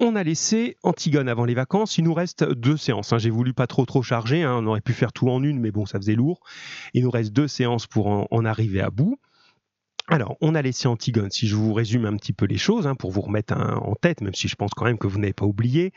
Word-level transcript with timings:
on 0.00 0.16
a 0.16 0.22
laissé 0.22 0.76
Antigone 0.82 1.28
avant 1.28 1.44
les 1.44 1.54
vacances. 1.54 1.98
Il 1.98 2.04
nous 2.04 2.14
reste 2.14 2.44
deux 2.44 2.76
séances. 2.76 3.12
Hein. 3.12 3.18
J'ai 3.18 3.30
voulu 3.30 3.52
pas 3.52 3.66
trop 3.66 3.84
trop 3.84 4.02
charger. 4.02 4.42
Hein. 4.42 4.56
On 4.58 4.66
aurait 4.66 4.80
pu 4.80 4.94
faire 4.94 5.12
tout 5.12 5.28
en 5.28 5.42
une, 5.42 5.60
mais 5.60 5.70
bon, 5.70 5.86
ça 5.86 5.98
faisait 5.98 6.14
lourd. 6.14 6.40
Il 6.94 7.04
nous 7.04 7.10
reste 7.10 7.32
deux 7.32 7.48
séances 7.48 7.86
pour 7.86 8.06
en, 8.06 8.44
arriver 8.44 8.80
à 8.80 8.90
bout. 8.90 9.18
Alors, 10.08 10.36
on 10.40 10.56
a 10.56 10.62
laissé 10.62 10.88
Antigone, 10.88 11.30
si 11.30 11.46
je 11.46 11.54
vous 11.54 11.72
résume 11.72 12.04
un 12.04 12.16
petit 12.16 12.32
peu 12.32 12.46
les 12.46 12.58
choses, 12.58 12.88
hein, 12.88 12.96
pour 12.96 13.12
vous 13.12 13.20
remettre 13.20 13.54
en 13.54 13.94
tête, 13.94 14.22
même 14.22 14.34
si 14.34 14.48
je 14.48 14.56
pense 14.56 14.72
quand 14.74 14.86
même 14.86 14.98
que 14.98 15.06
vous 15.06 15.20
n'avez 15.20 15.34
pas 15.34 15.44
oublié. 15.44 15.92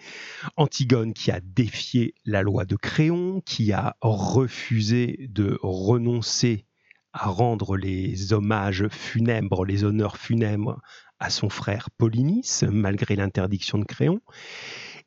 Antigone 0.55 1.13
qui 1.13 1.31
a 1.31 1.39
défié 1.41 2.13
la 2.23 2.43
loi 2.43 2.65
de 2.65 2.75
Créon, 2.75 3.41
qui 3.43 3.71
a 3.71 3.95
refusé 4.01 5.27
de 5.31 5.57
renoncer 5.63 6.65
à 7.13 7.29
rendre 7.29 7.77
les 7.77 8.33
hommages 8.33 8.87
funèbres, 8.89 9.65
les 9.65 9.83
honneurs 9.83 10.17
funèbres 10.17 10.79
à 11.23 11.29
son 11.29 11.49
frère 11.49 11.89
Polynice, 11.97 12.65
malgré 12.69 13.15
l'interdiction 13.15 13.77
de 13.77 13.85
Créon, 13.85 14.19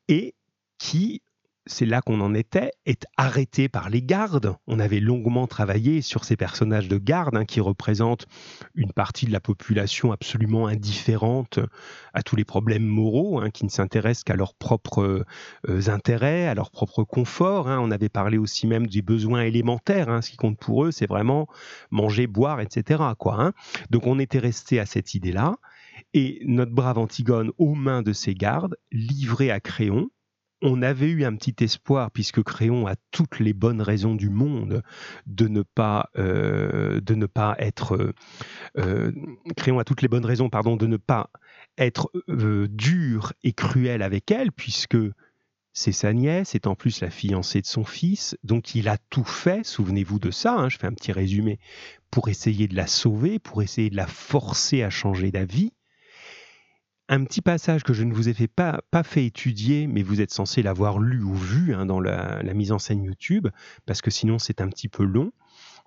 et 0.09 0.35
qui, 0.79 1.21
c'est 1.67 1.85
là 1.85 2.01
qu'on 2.01 2.23
en 2.23 2.33
était, 2.33 2.71
est 2.87 3.05
arrêté 3.19 3.69
par 3.69 3.91
les 3.91 4.01
gardes. 4.01 4.57
On 4.67 4.79
avait 4.79 5.01
longuement 5.01 5.47
travaillé 5.47 6.01
sur 6.01 6.25
ces 6.25 6.37
personnages 6.37 6.89
de 6.89 6.97
garde 6.97 7.37
hein, 7.37 7.45
qui 7.45 7.61
représentent 7.61 8.27
une 8.75 8.93
partie 8.93 9.27
de 9.27 9.33
la 9.33 9.41
population 9.41 10.11
absolument 10.11 10.69
indifférente 10.69 11.59
à 12.15 12.23
tous 12.23 12.37
les 12.37 12.47
problèmes 12.47 12.87
moraux, 12.87 13.41
hein, 13.41 13.51
qui 13.51 13.67
ne 13.67 13.71
s'intéressent 13.71 14.25
qu'à 14.25 14.37
leurs 14.37 14.55
propres 14.55 15.27
euh, 15.69 15.89
intérêts, 15.89 16.47
à 16.47 16.55
leur 16.55 16.71
propre 16.71 17.05
confort. 17.05 17.69
Hein. 17.69 17.79
On 17.79 17.91
avait 17.91 18.09
parlé 18.09 18.39
aussi 18.39 18.67
même 18.67 18.87
des 18.87 19.03
besoins 19.03 19.43
élémentaires. 19.43 20.25
Ce 20.25 20.31
qui 20.31 20.39
compte 20.39 20.59
pour 20.59 20.87
eux, 20.87 20.93
c'est 20.93 21.09
vraiment 21.09 21.47
manger, 21.91 22.27
boire, 22.27 22.63
etc. 22.63 23.03
Quoi, 23.19 23.53
Donc 23.91 24.07
on 24.07 24.19
était 24.19 24.39
resté 24.39 24.81
à 24.81 24.87
cette 24.87 25.13
idée-là. 25.13 25.57
Et 26.15 26.41
notre 26.47 26.73
brave 26.73 26.99
Antigone, 26.99 27.53
aux 27.59 27.75
mains 27.75 28.03
de 28.03 28.13
ses 28.13 28.35
gardes, 28.35 28.77
livré 28.91 29.51
à 29.51 29.61
Créon, 29.61 30.09
on 30.63 30.81
avait 30.83 31.11
eu 31.11 31.25
un 31.25 31.37
petit 31.37 31.55
espoir, 31.63 32.11
puisque 32.11 32.43
Créon 32.43 32.87
a 32.87 32.95
toutes 33.11 33.41
les 33.41 33.53
bonnes 33.53 33.83
raisons 33.83 34.15
du 34.15 34.31
monde 34.31 34.83
de 35.27 35.49
ne 35.49 35.63
pas, 35.63 36.11
euh, 36.17 37.01
de 37.01 37.15
ne 37.15 37.27
pas 37.27 37.57
être. 37.59 38.15
Euh, 38.79 39.13
Créon 39.57 39.79
a 39.79 39.85
toutes 39.85 40.03
les 40.03 40.09
bonnes 40.09 40.25
raisons, 40.25 40.49
pardon, 40.49 40.77
de 40.77 40.87
ne 40.87 40.97
pas 40.97 41.31
être 41.77 42.11
euh, 42.31 42.69
dur 42.69 43.33
et 43.43 43.53
cruel 43.53 44.03
avec 44.03 44.31
elle, 44.31 44.51
puisque 44.51 44.97
c'est 45.75 45.93
sa 45.93 46.15
nièce, 46.15 46.51
c'est 46.51 46.67
en 46.67 46.75
plus 46.75 47.03
la 47.03 47.11
fiancée 47.11 47.61
de 47.61 47.67
son 47.67 47.85
fils, 47.85 48.35
donc 48.45 48.75
il 48.75 48.89
a 48.89 48.97
tout 49.11 49.25
fait, 49.25 49.63
souvenez-vous 49.63 50.19
de 50.19 50.31
ça, 50.31 50.55
hein, 50.55 50.71
je 50.71 50.79
fais 50.79 50.87
un 50.87 50.95
petit 50.95 51.13
résumé, 51.13 51.59
pour 52.11 52.31
essayer 52.31 52.67
de 52.67 52.75
la 52.75 52.87
sauver, 52.87 53.39
pour 53.39 53.63
essayer 53.63 53.91
de 53.91 53.97
la 53.97 54.07
forcer 54.07 54.83
à 54.83 54.89
changer 54.89 55.31
d'avis 55.31 55.75
un 57.09 57.25
petit 57.25 57.41
passage 57.41 57.85
que 57.85 57.93
je 57.93 58.05
ne 58.05 58.13
vous 58.13 58.29
ai 58.29 58.35
fait 58.35 58.49
pas, 58.49 58.81
pas 58.91 59.03
fait 59.03 59.27
étudier, 59.27 59.87
mais 59.87 60.03
vous 60.03 60.21
êtes 60.21 60.33
censé 60.33 60.63
l'avoir 60.63 60.99
lu 60.99 61.23
ou 61.23 61.35
vu 61.35 61.75
hein, 61.75 61.87
dans 61.87 62.01
la, 62.01 62.43
mise 62.55 62.73
en 62.73 62.79
scène 62.79 63.05
YouTube, 63.05 63.49
parce 63.87 64.03
que 64.03 64.11
sinon 64.11 64.39
c'est 64.39 64.61
un 64.61 64.69
petit 64.69 64.89
peu 64.89 65.05
long, 65.05 65.33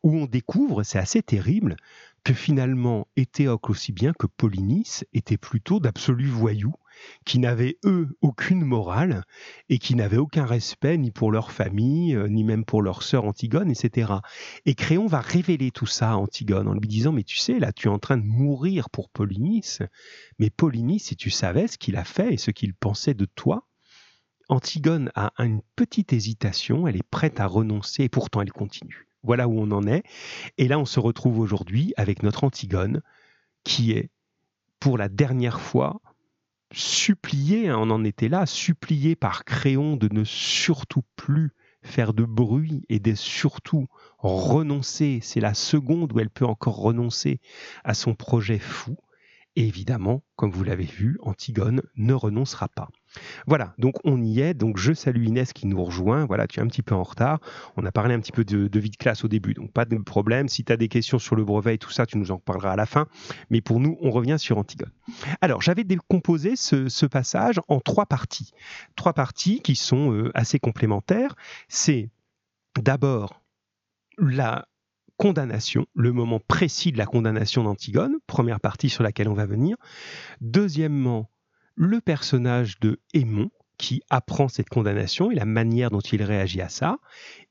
où 0.04 0.16
on 0.16 0.26
découvre, 0.26 0.84
c'est 0.84 1.00
assez 1.00 1.22
terrible, 1.22 1.76
que 2.24 2.34
finalement 2.34 3.08
Éthéocle 3.16 3.72
aussi 3.72 3.92
bien 3.92 4.14
que 4.14 4.28
Polynice 4.28 5.06
étaient 5.14 5.38
plutôt 5.38 5.80
d'absolus 5.80 6.28
voyous, 6.28 6.76
qui 7.26 7.40
n'avaient 7.40 7.78
eux 7.86 8.10
aucune 8.22 8.64
morale 8.64 9.24
et 9.70 9.78
qui 9.78 9.96
n'avaient 9.96 10.18
aucun 10.18 10.46
respect 10.46 10.98
ni 10.98 11.12
pour 11.12 11.32
leur 11.32 11.52
famille, 11.52 12.16
euh, 12.16 12.28
ni 12.28 12.44
même 12.44 12.66
pour 12.66 12.82
leur 12.82 13.04
sœur 13.04 13.26
Antigone, 13.26 13.72
etc. 13.72 14.14
Et 14.66 14.76
Créon 14.76 15.08
va 15.08 15.22
révéler 15.22 15.72
tout 15.72 15.86
ça 15.86 16.12
à 16.12 16.16
Antigone 16.16 16.68
en 16.68 16.74
lui 16.74 16.88
disant 16.88 17.12
Mais 17.12 17.24
tu 17.24 17.38
sais, 17.38 17.60
là, 17.60 17.72
tu 17.72 17.88
es 17.88 17.92
en 17.92 18.00
train 18.00 18.18
de 18.18 18.26
mourir 18.26 18.90
pour 18.90 19.10
Polynice, 19.10 19.82
mais 20.38 20.50
Polynice, 20.50 21.06
si 21.06 21.16
tu 21.16 21.30
savais 21.30 21.68
ce 21.68 21.78
qu'il 21.78 21.96
a 21.96 22.04
fait 22.04 22.34
et 22.34 22.38
ce 22.38 22.52
qu'il 22.52 22.74
pensait 22.74 23.14
de 23.14 23.26
toi, 23.26 23.66
Antigone 24.50 25.12
a 25.14 25.32
une 25.38 25.62
petite 25.76 26.12
hésitation, 26.12 26.88
elle 26.88 26.96
est 26.96 27.04
prête 27.04 27.40
à 27.40 27.46
renoncer 27.46 28.04
et 28.04 28.10
pourtant 28.10 28.42
elle 28.42 28.52
continue. 28.52 29.08
Voilà 29.22 29.48
où 29.48 29.60
on 29.60 29.72
en 29.72 29.86
est. 29.86 30.04
Et 30.58 30.68
là, 30.68 30.80
on 30.80 30.86
se 30.86 31.00
retrouve 31.00 31.40
aujourd'hui 31.40 31.94
avec 31.98 32.24
notre 32.24 32.44
Antigone 32.44 33.02
qui 33.64 33.92
est, 33.92 34.10
pour 34.80 34.98
la 34.98 35.10
dernière 35.10 35.60
fois, 35.60 36.02
supplié, 36.72 37.70
hein, 37.70 37.78
on 37.80 37.90
en 37.90 38.04
était 38.04 38.30
là, 38.30 38.46
supplié 38.46 39.16
par 39.16 39.44
Créon 39.46 39.96
de 39.96 40.08
ne 40.12 40.24
surtout 40.24 41.04
plus 41.16 41.52
faire 41.82 42.14
de 42.14 42.24
bruit 42.24 42.86
et 42.90 43.00
de 43.00 43.16
surtout 43.16 43.88
renoncer. 44.18 45.20
C'est 45.22 45.40
la 45.40 45.54
seconde 45.54 46.14
où 46.14 46.20
elle 46.20 46.30
peut 46.30 46.46
encore 46.46 46.78
renoncer 46.78 47.40
à 47.84 47.94
son 47.94 48.16
projet 48.16 48.60
fou. 48.60 48.98
Et 49.56 49.68
évidemment, 49.68 50.24
comme 50.36 50.52
vous 50.52 50.64
l'avez 50.64 50.86
vu, 50.86 51.18
Antigone 51.22 51.82
ne 51.96 52.14
renoncera 52.14 52.68
pas. 52.68 52.90
Voilà, 53.48 53.74
donc 53.78 53.96
on 54.04 54.22
y 54.22 54.42
est. 54.42 54.54
Donc 54.54 54.78
je 54.78 54.94
salue 54.94 55.26
Inès 55.26 55.54
qui 55.54 55.68
nous 55.68 55.84
rejoint. 55.84 56.26
Voilà, 56.26 56.48
tu 56.48 56.60
es 56.60 56.64
un 56.64 56.68
petit 56.68 56.82
peu 56.82 56.96
en 56.96 57.04
retard. 57.04 57.40
On 57.78 57.86
a 57.86 57.92
parlé 57.92 58.14
un 58.14 58.20
petit 58.20 58.32
peu 58.32 58.44
de, 58.44 58.80
vie 58.80 58.90
de 58.90 58.98
classe 58.98 59.24
au 59.24 59.28
début, 59.28 59.54
donc 59.54 59.72
pas 59.72 59.86
de 59.86 59.98
problème. 59.98 60.48
Si 60.48 60.64
tu 60.64 60.72
as 60.72 60.78
des 60.78 60.88
questions 60.88 61.20
sur 61.20 61.36
le 61.36 61.44
brevet 61.44 61.76
et 61.76 61.78
tout 61.78 61.92
ça, 61.92 62.06
tu 62.06 62.18
nous 62.18 62.32
en 62.32 62.38
parleras 62.38 62.74
à 62.74 62.76
la 62.76 62.86
fin. 62.86 63.08
Mais 63.50 63.62
pour 63.62 63.80
nous, 63.80 63.98
on 64.02 64.12
revient 64.12 64.38
sur 64.40 64.58
Antigone. 64.58 64.92
Alors, 65.42 65.62
j'avais 65.62 65.84
décomposé 65.84 66.56
ce, 66.56 67.06
passage 67.10 67.60
en 67.68 67.80
trois 67.80 68.06
parties. 68.06 68.52
Trois 68.96 69.14
parties 69.14 69.62
qui 69.62 69.76
sont 69.76 70.14
euh, 70.14 70.32
assez 70.36 70.60
complémentaires. 70.60 71.34
C'est 71.68 72.12
d'abord 72.80 73.42
la 74.20 74.68
condamnation, 75.18 75.86
le 75.96 76.14
moment 76.14 76.40
précis 76.40 76.92
de 76.92 76.98
la 76.98 77.06
condamnation 77.06 77.64
d'Antigone, 77.64 78.16
première 78.28 78.60
partie 78.60 78.90
sur 78.90 79.04
laquelle 79.04 79.28
on 79.28 79.34
va 79.34 79.46
venir. 79.46 79.76
Deuxièmement, 80.40 81.30
le 81.80 82.02
personnage 82.02 82.78
de 82.82 83.00
Aimon 83.14 83.50
qui 83.78 84.04
apprend 84.10 84.50
cette 84.50 84.68
condamnation 84.68 85.32
et 85.32 85.36
la 85.36 85.46
manière 85.46 85.90
dont 85.90 86.02
il 86.02 86.22
réagit 86.22 86.60
à 86.60 86.68
ça. 86.68 86.98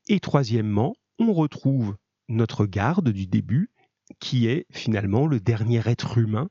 Et 0.06 0.20
troisièmement, 0.20 0.94
on 1.18 1.32
retrouve 1.32 1.96
notre 2.28 2.66
garde 2.66 3.08
du 3.08 3.26
début, 3.26 3.72
qui 4.20 4.46
est 4.46 4.66
finalement 4.70 5.26
le 5.26 5.40
dernier 5.40 5.80
être 5.86 6.18
humain 6.18 6.50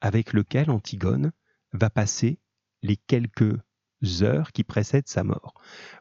avec 0.00 0.32
lequel 0.32 0.70
Antigone 0.70 1.32
va 1.72 1.90
passer 1.90 2.38
les 2.82 2.96
quelques 2.96 3.58
heures 4.20 4.52
qui 4.52 4.62
précèdent 4.62 5.08
sa 5.08 5.24
mort. 5.24 5.54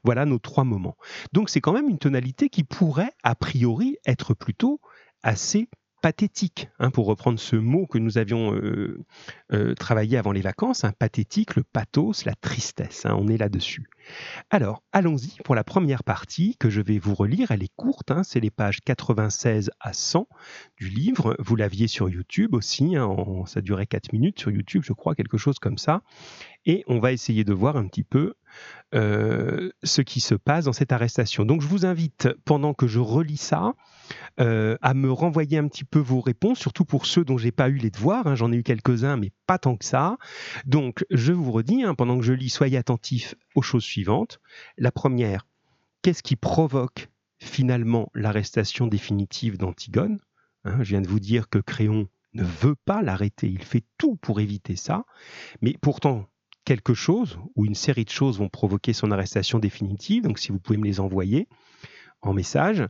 Voilà 0.03 0.25
nos 0.25 0.37
trois 0.37 0.63
moments. 0.63 0.97
Donc 1.33 1.49
c'est 1.49 1.61
quand 1.61 1.73
même 1.73 1.89
une 1.89 1.97
tonalité 1.97 2.49
qui 2.49 2.63
pourrait, 2.63 3.13
a 3.23 3.33
priori, 3.33 3.97
être 4.05 4.35
plutôt 4.35 4.79
assez 5.23 5.69
pathétique, 6.05 6.69
hein, 6.77 6.91
pour 6.91 7.07
reprendre 7.07 7.39
ce 7.39 7.55
mot 7.55 7.87
que 7.87 7.97
nous 7.97 8.19
avions 8.19 8.53
euh, 8.53 9.03
euh, 9.51 9.73
travaillé 9.73 10.19
avant 10.19 10.33
les 10.33 10.41
vacances, 10.41 10.85
pathétique, 10.99 11.55
le 11.55 11.63
pathos, 11.63 12.25
la 12.25 12.35
tristesse, 12.35 13.07
hein, 13.07 13.15
on 13.17 13.27
est 13.27 13.37
là-dessus. 13.37 13.89
Alors, 14.51 14.83
allons-y 14.91 15.35
pour 15.43 15.55
la 15.55 15.63
première 15.63 16.03
partie 16.03 16.57
que 16.59 16.69
je 16.69 16.79
vais 16.79 16.99
vous 16.99 17.15
relire, 17.15 17.49
elle 17.49 17.63
est 17.63 17.75
courte, 17.75 18.11
hein, 18.11 18.21
c'est 18.21 18.39
les 18.39 18.51
pages 18.51 18.81
96 18.81 19.71
à 19.79 19.93
100 19.93 20.27
du 20.77 20.89
livre, 20.89 21.35
vous 21.39 21.55
l'aviez 21.55 21.87
sur 21.87 22.07
YouTube 22.07 22.53
aussi, 22.53 22.93
ça 23.47 23.61
durait 23.61 23.87
4 23.87 24.13
minutes 24.13 24.39
sur 24.39 24.51
YouTube, 24.51 24.83
je 24.85 24.93
crois, 24.93 25.15
quelque 25.15 25.39
chose 25.39 25.57
comme 25.57 25.79
ça, 25.79 26.03
et 26.67 26.83
on 26.85 26.99
va 26.99 27.13
essayer 27.13 27.43
de 27.43 27.53
voir 27.53 27.77
un 27.77 27.87
petit 27.87 28.03
peu 28.03 28.35
euh, 28.93 29.71
ce 29.83 30.01
qui 30.01 30.19
se 30.19 30.35
passe 30.35 30.65
dans 30.65 30.73
cette 30.73 30.91
arrestation. 30.91 31.43
Donc 31.43 31.61
je 31.61 31.67
vous 31.67 31.85
invite, 31.85 32.29
pendant 32.45 32.73
que 32.73 32.87
je 32.87 32.99
relis 32.99 33.37
ça, 33.37 33.73
euh, 34.39 34.77
à 34.81 34.93
me 34.93 35.11
renvoyer 35.11 35.57
un 35.57 35.67
petit 35.67 35.83
peu 35.83 35.99
vos 35.99 36.21
réponses, 36.21 36.59
surtout 36.59 36.85
pour 36.85 37.05
ceux 37.05 37.25
dont 37.25 37.37
j'ai 37.37 37.51
pas 37.51 37.69
eu 37.69 37.77
les 37.77 37.89
devoirs. 37.89 38.27
Hein. 38.27 38.35
J'en 38.35 38.51
ai 38.51 38.57
eu 38.57 38.63
quelques-uns, 38.63 39.17
mais 39.17 39.31
pas 39.47 39.57
tant 39.57 39.75
que 39.75 39.85
ça. 39.85 40.17
Donc 40.65 41.05
je 41.09 41.33
vous 41.33 41.51
redis, 41.51 41.83
hein, 41.83 41.95
pendant 41.95 42.17
que 42.17 42.23
je 42.23 42.33
lis, 42.33 42.49
soyez 42.49 42.77
attentifs 42.77 43.35
aux 43.55 43.61
choses 43.61 43.83
suivantes. 43.83 44.39
La 44.77 44.91
première, 44.91 45.45
qu'est-ce 46.01 46.23
qui 46.23 46.35
provoque 46.35 47.09
finalement 47.39 48.09
l'arrestation 48.13 48.87
définitive 48.87 49.57
d'Antigone? 49.57 50.19
Hein, 50.63 50.77
Je 50.81 50.89
viens 50.89 51.01
de 51.01 51.07
vous 51.07 51.19
dire 51.19 51.49
que 51.49 51.59
Créon 51.59 52.07
ne 52.35 52.43
veut 52.43 52.75
pas 52.75 53.01
l'arrêter, 53.01 53.47
il 53.47 53.63
fait 53.63 53.83
tout 53.97 54.15
pour 54.17 54.39
éviter 54.39 54.75
ça, 54.75 55.05
mais 55.61 55.75
pourtant 55.81 56.27
quelque 56.65 56.93
chose 56.93 57.39
ou 57.55 57.65
une 57.65 57.75
série 57.75 58.05
de 58.05 58.09
choses 58.09 58.39
vont 58.39 58.49
provoquer 58.49 58.91
son 58.91 59.11
arrestation 59.11 59.59
définitive. 59.59 60.23
Donc 60.23 60.39
si 60.39 60.51
vous 60.51 60.59
pouvez 60.59 60.77
me 60.77 60.85
les 60.85 60.99
envoyer 60.99 61.47
en 62.21 62.33
message. 62.33 62.85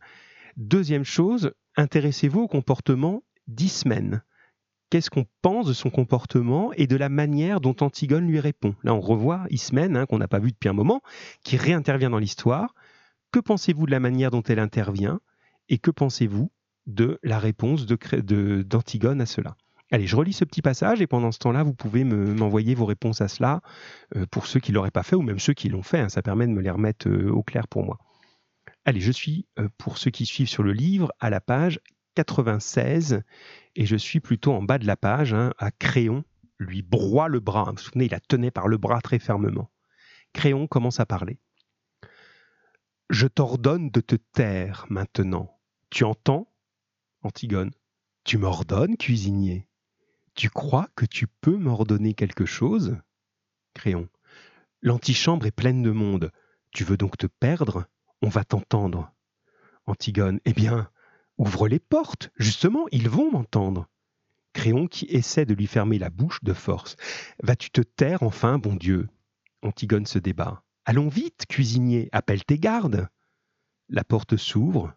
Deuxième 0.57 1.03
chose, 1.03 1.51
intéressez-vous 1.75 2.41
au 2.41 2.47
comportement 2.47 3.23
d'Ismène. 3.47 4.23
Qu'est-ce 4.89 5.09
qu'on 5.09 5.25
pense 5.41 5.67
de 5.67 5.73
son 5.73 5.89
comportement 5.89 6.71
et 6.73 6.87
de 6.87 6.95
la 6.95 7.09
manière 7.09 7.59
dont 7.59 7.75
Antigone 7.81 8.27
lui 8.27 8.39
répond? 8.39 8.75
Là, 8.83 8.93
on 8.93 9.01
revoit 9.01 9.45
Ismène, 9.49 9.97
hein, 9.97 10.05
qu'on 10.05 10.19
n'a 10.19 10.27
pas 10.27 10.39
vu 10.39 10.51
depuis 10.51 10.69
un 10.69 10.73
moment, 10.73 11.01
qui 11.43 11.57
réintervient 11.57 12.09
dans 12.09 12.19
l'histoire. 12.19 12.75
Que 13.31 13.39
pensez-vous 13.39 13.87
de 13.87 13.91
la 13.91 13.99
manière 13.99 14.31
dont 14.31 14.43
elle 14.43 14.59
intervient 14.59 15.19
et 15.67 15.79
que 15.79 15.91
pensez-vous 15.91 16.51
de 16.85 17.19
la 17.23 17.39
réponse 17.39 17.85
d'Antigone 17.85 19.21
à 19.21 19.25
cela? 19.25 19.57
Allez, 19.91 20.07
je 20.07 20.15
relis 20.15 20.33
ce 20.33 20.45
petit 20.45 20.63
passage 20.63 21.01
et 21.01 21.07
pendant 21.07 21.31
ce 21.31 21.37
temps-là, 21.39 21.61
vous 21.63 21.73
pouvez 21.73 22.03
m'envoyer 22.03 22.73
vos 22.73 22.85
réponses 22.85 23.21
à 23.21 23.27
cela 23.27 23.61
euh, 24.15 24.25
pour 24.31 24.47
ceux 24.47 24.59
qui 24.59 24.71
ne 24.71 24.75
l'auraient 24.75 24.89
pas 24.91 25.03
fait 25.03 25.15
ou 25.15 25.21
même 25.21 25.39
ceux 25.39 25.53
qui 25.53 25.69
l'ont 25.69 25.83
fait. 25.83 25.99
Hein. 25.99 26.09
ça 26.09 26.23
permet 26.23 26.47
de 26.47 26.51
me 26.51 26.61
les 26.61 26.71
remettre 26.71 27.07
euh, 27.07 27.29
au 27.29 27.43
clair 27.43 27.67
pour 27.67 27.83
moi. 27.83 27.99
Allez, 28.85 28.99
je 28.99 29.11
suis, 29.11 29.47
euh, 29.59 29.69
pour 29.77 29.97
ceux 29.99 30.09
qui 30.09 30.25
suivent 30.25 30.49
sur 30.49 30.63
le 30.63 30.73
livre, 30.73 31.11
à 31.19 31.29
la 31.29 31.39
page 31.39 31.79
96 32.15 33.21
et 33.75 33.85
je 33.85 33.95
suis 33.95 34.19
plutôt 34.19 34.53
en 34.53 34.63
bas 34.63 34.79
de 34.79 34.87
la 34.87 34.97
page, 34.97 35.33
hein, 35.33 35.53
à 35.59 35.69
Créon, 35.69 36.23
lui 36.57 36.81
broie 36.81 37.27
le 37.27 37.39
bras. 37.39 37.65
Vous 37.65 37.73
vous 37.73 37.77
souvenez, 37.77 38.05
il 38.05 38.11
la 38.11 38.19
tenait 38.19 38.51
par 38.51 38.67
le 38.67 38.77
bras 38.77 39.01
très 39.01 39.19
fermement. 39.19 39.69
Créon 40.33 40.65
commence 40.65 40.99
à 40.99 41.05
parler. 41.05 41.39
Je 43.11 43.27
t'ordonne 43.27 43.91
de 43.91 44.01
te 44.01 44.15
taire 44.15 44.87
maintenant. 44.89 45.59
Tu 45.91 46.03
entends? 46.03 46.51
Antigone. 47.21 47.71
Tu 48.23 48.39
m'ordonnes, 48.39 48.97
cuisinier. 48.97 49.67
Tu 50.35 50.49
crois 50.49 50.89
que 50.95 51.05
tu 51.05 51.27
peux 51.27 51.55
m'ordonner 51.55 52.13
quelque 52.13 52.45
chose? 52.45 52.97
Créon. 53.73 54.09
L'antichambre 54.81 55.45
est 55.45 55.51
pleine 55.51 55.81
de 55.81 55.91
monde. 55.91 56.31
Tu 56.71 56.83
veux 56.83 56.97
donc 56.97 57.17
te 57.17 57.27
perdre? 57.27 57.85
On 58.21 58.27
va 58.27 58.43
t'entendre. 58.43 59.13
Antigone. 59.85 60.41
Eh 60.43 60.51
bien, 60.51 60.89
ouvre 61.37 61.69
les 61.69 61.79
portes. 61.79 62.31
Justement, 62.35 62.85
ils 62.91 63.07
vont 63.07 63.31
m'entendre. 63.31 63.87
Créon 64.51 64.87
qui 64.87 65.05
essaie 65.05 65.45
de 65.45 65.53
lui 65.53 65.67
fermer 65.67 65.99
la 65.99 66.09
bouche 66.09 66.43
de 66.43 66.53
force. 66.53 66.97
Vas-tu 67.41 67.71
te 67.71 67.81
taire 67.81 68.21
enfin, 68.21 68.57
bon 68.57 68.75
Dieu? 68.75 69.07
Antigone 69.61 70.05
se 70.05 70.19
débat. 70.19 70.63
Allons 70.83 71.07
vite, 71.07 71.45
cuisinier, 71.47 72.09
appelle 72.11 72.43
tes 72.43 72.59
gardes. 72.59 73.07
La 73.87 74.03
porte 74.03 74.35
s'ouvre, 74.35 74.93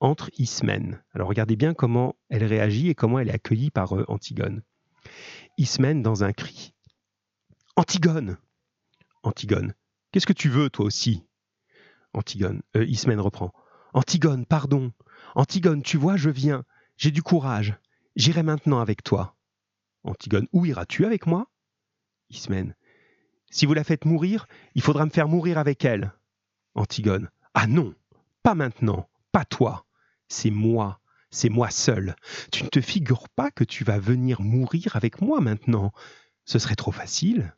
entre 0.00 0.30
Ismène. 0.38 1.02
Alors 1.12 1.28
regardez 1.28 1.56
bien 1.56 1.74
comment 1.74 2.16
elle 2.28 2.44
réagit 2.44 2.88
et 2.88 2.94
comment 2.94 3.18
elle 3.18 3.28
est 3.28 3.34
accueillie 3.34 3.70
par 3.70 3.96
euh, 3.96 4.04
Antigone. 4.08 4.62
Ismène 5.56 6.02
dans 6.02 6.24
un 6.24 6.32
cri. 6.32 6.74
Antigone 7.76 8.38
Antigone. 9.22 9.74
Qu'est-ce 10.12 10.26
que 10.26 10.32
tu 10.32 10.48
veux 10.48 10.70
toi 10.70 10.86
aussi? 10.86 11.24
Antigone. 12.12 12.62
Euh, 12.76 12.84
Ismène 12.84 13.20
reprend. 13.20 13.52
Antigone, 13.92 14.46
pardon. 14.46 14.92
Antigone, 15.34 15.82
tu 15.82 15.96
vois, 15.96 16.16
je 16.16 16.30
viens. 16.30 16.64
J'ai 16.96 17.10
du 17.10 17.22
courage. 17.22 17.76
J'irai 18.16 18.42
maintenant 18.42 18.80
avec 18.80 19.02
toi. 19.02 19.36
Antigone. 20.04 20.46
Où 20.52 20.66
iras-tu 20.66 21.04
avec 21.04 21.26
moi? 21.26 21.50
Ismène. 22.30 22.74
Si 23.50 23.66
vous 23.66 23.74
la 23.74 23.84
faites 23.84 24.04
mourir, 24.04 24.46
il 24.74 24.82
faudra 24.82 25.04
me 25.04 25.10
faire 25.10 25.28
mourir 25.28 25.58
avec 25.58 25.84
elle. 25.84 26.12
Antigone. 26.74 27.30
Ah 27.54 27.66
non, 27.66 27.94
pas 28.42 28.54
maintenant, 28.54 29.08
pas 29.32 29.44
toi. 29.44 29.86
C'est 30.28 30.50
moi, 30.50 31.00
c'est 31.30 31.48
moi 31.48 31.70
seul. 31.70 32.16
Tu 32.52 32.64
ne 32.64 32.68
te 32.68 32.80
figures 32.80 33.28
pas 33.30 33.50
que 33.50 33.64
tu 33.64 33.84
vas 33.84 33.98
venir 33.98 34.40
mourir 34.40 34.96
avec 34.96 35.20
moi 35.20 35.40
maintenant. 35.40 35.92
Ce 36.44 36.58
serait 36.58 36.76
trop 36.76 36.92
facile. 36.92 37.54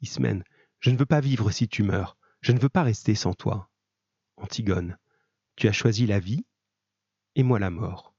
Ismène. 0.00 0.44
Je 0.80 0.90
ne 0.90 0.96
veux 0.96 1.06
pas 1.06 1.20
vivre 1.20 1.50
si 1.50 1.68
tu 1.68 1.82
meurs. 1.82 2.16
Je 2.40 2.52
ne 2.52 2.58
veux 2.58 2.68
pas 2.68 2.82
rester 2.82 3.14
sans 3.14 3.34
toi. 3.34 3.70
Antigone. 4.36 4.98
Tu 5.56 5.68
as 5.68 5.72
choisi 5.72 6.06
la 6.06 6.18
vie 6.18 6.44
et 7.34 7.42
moi 7.42 7.58
la 7.58 7.70
mort. 7.70 8.14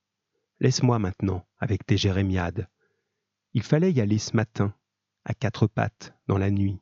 Laisse-moi 0.59 0.99
maintenant 0.99 1.45
avec 1.57 1.85
tes 1.85 1.97
jérémiades. 1.97 2.69
Il 3.53 3.63
fallait 3.63 3.91
y 3.91 4.01
aller 4.01 4.17
ce 4.17 4.35
matin, 4.35 4.73
à 5.25 5.33
quatre 5.33 5.67
pattes, 5.67 6.15
dans 6.27 6.37
la 6.37 6.49
nuit. 6.51 6.79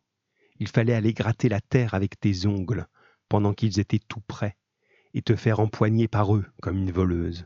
Il 0.59 0.67
fallait 0.67 0.93
aller 0.93 1.13
gratter 1.13 1.49
la 1.49 1.61
terre 1.61 1.93
avec 1.93 2.19
tes 2.19 2.45
ongles, 2.45 2.87
pendant 3.27 3.53
qu'ils 3.53 3.79
étaient 3.79 3.99
tout 3.99 4.21
prêts, 4.21 4.57
et 5.13 5.21
te 5.21 5.35
faire 5.35 5.59
empoigner 5.59 6.07
par 6.07 6.35
eux 6.35 6.45
comme 6.61 6.77
une 6.77 6.91
voleuse. 6.91 7.45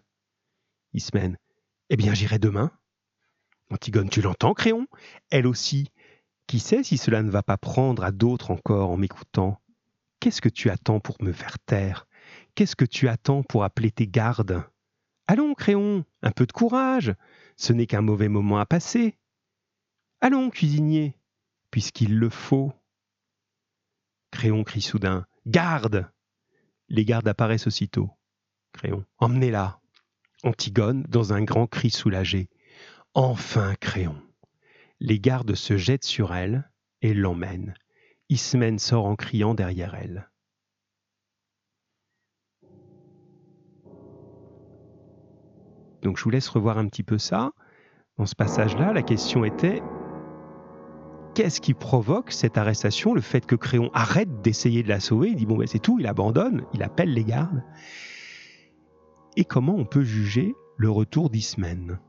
Ismène. 0.93 1.37
Eh 1.89 1.97
bien, 1.97 2.13
j'irai 2.13 2.39
demain. 2.39 2.71
Antigone, 3.71 4.09
tu 4.09 4.21
l'entends, 4.21 4.53
Créon? 4.53 4.87
Elle 5.29 5.47
aussi. 5.47 5.91
Qui 6.47 6.59
sait 6.59 6.83
si 6.83 6.97
cela 6.97 7.23
ne 7.23 7.31
va 7.31 7.43
pas 7.43 7.57
prendre 7.57 8.03
à 8.03 8.11
d'autres 8.11 8.51
encore 8.51 8.91
en 8.91 8.97
m'écoutant? 8.97 9.59
Qu'est-ce 10.19 10.41
que 10.41 10.49
tu 10.49 10.69
attends 10.69 10.99
pour 10.99 11.21
me 11.21 11.31
faire 11.31 11.59
taire? 11.59 12.07
Qu'est-ce 12.53 12.75
que 12.75 12.85
tu 12.85 13.07
attends 13.07 13.43
pour 13.43 13.63
appeler 13.63 13.91
tes 13.91 14.07
gardes? 14.07 14.63
Allons, 15.27 15.53
Créon, 15.55 16.05
un 16.21 16.31
peu 16.31 16.45
de 16.45 16.51
courage. 16.51 17.13
Ce 17.57 17.73
n'est 17.73 17.87
qu'un 17.87 18.01
mauvais 18.01 18.29
moment 18.29 18.59
à 18.59 18.65
passer. 18.65 19.17
Allons, 20.21 20.49
cuisinier, 20.49 21.17
puisqu'il 21.71 22.17
le 22.17 22.29
faut. 22.29 22.73
Créon 24.31 24.63
crie 24.63 24.81
soudain 24.81 25.25
Garde 25.45 26.09
Les 26.89 27.05
gardes 27.05 27.27
apparaissent 27.27 27.67
aussitôt. 27.67 28.09
Créon 28.73 29.05
Emmenez-la 29.17 29.79
Antigone, 30.43 31.03
dans 31.07 31.33
un 31.33 31.43
grand 31.43 31.67
cri 31.67 31.89
soulagé 31.89 32.49
Enfin, 33.13 33.75
Créon 33.75 34.21
Les 34.99 35.19
gardes 35.19 35.55
se 35.55 35.77
jettent 35.77 36.03
sur 36.03 36.35
elle 36.35 36.69
et 37.01 37.13
l'emmènent. 37.13 37.73
Ismène 38.29 38.79
sort 38.79 39.05
en 39.05 39.15
criant 39.15 39.53
derrière 39.53 39.95
elle. 39.95 40.29
Donc 46.01 46.17
je 46.17 46.23
vous 46.23 46.29
laisse 46.29 46.49
revoir 46.49 46.77
un 46.77 46.87
petit 46.87 47.03
peu 47.03 47.17
ça. 47.17 47.51
Dans 48.17 48.25
ce 48.27 48.35
passage-là, 48.35 48.93
la 48.93 49.01
question 49.01 49.43
était 49.43 49.81
qu'est-ce 51.35 51.61
qui 51.61 51.73
provoque 51.73 52.31
cette 52.31 52.57
arrestation 52.57 53.13
Le 53.13 53.21
fait 53.21 53.45
que 53.45 53.55
Créon 53.55 53.91
arrête 53.93 54.41
d'essayer 54.41 54.81
de 54.81 54.89
la 54.89 54.99
sauver, 54.99 55.29
il 55.29 55.35
dit 55.35 55.45
bon 55.45 55.57
ben 55.57 55.67
c'est 55.67 55.79
tout, 55.79 55.99
il 55.99 56.07
abandonne, 56.07 56.63
il 56.73 56.81
appelle 56.81 57.13
les 57.13 57.25
gardes. 57.25 57.61
Et 59.35 59.43
comment 59.43 59.75
on 59.75 59.85
peut 59.85 60.03
juger 60.03 60.55
le 60.77 60.89
retour 60.89 61.29
d'Ismène 61.29 61.99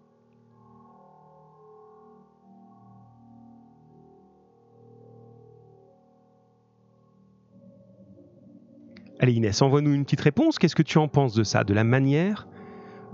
Allez 9.19 9.33
Inès, 9.33 9.61
envoie-nous 9.61 9.95
une 9.95 10.05
petite 10.05 10.21
réponse. 10.21 10.59
Qu'est-ce 10.59 10.77
que 10.77 10.83
tu 10.83 10.99
en 10.99 11.09
penses 11.09 11.35
de 11.35 11.43
ça, 11.43 11.65
de 11.65 11.73
la 11.75 11.85
manière 11.85 12.47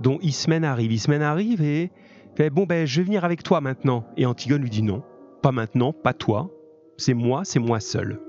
dont 0.01 0.19
Ismène 0.21 0.65
arrive? 0.65 0.93
Ismène 0.93 1.23
arrive 1.23 1.63
et 1.63 1.91
fait 2.35 2.51
bon 2.51 2.65
ben 2.65 2.87
je 2.87 3.01
vais 3.01 3.05
venir 3.05 3.25
avec 3.25 3.43
toi 3.43 3.61
maintenant. 3.61 4.05
Et 4.17 4.27
Antigone 4.27 4.63
lui 4.63 4.71
dit 4.71 4.83
non. 4.83 5.03
Pas 5.43 5.53
maintenant, 5.53 5.93
pas 5.93 6.15
toi. 6.15 6.51
C'est 6.97 7.15
moi, 7.15 7.43
c'est 7.45 7.59
moi 7.59 7.81
seul. 7.81 8.21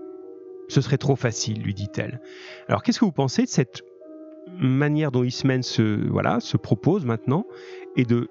Ce 0.68 0.82
serait 0.82 0.98
trop 0.98 1.16
facile, 1.16 1.62
lui 1.62 1.74
dit-elle. 1.74 2.22
Alors 2.68 2.82
qu'est-ce 2.82 3.00
que 3.00 3.06
vous 3.06 3.12
pensez 3.12 3.44
de 3.44 3.50
cette 3.50 3.84
manière 4.60 5.12
dont 5.12 5.24
Ismène 5.24 5.64
se, 5.64 6.08
voilà, 6.10 6.40
se 6.40 6.58
propose 6.58 7.06
maintenant 7.06 7.46
et 7.96 8.06
de, 8.06 8.28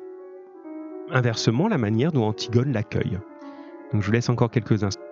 inversement, 1.11 1.69
la 1.69 1.79
manière 1.79 2.11
dont 2.11 2.25
Antigone 2.25 2.73
l'accueille? 2.73 3.20
Donc 3.93 4.02
je 4.02 4.06
vous 4.06 4.12
laisse 4.12 4.29
encore 4.29 4.50
quelques 4.50 4.82
instants. 4.82 5.02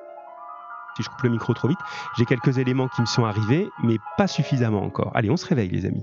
Si 0.97 1.05
je 1.05 1.09
coupe 1.09 1.23
le 1.23 1.31
micro 1.31 1.55
trop 1.55 1.69
vite, 1.69 1.79
j'ai 2.19 2.25
quelques 2.25 2.59
éléments 2.59 2.89
qui 2.89 3.01
me 3.03 3.07
sont 3.07 3.25
arrivés, 3.25 3.69
mais 3.85 3.99
pas 4.19 4.27
suffisamment 4.27 4.83
encore. 4.83 5.13
Allez, 5.15 5.31
on 5.31 5.37
se 5.37 5.47
réveille 5.47 5.69
les 5.69 5.87
amis. 5.87 6.03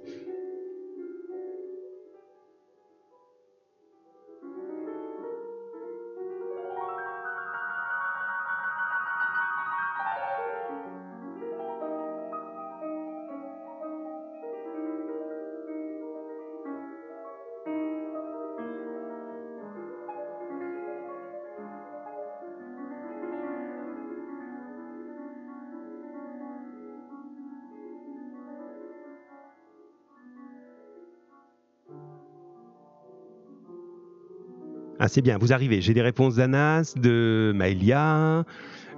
Ah, 35.07 35.09
c'est 35.09 35.21
bien, 35.21 35.37
vous 35.37 35.54
arrivez. 35.54 35.80
J'ai 35.80 35.94
des 35.94 36.02
réponses 36.02 36.35
d'Anas, 36.35 36.95
de 36.97 37.54
Maëlia, 37.56 38.44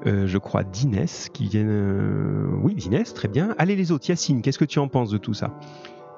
euh, 0.08 0.26
je 0.26 0.38
crois 0.40 0.64
d'Inès 0.64 1.30
qui 1.32 1.48
viennent. 1.48 1.70
Euh, 1.70 2.50
oui, 2.64 2.74
d'Inès, 2.74 3.14
très 3.14 3.28
bien. 3.28 3.54
Allez, 3.60 3.76
les 3.76 3.92
autres, 3.92 4.10
Yacine, 4.10 4.42
qu'est-ce 4.42 4.58
que 4.58 4.66
tu 4.66 4.80
en 4.80 4.88
penses 4.88 5.12
de 5.12 5.20
tout 5.20 5.36
ça? 5.36 5.52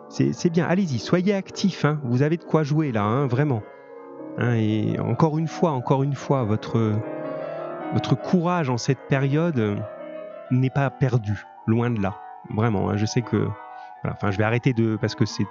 C'est, 0.07 0.49
bien, 0.49 0.65
allez-y, 0.65 0.97
soyez 0.97 1.33
actifs. 1.33 1.83
Hein. 1.83 1.99
Vous 2.05 2.21
avez 2.21 2.37
de 2.37 2.43
quoi 2.45 2.63
jouer 2.63 2.93
là, 2.93 3.03
hein, 3.03 3.27
vraiment. 3.27 3.63
Hein, 4.37 4.53
et 4.53 4.97
encore 4.97 5.37
une 5.37 5.49
fois, 5.49 5.71
encore 5.71 6.03
une 6.03 6.15
fois, 6.15 6.45
votre, 6.45 6.93
votre 7.91 8.15
courage 8.15 8.69
en 8.69 8.77
cette 8.77 9.09
période 9.09 9.77
n'est 10.51 10.69
pas 10.69 10.89
perdu, 10.89 11.43
loin 11.67 11.89
de 11.89 12.01
là. 12.01 12.15
Vraiment, 12.55 12.95
je 12.95 13.05
sais 13.05 13.23
que. 13.23 13.45
enfin, 14.05 14.31
je 14.31 14.37
vais 14.37 14.45
arrêter 14.45 14.71
de. 14.71 14.95
Parce 15.01 15.15
que 15.15 15.25
c'est 15.25 15.45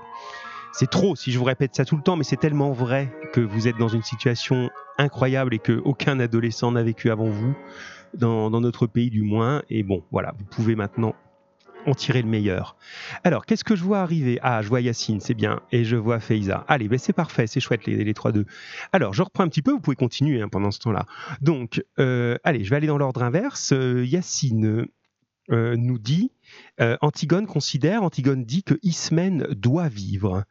c'est 0.72 0.90
trop 0.90 1.16
si 1.16 1.32
je 1.32 1.38
vous 1.38 1.44
répète 1.44 1.74
ça 1.74 1.84
tout 1.84 1.96
le 1.96 2.02
temps, 2.02 2.16
mais 2.16 2.24
c'est 2.24 2.36
tellement 2.36 2.72
vrai 2.72 3.12
que 3.32 3.40
vous 3.40 3.68
êtes 3.68 3.76
dans 3.76 3.88
une 3.88 4.02
situation 4.02 4.70
incroyable 4.98 5.54
et 5.54 5.58
que 5.58 5.80
aucun 5.84 6.20
adolescent 6.20 6.72
n'a 6.72 6.82
vécu 6.82 7.10
avant 7.10 7.28
vous, 7.28 7.54
dans, 8.14 8.50
notre 8.50 8.86
pays 8.86 9.10
du 9.10 9.22
moins. 9.22 9.62
Et 9.70 9.82
bon, 9.82 10.04
voilà, 10.10 10.34
vous 10.38 10.44
pouvez 10.44 10.76
maintenant 10.76 11.14
en 11.86 11.94
tirer 11.94 12.20
le 12.20 12.28
meilleur. 12.28 12.76
Alors, 13.24 13.46
qu'est-ce 13.46 13.64
que 13.64 13.74
je 13.74 13.82
vois 13.82 14.00
arriver? 14.00 14.38
Ah, 14.42 14.60
je 14.60 14.68
vois 14.68 14.82
Yacine, 14.82 15.20
c'est 15.20 15.34
bien, 15.34 15.60
et 15.72 15.84
je 15.84 15.96
vois 15.96 16.20
Feiza. 16.20 16.64
Allez, 16.68 16.88
ben 16.88 16.98
c'est 16.98 17.14
parfait, 17.14 17.46
c'est 17.46 17.60
chouette 17.60 17.86
les, 17.86 18.04
les 18.04 18.12
3-2. 18.12 18.44
Alors, 18.92 19.14
je 19.14 19.22
reprends 19.22 19.44
un 19.44 19.48
petit 19.48 19.62
peu, 19.62 19.72
vous 19.72 19.80
pouvez 19.80 19.96
continuer 19.96 20.42
hein, 20.42 20.48
pendant 20.48 20.70
ce 20.70 20.78
temps-là. 20.80 21.06
Donc, 21.40 21.82
euh, 21.98 22.36
allez, 22.44 22.64
je 22.64 22.70
vais 22.70 22.76
aller 22.76 22.86
dans 22.86 22.98
l'ordre 22.98 23.22
inverse. 23.22 23.72
Euh, 23.72 24.04
Yacine 24.04 24.86
euh, 25.50 25.76
nous 25.76 25.99
dit 25.99 26.32
euh, 26.80 26.97
Antigone 27.00 27.47
considère, 27.47 28.02
Antigone 28.02 28.44
dit 28.44 28.62
que 28.62 28.78
Ismène 28.82 29.47
doit 29.54 29.88
vivre. 29.88 30.44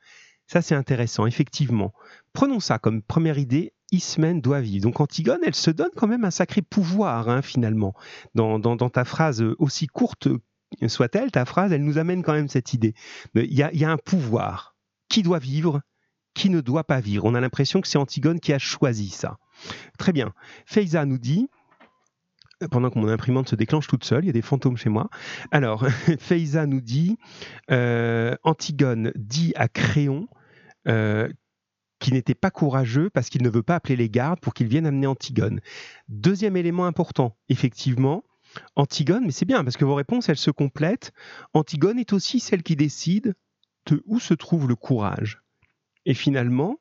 Ça, 0.47 0.61
c'est 0.61 0.75
intéressant, 0.75 1.27
effectivement. 1.27 1.93
Prenons 2.33 2.59
ça 2.59 2.79
comme 2.79 3.01
première 3.01 3.37
idée. 3.37 3.73
Ismène 3.91 4.41
doit 4.41 4.61
vivre. 4.61 4.83
Donc 4.83 4.99
Antigone, 4.99 5.39
elle 5.45 5.55
se 5.55 5.71
donne 5.71 5.91
quand 5.95 6.07
même 6.07 6.25
un 6.25 6.31
sacré 6.31 6.61
pouvoir, 6.61 7.29
hein, 7.29 7.41
finalement. 7.41 7.93
Dans, 8.35 8.89
ta 8.89 9.05
phrase, 9.05 9.43
aussi 9.57 9.87
courte 9.87 10.27
soit-elle, 10.87 11.31
ta 11.31 11.45
phrase, 11.45 11.71
elle 11.71 11.83
nous 11.83 11.97
amène 11.97 12.23
quand 12.23 12.33
même 12.33 12.47
cette 12.47 12.73
idée. 12.73 12.93
Il 13.35 13.53
y 13.53 13.63
a, 13.63 13.91
un 13.91 13.97
pouvoir. 13.97 14.75
Qui 15.07 15.23
doit 15.23 15.39
vivre 15.39 15.81
Qui 16.35 16.49
ne 16.49 16.61
doit 16.61 16.83
pas 16.83 16.99
vivre 16.99 17.25
On 17.25 17.33
a 17.33 17.41
l'impression 17.41 17.81
que 17.81 17.87
c'est 17.87 17.97
Antigone 17.97 18.39
qui 18.39 18.53
a 18.53 18.59
choisi 18.59 19.09
ça. 19.09 19.37
Très 19.97 20.13
bien. 20.13 20.33
Feiza 20.65 21.05
nous 21.05 21.17
dit, 21.17 21.49
pendant 22.67 22.89
que 22.89 22.99
mon 22.99 23.07
imprimante 23.07 23.49
se 23.49 23.55
déclenche 23.55 23.87
toute 23.87 24.03
seule, 24.03 24.25
il 24.25 24.27
y 24.27 24.31
a 24.31 24.33
des 24.33 24.41
fantômes 24.41 24.77
chez 24.77 24.89
moi. 24.89 25.09
Alors, 25.51 25.85
Feiza 26.19 26.65
nous 26.65 26.81
dit, 26.81 27.17
euh, 27.71 28.35
Antigone 28.43 29.11
dit 29.15 29.53
à 29.55 29.67
Créon 29.67 30.27
euh, 30.87 31.29
qui 31.99 32.13
n'était 32.13 32.35
pas 32.35 32.51
courageux 32.51 33.09
parce 33.09 33.29
qu'il 33.29 33.43
ne 33.43 33.49
veut 33.49 33.63
pas 33.63 33.75
appeler 33.75 33.95
les 33.95 34.09
gardes 34.09 34.39
pour 34.39 34.53
qu'ils 34.53 34.67
viennent 34.67 34.85
amener 34.85 35.07
Antigone. 35.07 35.59
Deuxième 36.07 36.57
élément 36.57 36.85
important, 36.85 37.37
effectivement, 37.49 38.23
Antigone, 38.75 39.25
mais 39.25 39.31
c'est 39.31 39.45
bien 39.45 39.63
parce 39.63 39.77
que 39.77 39.85
vos 39.85 39.95
réponses, 39.95 40.29
elles 40.29 40.37
se 40.37 40.51
complètent. 40.51 41.11
Antigone 41.53 41.99
est 41.99 42.13
aussi 42.13 42.39
celle 42.39 42.63
qui 42.63 42.75
décide 42.75 43.35
de 43.85 44.01
où 44.05 44.19
se 44.19 44.33
trouve 44.33 44.67
le 44.67 44.75
courage. 44.75 45.41
Et 46.05 46.13
finalement, 46.13 46.77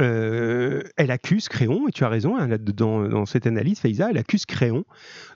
euh, 0.00 0.82
elle 0.96 1.10
accuse 1.10 1.48
Créon, 1.48 1.88
et 1.88 1.92
tu 1.92 2.04
as 2.04 2.08
raison, 2.08 2.36
hein, 2.36 2.48
dans, 2.48 3.08
dans, 3.08 3.26
cette 3.26 3.46
analyse, 3.46 3.80
Faiza, 3.80 4.10
elle 4.10 4.18
accuse 4.18 4.44
Créon 4.44 4.84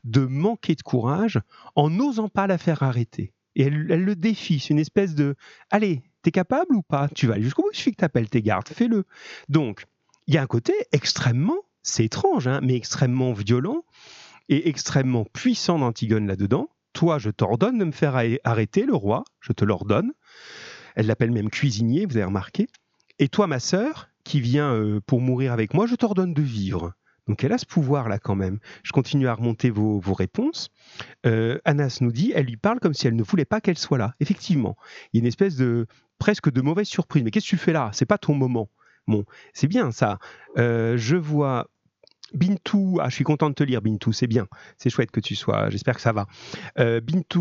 de 0.04 0.20
manquer 0.20 0.74
de 0.74 0.82
courage 0.82 1.40
en 1.76 1.90
n'osant 1.90 2.28
pas 2.28 2.46
la 2.46 2.58
faire 2.58 2.82
arrêter. 2.82 3.32
Et 3.56 3.64
elle, 3.64 3.74
le 3.86 4.14
défie, 4.14 4.60
c'est 4.60 4.70
une 4.70 4.78
espèce 4.78 5.14
de 5.14 5.34
Allez, 5.70 6.02
t'es 6.22 6.30
capable 6.30 6.74
ou 6.74 6.82
pas? 6.82 7.08
Tu 7.08 7.26
vas 7.26 7.34
aller 7.34 7.42
jusqu'au 7.42 7.62
bout, 7.62 7.70
il 7.72 7.76
suffit 7.76 7.92
que 7.92 7.96
t'appelles 7.96 8.28
tes 8.28 8.42
gardes, 8.42 8.68
fais-le. 8.68 9.04
Donc, 9.48 9.86
il 10.26 10.34
y 10.34 10.38
a 10.38 10.42
un 10.42 10.46
côté 10.46 10.74
extrêmement, 10.92 11.58
c'est 11.82 12.04
étrange, 12.04 12.46
hein, 12.46 12.60
mais 12.62 12.76
extrêmement 12.76 13.32
violent 13.32 13.84
et 14.48 14.68
extrêmement 14.68 15.24
puissant 15.24 15.78
d'Antigone 15.78 16.26
là-dedans. 16.26 16.68
Toi, 16.92 17.18
je 17.18 17.30
t'ordonne 17.30 17.78
de 17.78 17.84
me 17.84 17.92
faire 17.92 18.20
arrêter 18.44 18.84
le 18.84 18.94
roi, 18.94 19.24
je 19.40 19.52
te 19.52 19.64
l'ordonne. 19.64 20.12
Elle 20.96 21.06
l'appelle 21.06 21.30
même 21.30 21.50
cuisinier, 21.50 22.04
vous 22.04 22.16
avez 22.16 22.26
remarqué. 22.26 22.68
Et 23.18 23.28
toi, 23.28 23.46
ma 23.46 23.60
sœur, 23.60 24.09
qui 24.24 24.40
vient 24.40 24.72
euh, 24.74 25.00
pour 25.06 25.20
mourir 25.20 25.52
avec 25.52 25.74
moi, 25.74 25.86
je 25.86 25.94
t'ordonne 25.94 26.34
de 26.34 26.42
vivre. 26.42 26.92
Donc 27.26 27.44
elle 27.44 27.52
a 27.52 27.58
ce 27.58 27.66
pouvoir-là 27.66 28.18
quand 28.18 28.34
même. 28.34 28.58
Je 28.82 28.92
continue 28.92 29.28
à 29.28 29.34
remonter 29.34 29.70
vos, 29.70 30.00
réponses. 30.12 30.68
Euh, 31.26 31.58
Anas 31.64 31.98
nous 32.00 32.10
dit, 32.10 32.32
elle 32.34 32.46
lui 32.46 32.56
parle 32.56 32.80
comme 32.80 32.94
si 32.94 33.06
elle 33.06 33.14
ne 33.14 33.22
voulait 33.22 33.44
pas 33.44 33.60
qu'elle 33.60 33.78
soit 33.78 33.98
là. 33.98 34.14
Effectivement, 34.20 34.76
il 35.12 35.18
y 35.18 35.20
a 35.20 35.22
une 35.22 35.28
espèce 35.28 35.56
de 35.56 35.86
presque 36.18 36.50
de 36.50 36.60
mauvaise 36.60 36.88
surprise. 36.88 37.22
Mais 37.22 37.30
qu'est-ce 37.30 37.46
que 37.46 37.50
tu 37.50 37.56
fais 37.56 37.72
là? 37.72 37.90
C'est 37.92 38.06
pas 38.06 38.18
ton 38.18 38.34
moment. 38.34 38.68
Bon, 39.06 39.24
c'est 39.52 39.68
bien 39.68 39.92
ça. 39.92 40.18
Euh, 40.58 40.96
je 40.96 41.16
vois 41.16 41.68
Bintou, 42.34 42.98
ah, 43.00 43.08
je 43.08 43.14
suis 43.14 43.24
content 43.24 43.48
de 43.48 43.54
te 43.54 43.62
lire, 43.62 43.82
Bintou, 43.82 44.12
c'est 44.12 44.26
bien, 44.26 44.46
c'est 44.78 44.90
chouette 44.90 45.10
que 45.10 45.20
tu 45.20 45.34
sois, 45.34 45.70
j'espère 45.70 45.94
que 45.96 46.00
ça 46.00 46.12
va. 46.12 46.26
Euh, 46.78 47.00
Bintou, 47.00 47.40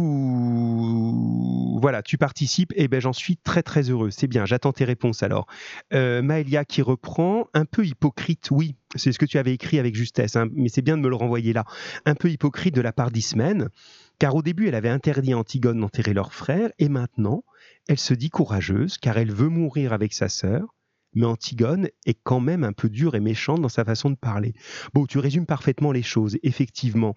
voilà, 1.82 2.02
tu 2.02 2.18
participes, 2.18 2.72
et 2.74 2.84
eh 2.84 2.88
ben 2.88 3.00
j'en 3.00 3.14
suis 3.14 3.38
très 3.38 3.64
très 3.64 3.90
heureux, 3.90 4.10
c'est 4.12 4.28
bien, 4.28 4.46
j'attends 4.46 4.74
tes 4.74 4.86
réponses 4.86 5.24
alors. 5.24 5.48
Euh, 5.94 6.22
Maëlia 6.22 6.66
qui 6.66 6.82
reprend, 6.82 7.48
un 7.54 7.66
peu 7.66 7.86
hypocrite, 7.86 8.50
oui, 8.52 8.76
c'est 8.96 9.12
ce 9.12 9.20
que 9.20 9.26
tu 9.26 9.38
avais 9.38 9.54
écrit 9.54 9.80
avec 9.80 9.96
justesse, 9.96 10.36
hein, 10.36 10.48
mais 10.54 10.70
c'est 10.70 10.82
bien 10.82 10.98
de 10.98 11.02
me 11.02 11.10
le 11.10 11.16
renvoyer 11.16 11.54
là. 11.54 11.66
Un 12.06 12.16
peu 12.16 12.30
hypocrite 12.30 12.74
de 12.76 12.82
la 12.82 12.92
part 12.92 13.12
d'Ismène, 13.12 13.70
car 14.18 14.36
au 14.36 14.42
début 14.42 14.68
elle 14.68 14.76
avait 14.76 14.90
interdit 14.90 15.34
à 15.34 15.38
Antigone 15.38 15.80
d'enterrer 15.80 16.14
leur 16.14 16.34
frère, 16.34 16.70
et 16.80 16.90
maintenant 16.90 17.44
elle 17.88 18.00
se 18.00 18.14
dit 18.14 18.30
courageuse, 18.30 18.98
car 18.98 19.18
elle 19.18 19.32
veut 19.32 19.50
mourir 19.50 19.94
avec 19.94 20.14
sa 20.14 20.30
sœur, 20.30 20.76
mais 21.14 21.26
Antigone 21.26 21.90
est 22.06 22.20
quand 22.24 22.40
même 22.40 22.64
un 22.64 22.74
peu 22.74 22.90
dure 22.90 23.16
et 23.16 23.20
méchante 23.20 23.62
dans 23.62 23.70
sa 23.70 23.86
façon 23.86 24.10
de 24.10 24.16
parler. 24.16 24.54
Bon, 24.94 25.06
tu 25.06 25.20
résumes 25.20 25.46
parfaitement 25.46 25.92
les 25.92 26.04
choses, 26.04 26.38
effectivement. 26.44 27.16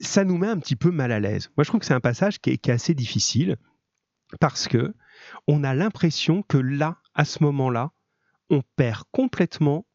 Ça 0.00 0.24
nous 0.24 0.38
met 0.38 0.48
un 0.48 0.58
petit 0.58 0.76
peu 0.76 0.90
mal 0.90 1.12
à 1.12 1.20
l'aise. 1.20 1.50
Moi, 1.56 1.64
je 1.64 1.70
trouve 1.70 1.80
que 1.80 1.86
c'est 1.86 1.94
un 1.94 2.00
passage 2.00 2.40
qui 2.40 2.50
est, 2.50 2.68
assez 2.68 2.94
difficile 2.94 3.56
parce 4.38 4.68
que 4.68 4.94
on 5.46 5.64
a 5.64 5.74
l'impression 5.74 6.42
que 6.42 6.56
là, 6.56 6.98
à 7.14 7.24
ce 7.24 7.42
moment-là, 7.42 7.90
on 8.48 8.62
perd 8.76 9.04
complètement 9.12 9.86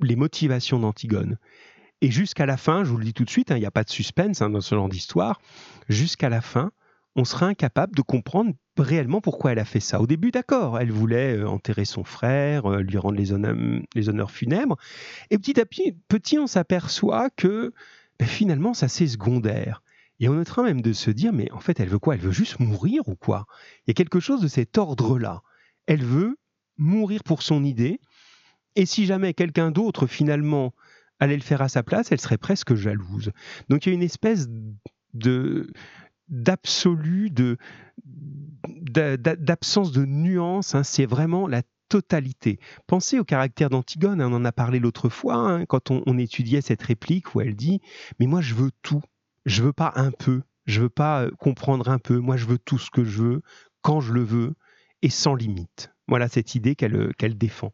les 0.00 0.16
motivations 0.16 0.78
d'Antigone. 0.78 1.38
Et 2.00 2.10
jusqu'à 2.10 2.46
la 2.46 2.56
fin, 2.56 2.84
je 2.84 2.90
vous 2.90 2.96
le 2.96 3.04
dis 3.04 3.14
tout 3.14 3.24
de 3.24 3.30
suite, 3.30 3.50
hein, 3.50 3.56
il 3.56 3.60
n'y 3.60 3.66
a 3.66 3.72
pas 3.72 3.84
de 3.84 3.90
suspense 3.90 4.42
hein, 4.42 4.50
dans 4.50 4.60
ce 4.60 4.74
genre 4.74 4.88
d'histoire, 4.88 5.40
jusqu'à 5.88 6.28
la 6.28 6.40
fin, 6.40 6.70
on 7.16 7.24
sera 7.24 7.46
incapable 7.46 7.96
de 7.96 8.02
comprendre 8.02 8.52
réellement 8.80 9.20
pourquoi 9.20 9.52
elle 9.52 9.58
a 9.58 9.64
fait 9.64 9.80
ça. 9.80 10.00
Au 10.00 10.06
début, 10.06 10.30
d'accord, 10.30 10.78
elle 10.78 10.92
voulait 10.92 11.36
euh, 11.36 11.48
enterrer 11.48 11.84
son 11.84 12.04
frère, 12.04 12.70
euh, 12.70 12.82
lui 12.82 12.98
rendre 12.98 13.16
les 13.16 13.32
honneurs, 13.32 14.30
funèbres, 14.30 14.76
et 15.30 15.38
petit 15.38 15.60
à 15.60 15.64
petit, 15.66 16.38
on 16.38 16.46
s'aperçoit 16.46 17.30
que 17.30 17.72
ben, 18.18 18.26
finalement, 18.26 18.74
ça 18.74 18.88
c'est 18.88 19.06
secondaire. 19.06 19.82
Et 20.20 20.28
on 20.28 20.34
est 20.34 20.40
en 20.40 20.44
train 20.44 20.64
même 20.64 20.80
de 20.80 20.92
se 20.92 21.10
dire, 21.10 21.32
mais 21.32 21.50
en 21.52 21.60
fait, 21.60 21.78
elle 21.78 21.88
veut 21.88 22.00
quoi? 22.00 22.14
Elle 22.14 22.20
veut 22.20 22.32
juste 22.32 22.58
mourir 22.58 23.08
ou 23.08 23.14
quoi? 23.14 23.46
Il 23.86 23.90
y 23.90 23.92
a 23.92 23.94
quelque 23.94 24.18
chose 24.18 24.40
de 24.40 24.48
cet 24.48 24.76
ordre-là. 24.76 25.42
Elle 25.86 26.02
veut 26.02 26.38
mourir 26.76 27.22
pour 27.24 27.42
son 27.42 27.64
idée, 27.64 28.00
et 28.76 28.86
si 28.86 29.06
jamais 29.06 29.34
quelqu'un 29.34 29.70
d'autre 29.70 30.06
finalement 30.06 30.72
allait 31.20 31.36
le 31.36 31.42
faire 31.42 31.62
à 31.62 31.68
sa 31.68 31.82
place, 31.82 32.12
elle 32.12 32.20
serait 32.20 32.38
presque 32.38 32.74
jalouse. 32.74 33.32
Donc 33.68 33.86
il 33.86 33.90
y 33.90 33.92
a 33.92 33.94
une 33.94 34.02
espèce 34.02 34.48
de 35.14 35.70
d'absolu, 36.28 37.30
de 37.30 37.56
d'absence 38.82 39.92
de 39.92 40.04
nuance. 40.04 40.74
Hein, 40.74 40.82
c'est 40.82 41.06
vraiment 41.06 41.46
la 41.46 41.62
totalité. 41.88 42.58
Pensez 42.86 43.18
au 43.18 43.24
caractère 43.24 43.70
d'Antigone, 43.70 44.20
hein, 44.20 44.28
on 44.30 44.36
en 44.36 44.44
a 44.44 44.52
parlé 44.52 44.78
l'autre 44.78 45.08
fois, 45.08 45.36
hein, 45.36 45.66
quand 45.66 45.90
on, 45.90 46.18
étudiait 46.18 46.60
cette 46.60 46.82
réplique 46.82 47.34
où 47.34 47.40
elle 47.40 47.56
dit 47.56 47.80
Mais 48.18 48.26
moi, 48.26 48.40
je 48.40 48.54
veux 48.54 48.70
tout. 48.82 49.02
Je 49.46 49.62
veux 49.62 49.72
pas 49.72 49.92
un 49.96 50.10
peu. 50.10 50.42
Je 50.66 50.82
veux 50.82 50.90
pas 50.90 51.22
euh, 51.22 51.30
comprendre 51.38 51.88
un 51.88 51.98
peu. 51.98 52.18
Moi, 52.18 52.36
je 52.36 52.46
veux 52.46 52.58
tout 52.58 52.78
ce 52.78 52.90
que 52.90 53.04
je 53.04 53.22
veux, 53.22 53.42
quand 53.82 54.00
je 54.00 54.12
le 54.12 54.22
veux, 54.22 54.54
et 55.02 55.10
sans 55.10 55.34
limite. 55.34 55.90
Voilà 56.06 56.28
cette 56.28 56.54
idée 56.54 56.74
qu'elle 56.74 56.96
euh, 56.96 57.34
défend. 57.34 57.72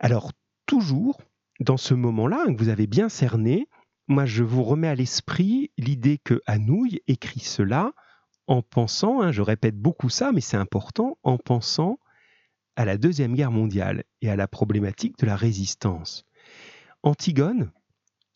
Alors, 0.00 0.32
toujours, 0.66 1.20
dans 1.60 1.76
ce 1.76 1.94
moment-là, 1.94 2.44
que 2.46 2.56
vous 2.56 2.68
avez 2.68 2.86
bien 2.86 3.08
cerné, 3.08 3.68
moi, 4.08 4.24
je 4.24 4.42
vous 4.42 4.62
remets 4.62 4.88
à 4.88 4.94
l'esprit 4.94 5.70
l'idée 5.76 6.18
que 6.22 6.40
Anouilh 6.46 7.00
écrit 7.08 7.40
cela 7.40 7.92
en 8.46 8.62
pensant, 8.62 9.20
hein, 9.20 9.32
je 9.32 9.42
répète 9.42 9.76
beaucoup 9.76 10.08
ça, 10.08 10.32
mais 10.32 10.40
c'est 10.40 10.56
important, 10.56 11.18
en 11.22 11.38
pensant 11.38 11.98
à 12.76 12.84
la 12.84 12.98
Deuxième 12.98 13.34
Guerre 13.34 13.50
mondiale 13.50 14.04
et 14.20 14.30
à 14.30 14.36
la 14.36 14.46
problématique 14.46 15.18
de 15.18 15.26
la 15.26 15.36
résistance. 15.36 16.24
Antigone, 17.02 17.70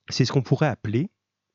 c'est 0.08 0.24
ce 0.24 0.32
qu'on 0.32 0.42
pourrait 0.42 0.66
appeler 0.66 1.10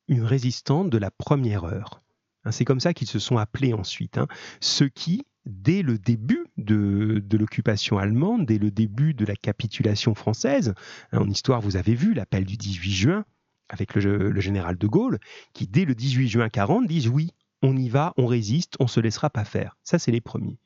une 0.07 0.23
résistante 0.23 0.89
de 0.89 0.97
la 0.97 1.11
première 1.11 1.65
heure. 1.65 2.01
Hein, 2.43 2.51
c'est 2.51 2.65
comme 2.65 2.79
ça 2.79 2.93
qu'ils 2.93 3.07
se 3.07 3.19
sont 3.19 3.37
appelés 3.37 3.73
ensuite. 3.73 4.17
Hein. 4.17 4.27
ceux 4.61 4.87
qui, 4.87 5.25
dès 5.45 5.81
le 5.81 5.97
début 5.97 6.45
de, 6.57 7.23
de 7.25 7.37
l'occupation 7.37 7.97
allemande, 7.97 8.45
dès 8.45 8.59
le 8.59 8.71
début 8.71 9.13
de 9.13 9.25
la 9.25 9.35
capitulation 9.35 10.13
française, 10.13 10.73
en 11.11 11.29
histoire 11.29 11.61
vous 11.61 11.75
avez 11.75 11.95
vu 11.95 12.13
l'appel 12.13 12.45
du 12.45 12.55
18 12.55 12.91
juin, 12.91 13.25
avec 13.69 13.95
le, 13.95 14.39
général 14.39 14.77
de 14.77 14.87
Gaulle, 14.87 15.19
qui 15.53 15.67
dès 15.67 15.85
le 15.85 15.95
18 15.95 16.27
juin 16.27 16.49
40 16.49 16.87
disent 16.87 17.07
oui, 17.07 17.31
on 17.65 17.75
y 17.75 17.89
va, 17.89 18.13
on 18.17 18.27
résiste, 18.27 18.75
on 18.79 18.87
se 18.87 18.99
laissera 18.99 19.29
pas 19.29 19.43
faire. 19.43 19.75
Ça, 19.83 19.97
c'est 19.97 20.11
les 20.11 20.21
premiers. 20.21 20.59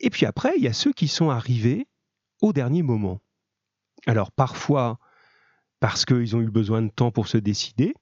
Et 0.00 0.10
puis 0.10 0.26
après, 0.26 0.54
il 0.56 0.62
y 0.62 0.68
a 0.68 0.72
ceux 0.72 0.92
qui 0.92 1.08
sont 1.08 1.30
arrivés 1.30 1.86
au 2.40 2.52
dernier 2.52 2.82
moment. 2.82 3.20
Alors 4.06 4.32
parfois 4.32 4.98
parce 5.78 6.06
qu'ils 6.06 6.34
ont 6.34 6.40
eu 6.40 6.50
besoin 6.50 6.80
de 6.80 6.88
temps 6.88 7.10
pour 7.10 7.28
se 7.28 7.36
décider, 7.36 7.94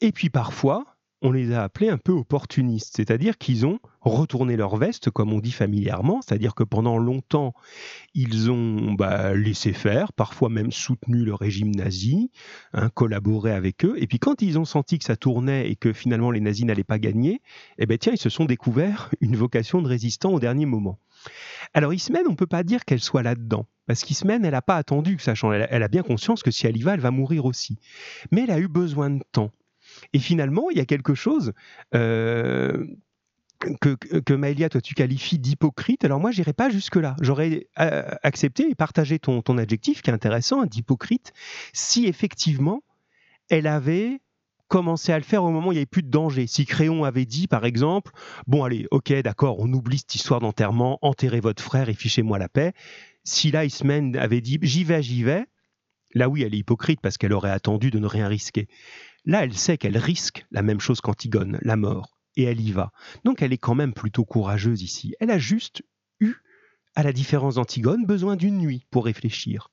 et 0.00 0.12
puis 0.12 0.28
parfois 0.28 0.97
on 1.20 1.32
les 1.32 1.52
a 1.52 1.64
appelés 1.64 1.88
un 1.88 1.98
peu 1.98 2.12
opportunistes, 2.12 2.94
c'est-à-dire 2.96 3.38
qu'ils 3.38 3.66
ont 3.66 3.80
retourné 4.00 4.56
leur 4.56 4.76
veste, 4.76 5.10
comme 5.10 5.32
on 5.32 5.40
dit 5.40 5.50
familièrement, 5.50 6.20
c'est-à-dire 6.22 6.54
que 6.54 6.62
pendant 6.62 6.98
longtemps, 6.98 7.54
ils 8.14 8.50
ont 8.50 8.92
bah, 8.92 9.34
laissé 9.34 9.72
faire, 9.72 10.12
parfois 10.12 10.48
même 10.48 10.70
soutenu 10.70 11.24
le 11.24 11.34
régime 11.34 11.74
nazi, 11.74 12.30
hein, 12.72 12.88
collaboré 12.90 13.52
avec 13.52 13.84
eux, 13.84 13.94
et 13.96 14.06
puis 14.06 14.18
quand 14.18 14.42
ils 14.42 14.58
ont 14.58 14.64
senti 14.64 14.98
que 14.98 15.04
ça 15.04 15.16
tournait 15.16 15.68
et 15.70 15.76
que 15.76 15.92
finalement 15.92 16.30
les 16.30 16.40
nazis 16.40 16.64
n'allaient 16.64 16.84
pas 16.84 16.98
gagner, 16.98 17.42
eh 17.78 17.86
ben 17.86 17.98
tiens, 17.98 18.12
ils 18.12 18.20
se 18.20 18.30
sont 18.30 18.44
découverts 18.44 19.10
une 19.20 19.36
vocation 19.36 19.82
de 19.82 19.88
résistant 19.88 20.32
au 20.32 20.40
dernier 20.40 20.66
moment. 20.66 20.98
Alors 21.74 21.92
Ismène, 21.92 22.26
on 22.28 22.32
ne 22.32 22.36
peut 22.36 22.46
pas 22.46 22.62
dire 22.62 22.84
qu'elle 22.84 23.00
soit 23.00 23.24
là-dedans, 23.24 23.66
parce 23.88 24.04
qu'Ismène, 24.04 24.44
elle 24.44 24.52
n'a 24.52 24.62
pas 24.62 24.76
attendu 24.76 25.18
change, 25.18 25.66
elle 25.68 25.82
a 25.82 25.88
bien 25.88 26.02
conscience 26.02 26.44
que 26.44 26.52
si 26.52 26.66
elle 26.66 26.76
y 26.76 26.82
va, 26.82 26.94
elle 26.94 27.00
va 27.00 27.10
mourir 27.10 27.44
aussi. 27.44 27.78
Mais 28.30 28.42
elle 28.42 28.52
a 28.52 28.58
eu 28.58 28.68
besoin 28.68 29.10
de 29.10 29.22
temps. 29.32 29.50
Et 30.12 30.18
finalement, 30.18 30.70
il 30.70 30.78
y 30.78 30.80
a 30.80 30.86
quelque 30.86 31.14
chose 31.14 31.52
euh, 31.94 32.86
que, 33.80 33.94
que 33.94 34.34
Maëlia, 34.34 34.68
toi, 34.68 34.80
tu 34.80 34.94
qualifies 34.94 35.38
d'hypocrite. 35.38 36.04
Alors 36.04 36.20
moi, 36.20 36.30
j'irai 36.30 36.52
pas 36.52 36.70
jusque-là. 36.70 37.16
J'aurais 37.20 37.68
euh, 37.80 38.02
accepté 38.22 38.70
et 38.70 38.74
partagé 38.74 39.18
ton, 39.18 39.42
ton 39.42 39.58
adjectif 39.58 40.02
qui 40.02 40.10
est 40.10 40.14
intéressant, 40.14 40.64
d'hypocrite, 40.66 41.32
si 41.72 42.06
effectivement 42.06 42.82
elle 43.50 43.66
avait 43.66 44.20
commencé 44.68 45.12
à 45.12 45.18
le 45.18 45.24
faire 45.24 45.42
au 45.44 45.50
moment 45.50 45.68
où 45.68 45.72
il 45.72 45.76
n'y 45.76 45.80
avait 45.80 45.86
plus 45.86 46.02
de 46.02 46.10
danger. 46.10 46.46
Si 46.46 46.66
Créon 46.66 47.04
avait 47.04 47.24
dit, 47.24 47.48
par 47.48 47.64
exemple, 47.64 48.12
bon 48.46 48.64
allez, 48.64 48.86
ok, 48.90 49.12
d'accord, 49.22 49.58
on 49.58 49.72
oublie 49.72 49.98
cette 49.98 50.14
histoire 50.14 50.40
d'enterrement, 50.40 50.98
enterrez 51.02 51.40
votre 51.40 51.62
frère 51.62 51.88
et 51.88 51.94
fichez-moi 51.94 52.38
la 52.38 52.48
paix, 52.48 52.72
Si 53.24 53.50
là, 53.50 53.62
avait 54.18 54.40
dit 54.40 54.58
j'y 54.62 54.84
vais, 54.84 55.02
j'y 55.02 55.22
vais, 55.22 55.46
là 56.14 56.28
oui, 56.28 56.42
elle 56.42 56.54
est 56.54 56.58
hypocrite 56.58 57.00
parce 57.00 57.16
qu'elle 57.16 57.32
aurait 57.32 57.50
attendu 57.50 57.90
de 57.90 57.98
ne 57.98 58.06
rien 58.06 58.28
risquer. 58.28 58.68
Là, 59.28 59.44
elle 59.44 59.52
sait 59.52 59.76
qu'elle 59.76 59.98
risque 59.98 60.46
la 60.50 60.62
même 60.62 60.80
chose 60.80 61.02
qu'Antigone, 61.02 61.58
la 61.60 61.76
mort, 61.76 62.18
et 62.36 62.44
elle 62.44 62.62
y 62.62 62.72
va. 62.72 62.92
Donc 63.24 63.42
elle 63.42 63.52
est 63.52 63.58
quand 63.58 63.74
même 63.74 63.92
plutôt 63.92 64.24
courageuse 64.24 64.80
ici. 64.80 65.14
Elle 65.20 65.30
a 65.30 65.38
juste 65.38 65.82
eu, 66.18 66.36
à 66.94 67.02
la 67.02 67.12
différence 67.12 67.56
d'Antigone, 67.56 68.06
besoin 68.06 68.36
d'une 68.36 68.56
nuit 68.56 68.86
pour 68.90 69.04
réfléchir. 69.04 69.68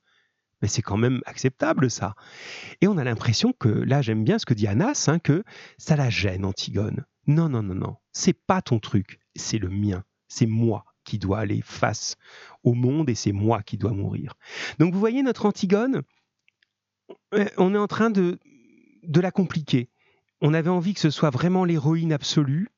Mais 0.60 0.68
c'est 0.68 0.82
quand 0.82 0.98
même 0.98 1.22
acceptable 1.24 1.90
ça. 1.90 2.16
Et 2.82 2.86
on 2.86 2.98
a 2.98 3.04
l'impression 3.04 3.54
que, 3.54 3.70
là 3.70 4.02
j'aime 4.02 4.24
bien 4.24 4.38
ce 4.38 4.44
que 4.44 4.52
dit 4.52 4.66
Anas, 4.66 5.06
hein, 5.08 5.18
que 5.18 5.42
ça 5.78 5.96
la 5.96 6.10
gêne 6.10 6.44
Antigone. 6.44 7.06
Non, 7.26 7.48
non, 7.48 7.62
non, 7.62 7.74
non, 7.74 7.96
c'est 8.12 8.38
pas 8.38 8.60
ton 8.60 8.78
truc, 8.78 9.20
c'est 9.36 9.58
le 9.58 9.70
mien, 9.70 10.04
c'est 10.28 10.46
moi 10.46 10.84
qui 11.04 11.18
dois 11.18 11.38
aller 11.38 11.62
face 11.64 12.16
au 12.62 12.74
monde 12.74 13.08
et 13.08 13.14
c'est 13.14 13.32
moi 13.32 13.62
qui 13.62 13.78
dois 13.78 13.92
mourir. 13.92 14.34
Donc 14.78 14.92
vous 14.92 15.00
voyez 15.00 15.22
notre 15.22 15.46
Antigone, 15.46 16.02
euh, 17.32 17.46
on 17.56 17.74
est 17.74 17.78
en 17.78 17.86
train 17.86 18.10
de, 18.10 18.38
de 19.06 19.20
la 19.20 19.30
compliquer. 19.30 19.88
On 20.40 20.54
avait 20.54 20.70
envie 20.70 20.94
que 20.94 21.00
ce 21.00 21.10
soit 21.10 21.30
vraiment 21.30 21.64
l'héroïne 21.64 22.12
absolue, 22.12 22.68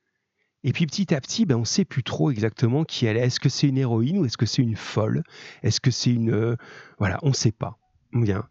et 0.64 0.72
puis 0.72 0.86
petit 0.86 1.14
à 1.14 1.20
petit, 1.20 1.46
ben, 1.46 1.56
on 1.56 1.60
ne 1.60 1.64
sait 1.64 1.84
plus 1.84 2.02
trop 2.02 2.30
exactement 2.30 2.84
qui 2.84 3.06
elle 3.06 3.16
est. 3.16 3.26
Est-ce 3.26 3.40
que 3.40 3.48
c'est 3.48 3.68
une 3.68 3.78
héroïne 3.78 4.18
ou 4.18 4.24
est-ce 4.24 4.36
que 4.36 4.46
c'est 4.46 4.62
une 4.62 4.76
folle? 4.76 5.22
Est-ce 5.62 5.80
que 5.80 5.90
c'est 5.90 6.12
une... 6.12 6.32
Euh, 6.32 6.56
voilà, 6.98 7.18
on 7.22 7.28
ne 7.28 7.34
sait 7.34 7.52
pas. 7.52 7.78
Bien. 8.12 8.44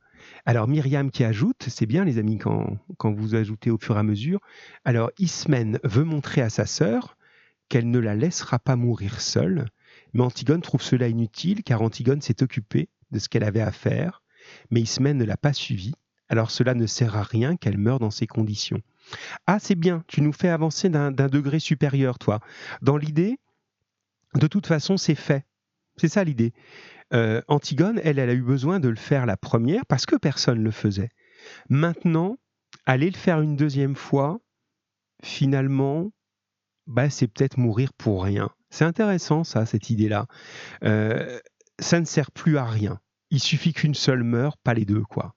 Alors 0.45 0.67
Myriam 0.67 1.11
qui 1.11 1.23
ajoute, 1.23 1.65
c'est 1.67 1.85
bien 1.85 2.05
les 2.05 2.17
amis 2.17 2.37
quand, 2.37 2.77
quand 2.97 3.11
vous 3.11 3.35
ajoutez 3.35 3.69
au 3.71 3.77
fur 3.77 3.97
et 3.97 3.99
à 3.99 4.03
mesure. 4.03 4.39
Alors 4.85 5.11
Ismène 5.19 5.79
veut 5.83 6.03
montrer 6.03 6.41
à 6.41 6.49
sa 6.49 6.65
sœur 6.65 7.17
qu'elle 7.69 7.89
ne 7.89 7.99
la 7.99 8.15
laissera 8.15 8.59
pas 8.59 8.75
mourir 8.75 9.19
seule, 9.19 9.65
mais 10.13 10.23
Antigone 10.23 10.61
trouve 10.61 10.81
cela 10.81 11.07
inutile 11.07 11.63
car 11.63 11.81
Antigone 11.81 12.21
s'est 12.21 12.41
occupée 12.41 12.89
de 13.11 13.19
ce 13.19 13.27
qu'elle 13.29 13.43
avait 13.43 13.61
à 13.61 13.71
faire, 13.71 14.23
mais 14.71 14.81
Ismène 14.81 15.17
ne 15.17 15.25
l'a 15.25 15.37
pas 15.37 15.53
suivie, 15.53 15.93
alors 16.29 16.51
cela 16.51 16.73
ne 16.73 16.85
sert 16.85 17.15
à 17.15 17.23
rien 17.23 17.55
qu'elle 17.55 17.77
meure 17.77 17.99
dans 17.99 18.11
ces 18.11 18.27
conditions. 18.27 18.81
Ah, 19.45 19.59
c'est 19.59 19.75
bien, 19.75 20.03
tu 20.07 20.21
nous 20.21 20.33
fais 20.33 20.49
avancer 20.49 20.89
d'un 20.89 21.11
degré 21.11 21.59
supérieur, 21.59 22.19
toi. 22.19 22.39
Dans 22.81 22.97
l'idée, 22.97 23.39
de 24.35 24.47
toute 24.47 24.67
façon, 24.67 24.97
c'est 24.97 25.15
fait. 25.15 25.45
C'est 25.95 26.09
ça 26.09 26.23
l'idée. 26.23 26.53
Euh, 27.13 27.41
Antigone, 27.47 27.99
elle, 28.03 28.19
elle 28.19 28.29
a 28.29 28.33
eu 28.33 28.41
besoin 28.41 28.79
de 28.79 28.89
le 28.89 28.97
faire 28.97 29.25
la 29.25 29.37
première 29.37 29.85
parce 29.85 30.05
que 30.05 30.15
personne 30.15 30.59
ne 30.59 30.63
le 30.63 30.71
faisait. 30.71 31.09
Maintenant, 31.69 32.37
aller 32.85 33.09
le 33.09 33.17
faire 33.17 33.41
une 33.41 33.55
deuxième 33.55 33.95
fois, 33.95 34.39
finalement, 35.23 36.11
bah, 36.85 37.09
c'est 37.09 37.27
peut-être 37.27 37.57
mourir 37.57 37.93
pour 37.93 38.23
rien. 38.23 38.49
C'est 38.69 38.85
intéressant, 38.85 39.43
ça, 39.43 39.65
cette 39.65 39.89
idée-là. 39.89 40.27
Euh, 40.83 41.39
ça 41.79 41.99
ne 41.99 42.05
sert 42.05 42.31
plus 42.31 42.57
à 42.57 42.65
rien. 42.65 42.99
Il 43.29 43.39
suffit 43.39 43.73
qu'une 43.73 43.95
seule 43.95 44.23
meure, 44.23 44.57
pas 44.57 44.73
les 44.73 44.85
deux, 44.85 45.03
quoi. 45.03 45.33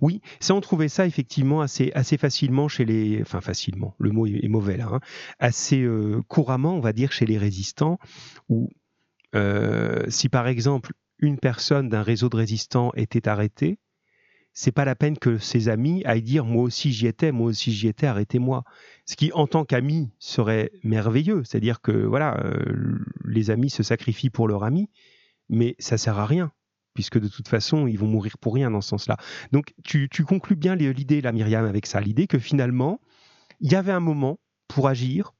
Oui, 0.00 0.20
ça 0.40 0.54
on 0.54 0.60
trouvait 0.60 0.88
ça 0.88 1.06
effectivement 1.06 1.60
assez, 1.60 1.92
facilement 2.18 2.68
chez 2.68 2.84
les... 2.84 3.20
Enfin 3.22 3.40
facilement, 3.40 3.94
le 3.98 4.10
mot 4.10 4.26
est, 4.26 4.48
mauvais 4.48 4.76
là. 4.76 4.88
Hein, 4.90 5.00
assez 5.38 5.82
euh, 5.82 6.22
couramment, 6.28 6.74
on 6.74 6.80
va 6.80 6.92
dire, 6.92 7.12
chez 7.12 7.26
les 7.26 7.38
résistants, 7.38 7.98
où 8.48 8.70
euh, 9.34 10.04
si 10.08 10.28
par 10.28 10.46
exemple 10.46 10.92
une 11.18 11.38
personne 11.38 11.88
d'un 11.88 12.02
réseau 12.02 12.28
de 12.28 12.36
résistants 12.36 12.92
était 12.96 13.28
arrêtée, 13.28 13.78
c'est 14.52 14.72
pas 14.72 14.84
la 14.84 14.94
peine 14.94 15.18
que 15.18 15.38
ses 15.38 15.68
amis 15.68 16.04
aillent 16.04 16.22
dire 16.22 16.44
moi 16.44 16.62
aussi 16.62 16.92
j'y 16.92 17.08
étais, 17.08 17.32
moi 17.32 17.48
aussi 17.48 17.72
j'y 17.72 17.88
étais, 17.88 18.06
arrêtez-moi. 18.06 18.62
Ce 19.04 19.16
qui 19.16 19.32
en 19.32 19.48
tant 19.48 19.64
qu'ami 19.64 20.12
serait 20.18 20.70
merveilleux, 20.84 21.42
c'est-à-dire 21.44 21.80
que 21.80 21.92
voilà, 21.92 22.38
euh, 22.44 22.98
les 23.24 23.50
amis 23.50 23.70
se 23.70 23.82
sacrifient 23.82 24.30
pour 24.30 24.46
leur 24.46 24.62
ami, 24.62 24.90
mais 25.48 25.74
ça 25.80 25.98
sert 25.98 26.18
à 26.18 26.26
rien 26.26 26.52
puisque 26.94 27.18
de 27.18 27.28
toute 27.28 27.48
façon, 27.48 27.86
ils 27.86 27.98
vont 27.98 28.06
mourir 28.06 28.38
pour 28.38 28.54
rien 28.54 28.70
dans 28.70 28.80
ce 28.80 28.90
sens-là. 28.90 29.16
Donc, 29.52 29.74
tu, 29.84 30.08
conclus 30.24 30.56
bien 30.56 30.76
l'idée, 30.76 31.20
la 31.20 31.32
Myriam, 31.32 31.64
avec 31.64 31.86
ça, 31.86 32.00
l'idée 32.00 32.26
que 32.26 32.38
finalement, 32.38 33.00
il 33.60 33.70
y 33.70 33.74
avait 33.74 33.92
un 33.92 34.00
moment 34.00 34.38
pour 34.68 34.88
agir, 34.88 35.32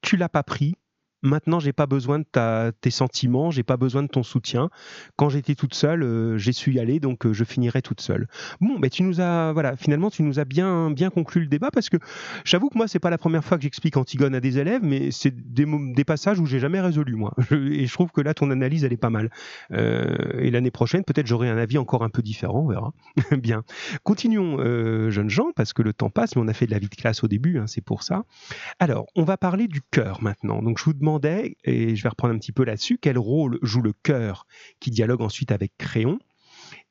tu 0.00 0.16
l'as 0.16 0.28
pas 0.28 0.42
pris, 0.42 0.76
Maintenant, 1.22 1.60
j'ai 1.60 1.72
pas 1.72 1.86
besoin 1.86 2.18
de 2.18 2.24
ta, 2.24 2.72
tes 2.80 2.90
sentiments, 2.90 3.52
j'ai 3.52 3.62
pas 3.62 3.76
besoin 3.76 4.02
de 4.02 4.08
ton 4.08 4.24
soutien. 4.24 4.70
Quand 5.16 5.28
j'étais 5.28 5.54
toute 5.54 5.74
seule, 5.74 6.02
euh, 6.02 6.36
j'ai 6.36 6.52
su 6.52 6.72
y 6.72 6.80
aller, 6.80 6.98
donc 6.98 7.26
euh, 7.26 7.32
je 7.32 7.44
finirai 7.44 7.80
toute 7.80 8.00
seule. 8.00 8.26
Bon, 8.60 8.78
mais 8.80 8.90
tu 8.90 9.04
nous 9.04 9.20
as, 9.20 9.52
voilà, 9.52 9.76
finalement, 9.76 10.10
tu 10.10 10.24
nous 10.24 10.40
as 10.40 10.44
bien, 10.44 10.90
bien 10.90 11.10
conclu 11.10 11.42
le 11.42 11.46
débat 11.46 11.70
parce 11.70 11.88
que 11.90 11.96
j'avoue 12.44 12.70
que 12.70 12.76
moi, 12.76 12.88
c'est 12.88 12.98
pas 12.98 13.10
la 13.10 13.18
première 13.18 13.44
fois 13.44 13.56
que 13.56 13.62
j'explique 13.62 13.96
Antigone 13.96 14.34
à 14.34 14.40
des 14.40 14.58
élèves, 14.58 14.82
mais 14.82 15.12
c'est 15.12 15.30
des, 15.30 15.64
des, 15.94 16.04
passages 16.04 16.40
où 16.40 16.46
j'ai 16.46 16.58
jamais 16.58 16.80
résolu 16.80 17.14
moi. 17.14 17.32
et 17.52 17.86
je 17.86 17.92
trouve 17.92 18.10
que 18.10 18.20
là, 18.20 18.34
ton 18.34 18.50
analyse, 18.50 18.82
elle 18.82 18.92
est 18.92 18.96
pas 18.96 19.10
mal. 19.10 19.30
Euh, 19.70 20.40
et 20.40 20.50
l'année 20.50 20.72
prochaine, 20.72 21.04
peut-être 21.04 21.28
j'aurai 21.28 21.48
un 21.48 21.56
avis 21.56 21.78
encore 21.78 22.02
un 22.02 22.10
peu 22.10 22.22
différent, 22.22 22.64
on 22.64 22.68
verra. 22.68 22.92
bien. 23.38 23.62
Continuons, 24.02 24.58
jeunes 25.10 25.30
gens, 25.30 25.52
parce 25.54 25.72
que 25.72 25.82
le 25.82 25.92
temps 25.92 26.10
passe, 26.10 26.34
mais 26.34 26.42
on 26.42 26.48
a 26.48 26.52
fait 26.52 26.66
de 26.66 26.72
la 26.72 26.80
vie 26.80 26.88
de 26.88 26.96
classe 26.96 27.22
au 27.22 27.28
début, 27.28 27.58
hein, 27.58 27.68
c'est 27.68 27.80
pour 27.80 28.02
ça. 28.02 28.24
Alors, 28.80 29.06
on 29.14 29.22
va 29.22 29.36
parler 29.36 29.68
du 29.68 29.82
cœur 29.82 30.20
maintenant. 30.20 30.62
Donc, 30.62 30.78
je 30.78 30.84
vous 30.84 30.92
demande 30.94 31.11
et 31.22 31.96
je 31.96 32.02
vais 32.02 32.08
reprendre 32.08 32.34
un 32.34 32.38
petit 32.38 32.52
peu 32.52 32.64
là-dessus, 32.64 32.98
quel 33.00 33.18
rôle 33.18 33.58
joue 33.62 33.82
le 33.82 33.92
cœur 34.02 34.46
qui 34.80 34.90
dialogue 34.90 35.22
ensuite 35.22 35.52
avec 35.52 35.72
Créon 35.78 36.18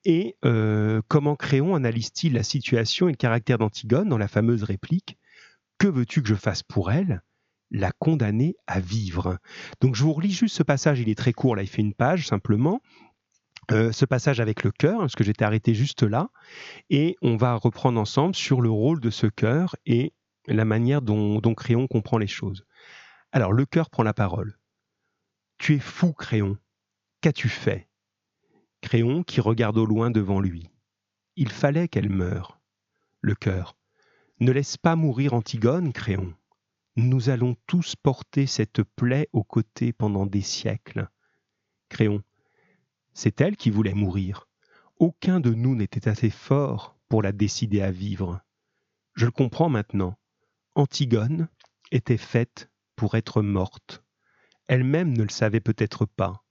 et 0.03 0.35
euh, 0.45 1.01
comment 1.07 1.35
Créon 1.35 1.75
analyse-t-il 1.75 2.33
la 2.33 2.43
situation 2.43 3.07
et 3.07 3.11
le 3.11 3.17
caractère 3.17 3.57
d'Antigone 3.57 4.09
dans 4.09 4.17
la 4.17 4.27
fameuse 4.27 4.63
réplique 4.63 5.17
Que 5.77 5.87
veux-tu 5.87 6.21
que 6.21 6.27
je 6.27 6.35
fasse 6.35 6.63
pour 6.63 6.91
elle? 6.91 7.21
La 7.69 7.91
condamner 7.91 8.55
à 8.67 8.79
vivre. 8.79 9.37
Donc 9.79 9.95
je 9.95 10.03
vous 10.03 10.13
relis 10.13 10.31
juste 10.31 10.55
ce 10.55 10.63
passage, 10.63 10.99
il 10.99 11.09
est 11.09 11.17
très 11.17 11.33
court, 11.33 11.55
là 11.55 11.63
il 11.63 11.69
fait 11.69 11.81
une 11.81 11.93
page 11.93 12.27
simplement. 12.27 12.81
Euh, 13.71 13.91
ce 13.91 14.05
passage 14.05 14.39
avec 14.39 14.63
le 14.63 14.71
cœur, 14.71 14.99
parce 14.99 15.15
que 15.15 15.23
j'étais 15.23 15.45
arrêté 15.45 15.73
juste 15.73 16.03
là, 16.03 16.29
et 16.89 17.15
on 17.21 17.37
va 17.37 17.55
reprendre 17.55 18.01
ensemble 18.01 18.35
sur 18.35 18.59
le 18.59 18.69
rôle 18.69 18.99
de 18.99 19.09
ce 19.09 19.27
cœur 19.27 19.75
et 19.85 20.13
la 20.47 20.65
manière 20.65 21.01
dont 21.01 21.39
Créon 21.55 21.87
comprend 21.87 22.17
les 22.17 22.27
choses. 22.27 22.65
Alors 23.33 23.53
le 23.53 23.65
cœur 23.65 23.89
prend 23.89 24.03
la 24.03 24.13
parole. 24.13 24.57
Tu 25.57 25.75
es 25.75 25.79
fou, 25.79 26.11
Créon. 26.13 26.57
Qu'as-tu 27.21 27.49
fait? 27.49 27.87
Créon 28.81 29.23
qui 29.23 29.39
regarde 29.41 29.77
au 29.77 29.85
loin 29.85 30.11
devant 30.11 30.39
lui. 30.39 30.69
Il 31.35 31.49
fallait 31.49 31.87
qu'elle 31.87 32.09
meure. 32.09 32.59
Le 33.21 33.35
cœur. 33.35 33.77
Ne 34.39 34.51
laisse 34.51 34.75
pas 34.75 34.95
mourir 34.95 35.33
Antigone, 35.33 35.93
Créon. 35.93 36.33
Nous 36.97 37.29
allons 37.29 37.55
tous 37.67 37.95
porter 37.95 38.47
cette 38.47 38.83
plaie 38.83 39.29
aux 39.31 39.43
côtés 39.43 39.93
pendant 39.93 40.25
des 40.25 40.41
siècles. 40.41 41.07
Créon. 41.87 42.23
C'est 43.13 43.39
elle 43.39 43.55
qui 43.55 43.69
voulait 43.69 43.93
mourir. 43.93 44.49
Aucun 44.97 45.39
de 45.39 45.53
nous 45.53 45.75
n'était 45.75 46.09
assez 46.09 46.29
fort 46.29 46.97
pour 47.07 47.21
la 47.21 47.31
décider 47.31 47.81
à 47.81 47.91
vivre. 47.91 48.41
Je 49.13 49.25
le 49.25 49.31
comprends 49.31 49.69
maintenant. 49.69 50.17
Antigone 50.75 51.47
était 51.91 52.17
faite 52.17 52.70
être 53.15 53.41
morte. 53.41 54.03
Elle-même 54.67 55.15
ne 55.15 55.23
le 55.23 55.29
savait 55.29 55.59
peut-être 55.59 56.05
pas, 56.05 56.43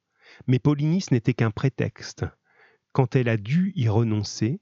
mais 0.47 0.59
Polynice 0.59 1.11
n'était 1.11 1.35
qu'un 1.35 1.51
prétexte. 1.51 2.25
Quand 2.93 3.17
elle 3.17 3.29
a 3.29 3.37
dû 3.37 3.73
y 3.77 3.89
renoncer, 3.89 4.61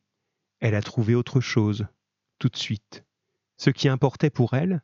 elle 0.61 0.75
a 0.75 0.83
trouvé 0.83 1.15
autre 1.15 1.41
chose, 1.41 1.87
tout 2.39 2.49
de 2.49 2.57
suite. 2.57 3.05
Ce 3.57 3.71
qui 3.71 3.89
importait 3.89 4.31
pour 4.31 4.55
elle, 4.55 4.83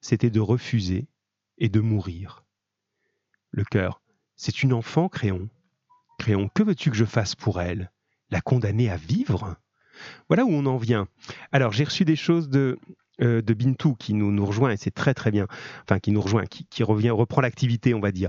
c'était 0.00 0.30
de 0.30 0.40
refuser 0.40 1.08
et 1.58 1.68
de 1.68 1.80
mourir. 1.80 2.44
Le 3.50 3.64
cœur, 3.64 4.02
c'est 4.36 4.62
une 4.62 4.72
enfant, 4.72 5.08
Créon. 5.08 5.48
Créon, 6.18 6.48
que 6.48 6.62
veux-tu 6.62 6.90
que 6.90 6.96
je 6.96 7.04
fasse 7.04 7.34
pour 7.34 7.60
elle? 7.60 7.90
La 8.30 8.40
condamner 8.40 8.90
à 8.90 8.96
vivre? 8.96 9.56
Voilà 10.28 10.44
où 10.44 10.50
on 10.50 10.66
en 10.66 10.76
vient. 10.76 11.08
Alors, 11.52 11.72
j'ai 11.72 11.84
reçu 11.84 12.04
des 12.04 12.16
choses 12.16 12.48
de 12.48 12.78
euh, 13.22 13.40
de 13.40 13.54
Bintou 13.54 13.94
qui 13.94 14.12
nous, 14.12 14.30
nous 14.30 14.44
rejoint 14.44 14.70
et 14.72 14.76
c'est 14.76 14.90
très 14.90 15.14
très 15.14 15.30
bien, 15.30 15.46
enfin 15.84 15.98
qui 16.00 16.12
nous 16.12 16.20
rejoint, 16.20 16.44
qui, 16.44 16.82
revient, 16.82 17.08
reprend 17.08 17.40
l'activité, 17.40 17.94
on 17.94 18.00
va 18.00 18.12
dire. 18.12 18.28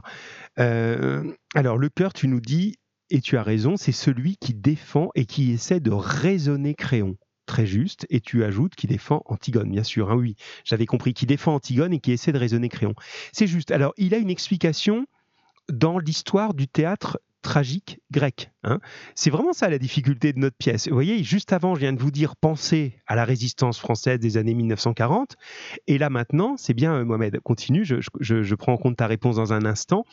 Euh, 0.60 1.30
alors 1.56 1.78
le 1.78 1.90
cœur, 1.90 2.14
tu 2.14 2.30
nous 2.30 2.40
dis, 2.40 2.78
et 3.10 3.20
tu 3.20 3.36
as 3.36 3.44
raison, 3.44 3.76
c'est 3.76 3.92
celui 3.92 4.38
qui 4.38 4.54
défend 4.54 5.10
et 5.14 5.26
qui 5.26 5.52
essaie 5.52 5.82
de 5.82 5.92
raisonner 5.92 6.74
Créon. 6.74 7.18
Très 7.48 7.66
juste, 7.66 8.06
et 8.10 8.22
tu 8.22 8.46
ajoutes 8.46 8.76
qui 8.76 8.88
défend 8.88 9.24
Antigone, 9.26 9.70
bien 9.70 9.84
sûr, 9.84 10.10
hein, 10.10 10.16
oui, 10.16 10.36
j'avais 10.64 10.86
compris, 10.86 11.14
qui 11.14 11.26
défend 11.26 11.56
Antigone 11.56 11.92
et 11.92 12.00
qui 12.00 12.14
essaie 12.14 12.32
de 12.32 12.38
raisonner 12.38 12.70
Créon. 12.70 12.94
C'est 13.34 13.48
juste. 13.48 13.72
Alors, 13.72 13.94
il 13.98 14.14
a 14.14 14.18
une 14.18 14.30
explication 14.30 15.06
dans 15.70 16.00
l'histoire 16.00 16.54
du 16.54 16.70
théâtre 16.70 17.20
tragique 17.42 18.00
grec. 18.12 18.52
Hein. 18.64 18.80
C'est 19.16 19.30
vraiment 19.30 19.54
ça 19.54 19.70
la 19.70 19.78
difficulté 19.78 20.34
de 20.34 20.40
notre 20.40 20.58
pièce. 20.58 20.88
Vous 20.88 20.94
voyez, 20.94 21.24
juste 21.24 21.54
avant, 21.54 21.76
je 21.76 21.82
viens 21.82 21.94
de 21.94 22.00
vous 22.00 22.12
dire 22.12 22.36
pensez 22.36 23.02
à 23.08 23.16
la 23.16 23.26
résistance 23.26 23.80
française 23.80 24.20
des 24.20 24.38
années 24.38 24.54
1940. 24.54 25.36
Et 25.88 25.98
là 25.98 26.10
maintenant, 26.10 26.58
c'est 26.58 26.74
bien, 26.74 26.96
euh, 26.96 27.06
Mohamed, 27.06 27.40
continue, 27.42 27.86
je, 27.86 28.56
prends 28.56 28.74
en 28.74 28.78
compte 28.78 28.98
ta 28.98 29.08
réponse 29.08 29.38
dans 29.38 29.54
un 29.54 29.66
instant. 29.66 30.06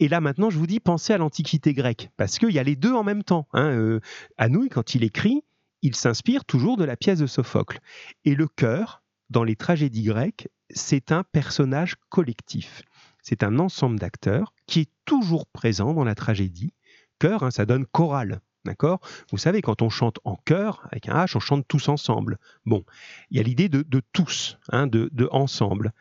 Et 0.00 0.08
là 0.08 0.20
maintenant, 0.20 0.50
je 0.50 0.58
vous 0.58 0.66
dis 0.66 0.80
pensez 0.80 1.12
à 1.12 1.18
l'Antiquité 1.18 1.72
grecque, 1.72 2.10
parce 2.16 2.38
qu'il 2.38 2.50
y 2.50 2.58
a 2.58 2.62
les 2.62 2.76
deux 2.76 2.92
en 2.92 3.04
même 3.04 3.22
temps. 3.22 3.48
Hein. 3.52 3.70
Euh, 3.70 4.00
Anouilh, 4.36 4.68
quand 4.68 4.94
il 4.94 5.04
écrit, 5.04 5.42
il 5.82 5.94
s'inspire 5.94 6.44
toujours 6.44 6.76
de 6.76 6.84
la 6.84 6.96
pièce 6.96 7.18
de 7.18 7.26
Sophocle. 7.26 7.78
Et 8.24 8.34
le 8.34 8.48
cœur, 8.48 9.02
dans 9.30 9.44
les 9.44 9.56
tragédies 9.56 10.04
grecques, 10.04 10.48
c'est 10.70 11.12
un 11.12 11.22
personnage 11.22 11.96
collectif 12.08 12.82
c'est 13.26 13.42
un 13.42 13.58
ensemble 13.58 13.98
d'acteurs 13.98 14.54
qui 14.66 14.80
est 14.80 14.90
toujours 15.04 15.46
présent 15.46 15.94
dans 15.94 16.04
la 16.04 16.14
tragédie, 16.14 16.74
chœur, 17.18 17.42
hein, 17.42 17.50
ça 17.50 17.66
donne 17.66 17.86
chorale. 17.86 18.40
D'accord? 18.64 19.00
Vous 19.30 19.38
savez, 19.38 19.62
quand 19.62 19.80
on 19.80 19.90
chante 19.90 20.18
en 20.24 20.34
chœur, 20.44 20.88
avec 20.90 21.08
un 21.08 21.24
H, 21.24 21.36
on 21.36 21.40
chante 21.40 21.68
tous 21.68 21.88
ensemble. 21.88 22.38
Bon, 22.64 22.84
il 23.30 23.36
y 23.36 23.40
a 23.40 23.44
l'idée 23.44 23.68
de, 23.68 24.02
tous, 24.12 24.58
hein, 24.70 24.88
de, 24.88 25.08
de 25.12 25.28
ensemble. 25.30 25.92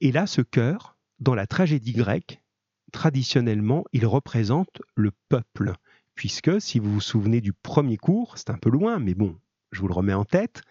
Et 0.00 0.12
là, 0.12 0.28
ce 0.28 0.40
chœur, 0.40 0.96
dans 1.18 1.34
la 1.34 1.48
tragédie 1.48 1.92
grecque, 1.92 2.40
traditionnellement, 2.92 3.84
il 3.92 4.06
représente 4.06 4.82
le 4.94 5.10
peuple. 5.28 5.74
Puisque, 6.14 6.60
si 6.60 6.78
vous 6.78 6.92
vous 6.92 7.00
souvenez 7.00 7.40
du 7.40 7.52
premier 7.52 7.96
cours, 7.96 8.38
c'est 8.38 8.50
un 8.50 8.58
peu 8.58 8.70
loin, 8.70 9.00
mais 9.00 9.14
bon, 9.14 9.36
je 9.72 9.80
vous 9.80 9.88
le 9.88 9.94
remets 9.94 10.14
en 10.14 10.24
tête, 10.24 10.62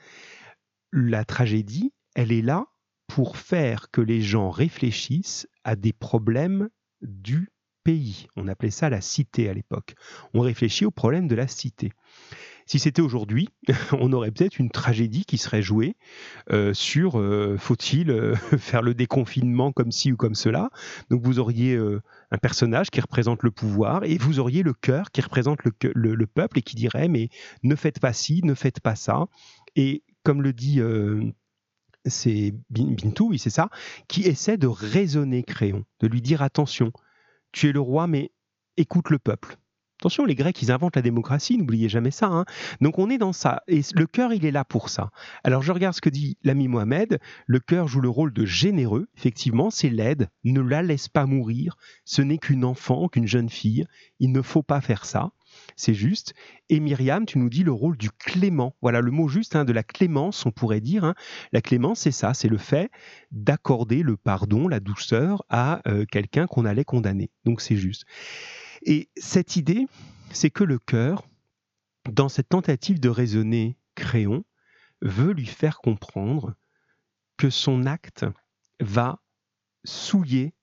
la 0.92 1.26
tragédie, 1.26 1.92
elle 2.16 2.32
est 2.32 2.42
là 2.42 2.68
pour 3.08 3.38
faire 3.38 3.92
que 3.92 4.02
les 4.02 4.22
gens 4.22 4.52
réfléchissent 4.52 5.48
à 5.64 5.76
des 5.76 5.94
problèmes 5.94 6.70
du 7.02 7.50
pays. 7.84 8.28
On 8.36 8.48
appelait 8.48 8.72
ça 8.72 8.90
la 8.90 9.02
cité 9.02 9.50
à 9.50 9.54
l'époque. 9.54 9.96
On 10.34 10.42
réfléchit 10.42 10.86
au 10.86 10.92
problème 10.92 11.28
de 11.28 11.36
la 11.36 11.48
cité. 11.48 11.92
Si 12.66 12.78
c'était 12.78 13.02
aujourd'hui, 13.02 13.50
on 13.94 14.14
aurait 14.14 14.30
peut-être 14.30 14.60
une 14.60 14.70
tragédie 14.70 15.26
qui 15.26 15.40
serait 15.40 15.64
jouée 15.64 15.96
euh, 16.52 16.72
sur 16.72 17.20
euh, 17.20 17.58
faut-il 17.58 18.12
euh, 18.12 18.36
faire 18.60 18.84
le 18.84 18.94
déconfinement 18.94 19.72
comme 19.72 19.92
ci 19.92 20.12
ou 20.12 20.18
comme 20.18 20.36
cela. 20.36 20.70
Donc 21.10 21.24
vous 21.24 21.40
auriez 21.40 21.76
un 22.32 22.38
personnage 22.38 22.92
qui 22.92 23.02
représente 23.02 23.42
le 23.42 23.50
pouvoir 23.50 24.04
et 24.04 24.20
vous 24.20 24.40
auriez 24.40 24.62
le 24.62 24.74
cœur 24.74 25.10
qui 25.10 25.22
représente 25.22 25.62
le, 25.64 25.72
le, 25.96 26.28
peuple 26.28 26.60
et 26.60 26.62
qui 26.62 26.76
dirait 26.76 27.08
mais 27.08 27.30
ne 27.64 27.76
faites 27.76 28.00
pas 28.00 28.14
ci, 28.14 28.42
ne 28.44 28.54
faites 28.54 28.82
pas 28.82 28.96
ça. 28.96 29.26
Et 29.76 30.04
comme 30.24 30.44
le 30.44 30.54
dit 30.54 30.80
c'est 32.06 32.54
Bintou, 32.70 33.30
oui 33.30 33.40
c'est 33.40 33.50
ça, 33.50 33.70
qui 34.08 34.22
essaie 34.22 34.58
de 34.58 34.68
raisonner 34.68 35.44
Créon, 35.44 35.86
de 36.00 36.08
lui 36.08 36.22
dire 36.22 36.42
attention, 36.42 36.92
tu 37.52 37.70
es 37.70 37.72
le 37.72 37.80
roi, 37.80 38.08
mais 38.08 38.32
écoute 38.78 39.10
le 39.10 39.20
peuple. 39.20 39.58
Attention, 40.00 40.24
les 40.24 40.36
Grecs, 40.36 40.62
ils 40.62 40.72
inventent 40.72 40.96
la 40.96 41.02
démocratie, 41.02 41.58
n'oubliez 41.58 41.90
jamais 41.90 42.12
ça. 42.12 42.28
Hein. 42.28 42.46
Donc 42.80 43.00
on 43.00 43.10
est 43.10 43.18
dans 43.18 43.34
ça. 43.34 43.64
Et 43.68 43.82
le 43.94 44.06
cœur, 44.06 44.32
il 44.32 44.46
est 44.46 44.52
là 44.52 44.64
pour 44.64 44.88
ça. 44.88 45.12
Alors 45.44 45.62
je 45.62 45.74
regarde 45.74 45.94
ce 45.94 46.00
que 46.00 46.10
dit 46.10 46.38
l'ami 46.42 46.70
Mohamed. 46.70 47.20
Le 47.48 47.60
cœur 47.60 47.90
joue 47.90 48.00
le 48.00 48.08
rôle 48.08 48.32
de 48.32 48.46
généreux. 48.46 49.10
Effectivement, 49.18 49.70
c'est 49.70 49.90
l'aide. 49.90 50.30
Ne 50.46 50.62
la 50.62 50.84
laisse 50.84 51.10
pas 51.10 51.26
mourir. 51.26 51.76
Ce 52.06 52.22
n'est 52.22 52.38
qu'une 52.38 52.64
enfant, 52.64 53.10
qu'une 53.10 53.28
jeune 53.28 53.50
fille. 53.50 53.86
Il 54.20 54.32
ne 54.32 54.42
faut 54.42 54.64
pas 54.64 54.80
faire 54.80 55.04
ça. 55.04 55.32
C'est 55.76 55.94
juste. 55.94 56.34
Et 56.70 56.80
Myriam, 56.80 57.26
tu 57.26 57.38
nous 57.38 57.50
dis 57.50 57.64
le 57.64 57.72
rôle 57.72 57.98
du 57.98 58.12
clément. 58.12 58.76
Voilà 58.82 59.02
le 59.02 59.12
mot 59.12 59.28
juste 59.28 59.56
hein, 59.56 59.66
de 59.66 59.74
la 59.74 59.84
clémence, 59.84 60.46
on 60.46 60.52
pourrait 60.52 60.82
dire. 60.82 61.04
Hein. 61.04 61.16
La 61.52 61.62
clémence, 61.62 62.02
c'est 62.02 62.12
ça, 62.12 62.34
c'est 62.34 62.48
le 62.48 62.58
fait 62.58 62.92
d'accorder 63.32 64.04
le 64.04 64.18
pardon, 64.18 64.68
la 64.68 64.80
douceur 64.80 65.44
à 65.50 65.82
euh, 65.88 66.06
quelqu'un 66.06 66.48
qu'on 66.48 66.66
allait 66.66 66.86
condamner. 66.86 67.32
Donc 67.46 67.62
c'est 67.62 67.78
juste. 67.78 68.06
Et 68.84 69.10
cette 69.18 69.56
idée, 69.56 69.88
c'est 70.32 70.50
que 70.50 70.64
le 70.64 70.80
cœur, 70.80 71.28
dans 72.10 72.30
cette 72.30 72.50
tentative 72.50 73.00
de 73.00 73.10
raisonner 73.10 73.78
Créon, 73.96 74.44
veut 75.02 75.34
lui 75.34 75.46
faire 75.46 75.80
comprendre 75.80 76.56
que 77.38 77.50
son 77.50 77.86
acte 77.86 78.26
va 78.80 79.20
souiller 79.84 80.54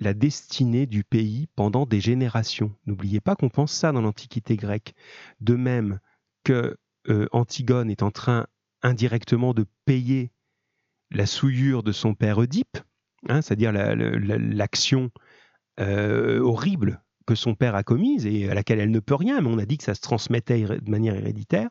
la 0.00 0.14
destinée 0.14 0.86
du 0.86 1.04
pays 1.04 1.48
pendant 1.54 1.86
des 1.86 2.00
générations. 2.00 2.74
N'oubliez 2.86 3.20
pas 3.20 3.36
qu'on 3.36 3.48
pense 3.48 3.72
ça 3.72 3.92
dans 3.92 4.00
l'Antiquité 4.00 4.56
grecque. 4.56 4.94
De 5.40 5.54
même 5.54 6.00
que 6.44 6.76
euh, 7.08 7.28
Antigone 7.32 7.90
est 7.90 8.02
en 8.02 8.10
train 8.10 8.46
indirectement 8.82 9.54
de 9.54 9.66
payer 9.84 10.32
la 11.10 11.26
souillure 11.26 11.82
de 11.82 11.92
son 11.92 12.14
père 12.14 12.38
Oedipe, 12.38 12.78
hein, 13.28 13.42
c'est-à-dire 13.42 13.72
l'action 13.72 15.10
euh, 15.78 16.40
horrible 16.40 17.02
que 17.26 17.34
son 17.34 17.54
père 17.54 17.74
a 17.74 17.82
commise 17.82 18.26
et 18.26 18.50
à 18.50 18.54
laquelle 18.54 18.80
elle 18.80 18.90
ne 18.90 18.98
peut 18.98 19.14
rien, 19.14 19.40
mais 19.40 19.48
on 19.48 19.58
a 19.58 19.66
dit 19.66 19.78
que 19.78 19.84
ça 19.84 19.94
se 19.94 20.00
transmettait 20.00 20.62
de 20.62 20.90
manière 20.90 21.14
héréditaire. 21.14 21.68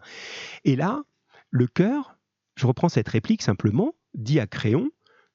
Et 0.63 0.75
là, 0.75 1.03
le 1.49 1.67
cœur, 1.67 2.17
je 2.55 2.67
reprends 2.67 2.89
cette 2.89 3.09
réplique 3.09 3.41
simplement, 3.41 3.93
dit 4.13 4.39
à 4.39 4.47
Créon, 4.47 4.89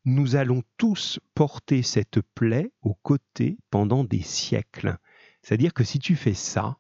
nous 0.07 0.37
allons 0.37 0.63
tous 0.77 1.19
porter 1.35 1.83
cette 1.83 2.21
plaie 2.21 2.71
aux 2.81 2.95
côtés 2.95 3.59
pendant 3.71 4.05
des 4.05 4.23
siècles. 4.23 4.97
C'est-à-dire 5.43 5.75
que 5.75 5.83
si 5.83 5.99
tu 5.99 6.15
fais 6.15 6.33
ça, 6.33 6.79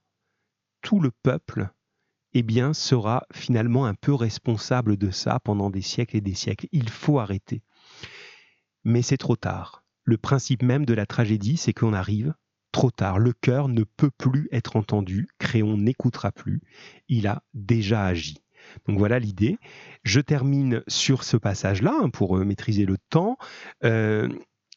tout 0.80 1.00
le 1.00 1.10
peuple 1.10 1.68
eh 2.34 2.44
bien, 2.44 2.72
sera 2.72 3.26
finalement 3.32 3.86
un 3.86 3.94
peu 3.94 4.14
responsable 4.14 4.96
de 4.96 5.10
ça 5.10 5.40
pendant 5.40 5.70
des 5.70 5.82
siècles 5.82 6.18
et 6.18 6.20
des 6.20 6.34
siècles. 6.34 6.68
Il 6.70 6.88
faut 6.88 7.18
arrêter. 7.18 7.62
Mais 8.84 9.02
c'est 9.02 9.16
trop 9.16 9.36
tard. 9.36 9.82
Le 10.04 10.18
principe 10.18 10.62
même 10.62 10.86
de 10.86 10.94
la 10.94 11.06
tragédie, 11.06 11.56
c'est 11.56 11.72
qu'on 11.72 11.94
arrive 11.94 12.32
trop 12.70 12.92
tard. 12.92 13.18
Le 13.18 13.32
cœur 13.32 13.68
ne 13.68 13.82
peut 13.82 14.10
plus 14.10 14.48
être 14.52 14.76
entendu. 14.76 15.28
Créon 15.38 15.76
n'écoutera 15.78 16.30
plus. 16.30 16.60
Il 17.08 17.26
a 17.26 17.42
déjà 17.54 18.04
agi. 18.04 18.36
Donc 18.86 18.98
voilà 18.98 19.18
l'idée. 19.18 19.58
Je 20.04 20.20
termine 20.20 20.82
sur 20.88 21.24
ce 21.24 21.36
passage-là 21.36 21.94
hein, 22.02 22.10
pour 22.10 22.36
euh, 22.36 22.44
maîtriser 22.44 22.86
le 22.86 22.96
temps. 23.10 23.36
Euh, 23.84 24.28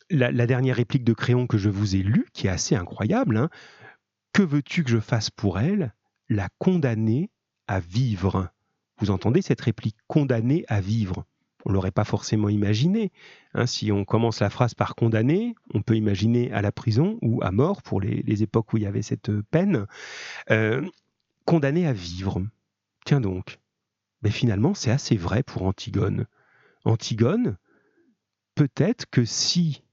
la, 0.09 0.47
dernière 0.47 0.75
réplique 0.75 1.03
de 1.03 1.13
Créon 1.13 1.47
que 1.47 1.57
je 1.57 1.69
vous 1.69 1.95
ai 1.95 1.99
lue, 1.99 2.27
qui 2.33 2.47
est 2.47 2.51
assez 2.51 2.75
incroyable. 2.75 3.37
Hein. 3.37 3.49
Que 4.33 4.41
veux-tu 4.41 4.83
que 4.83 4.89
je 4.89 4.99
fasse 4.99 5.29
pour 5.29 5.59
elle? 5.59 5.93
La 6.29 6.49
condamner 6.57 7.29
à 7.67 7.79
vivre. 7.79 8.49
Vous 8.99 9.11
entendez 9.11 9.41
cette 9.41 9.61
réplique 9.61 9.97
Condamner 10.07 10.65
à 10.67 10.81
vivre? 10.81 11.25
On 11.65 11.71
l'aurait 11.71 11.91
pas 11.91 12.05
forcément 12.05 12.49
imaginé. 12.49 13.11
Hein. 13.53 13.65
si 13.65 13.91
on 13.91 14.05
commence 14.05 14.39
la 14.39 14.49
phrase 14.49 14.73
par 14.73 14.95
condamner, 14.95 15.55
on 15.73 15.81
peut 15.81 15.95
imaginer 15.95 16.51
à 16.51 16.61
la 16.61 16.71
prison 16.71 17.17
ou 17.21 17.41
à 17.43 17.51
mort 17.51 17.81
pour 17.81 17.99
les, 17.99 18.43
époques 18.43 18.73
où 18.73 18.77
il 18.77 18.83
y 18.83 18.87
avait 18.87 19.01
cette 19.01 19.31
peine. 19.51 19.85
Euh, 20.51 20.87
condamner 21.45 21.85
à 21.85 21.93
vivre. 21.93 22.41
Tiens 23.05 23.21
donc, 23.21 23.59
mais 24.21 24.31
finalement, 24.31 24.73
c'est 24.73 24.91
assez 24.91 25.15
vrai 25.15 25.43
pour 25.43 25.63
Antigone. 25.63 26.25
Antigone, 26.85 27.57
peut-être 28.55 29.05
que 29.09 29.25
si 29.25 29.83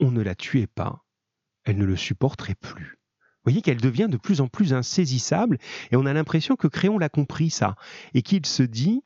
on 0.00 0.10
ne 0.10 0.22
la 0.22 0.34
tuait 0.34 0.66
pas, 0.66 1.04
elle 1.64 1.78
ne 1.78 1.84
le 1.84 1.96
supporterait 1.96 2.54
plus. 2.54 2.98
Vous 3.44 3.52
voyez 3.52 3.62
qu'elle 3.62 3.80
devient 3.80 4.08
de 4.10 4.16
plus 4.16 4.40
en 4.40 4.48
plus 4.48 4.72
insaisissable 4.72 5.58
et 5.90 5.96
on 5.96 6.06
a 6.06 6.12
l'impression 6.12 6.56
que 6.56 6.66
Créon 6.66 6.98
l'a 6.98 7.08
compris 7.08 7.50
ça 7.50 7.76
et 8.12 8.22
qu'il 8.22 8.44
se 8.44 8.64
dit 8.64 9.02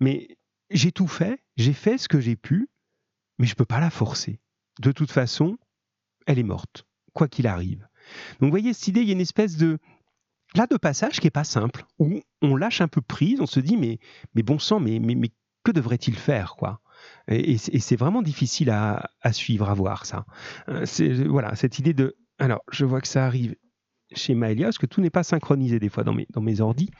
mais 0.00 0.38
j'ai 0.70 0.92
tout 0.92 1.06
fait, 1.06 1.40
j'ai 1.56 1.72
fait 1.72 1.98
ce 1.98 2.08
que 2.08 2.20
j'ai 2.20 2.36
pu, 2.36 2.68
mais 3.38 3.46
je 3.46 3.52
ne 3.52 3.56
peux 3.56 3.64
pas 3.64 3.80
la 3.80 3.90
forcer. 3.90 4.40
De 4.80 4.92
toute 4.92 5.10
façon, 5.10 5.58
elle 6.26 6.38
est 6.38 6.44
morte, 6.44 6.86
quoi 7.14 7.28
qu'il 7.28 7.46
arrive. 7.46 7.88
Donc 8.40 8.48
vous 8.48 8.50
voyez, 8.50 8.72
cette 8.72 8.88
idée, 8.88 9.00
il 9.00 9.06
y 9.06 9.10
a 9.10 9.14
une 9.14 9.20
espèce 9.20 9.56
de, 9.56 9.78
là 10.54 10.66
de 10.66 10.76
passage 10.76 11.20
qui 11.20 11.26
est 11.26 11.30
pas 11.30 11.44
simple, 11.44 11.84
où 11.98 12.20
on 12.42 12.56
lâche 12.56 12.80
un 12.80 12.88
peu 12.88 13.00
prise, 13.00 13.40
on 13.40 13.46
se 13.46 13.60
dit 13.60 13.76
mais, 13.76 13.98
bon 14.42 14.58
sang, 14.58 14.80
mais, 14.80 14.98
mais, 14.98 15.30
que 15.64 15.72
devrait-il 15.72 16.16
faire 16.16 16.54
quoi? 16.56 16.80
Et, 17.28 17.58
c'est 17.58 17.96
vraiment 17.96 18.22
difficile 18.22 18.70
à, 18.70 19.10
suivre, 19.32 19.68
à 19.68 19.74
voir 19.74 20.06
ça. 20.06 20.24
Euh, 20.68 20.86
voilà, 21.28 21.54
cette 21.56 21.78
idée 21.78 21.92
de... 21.92 22.16
Alors, 22.38 22.62
je 22.70 22.84
vois 22.84 23.00
que 23.00 23.08
ça 23.08 23.26
arrive 23.26 23.54
chez 24.14 24.34
Maëlia, 24.34 24.66
parce 24.66 24.78
que 24.78 24.86
tout 24.86 25.00
n'est 25.00 25.10
pas 25.10 25.22
synchronisé 25.22 25.78
des 25.78 25.88
fois 25.88 26.04
dans 26.04 26.14
mes, 26.14 26.26
dans 26.30 26.64
ordis. 26.64 26.90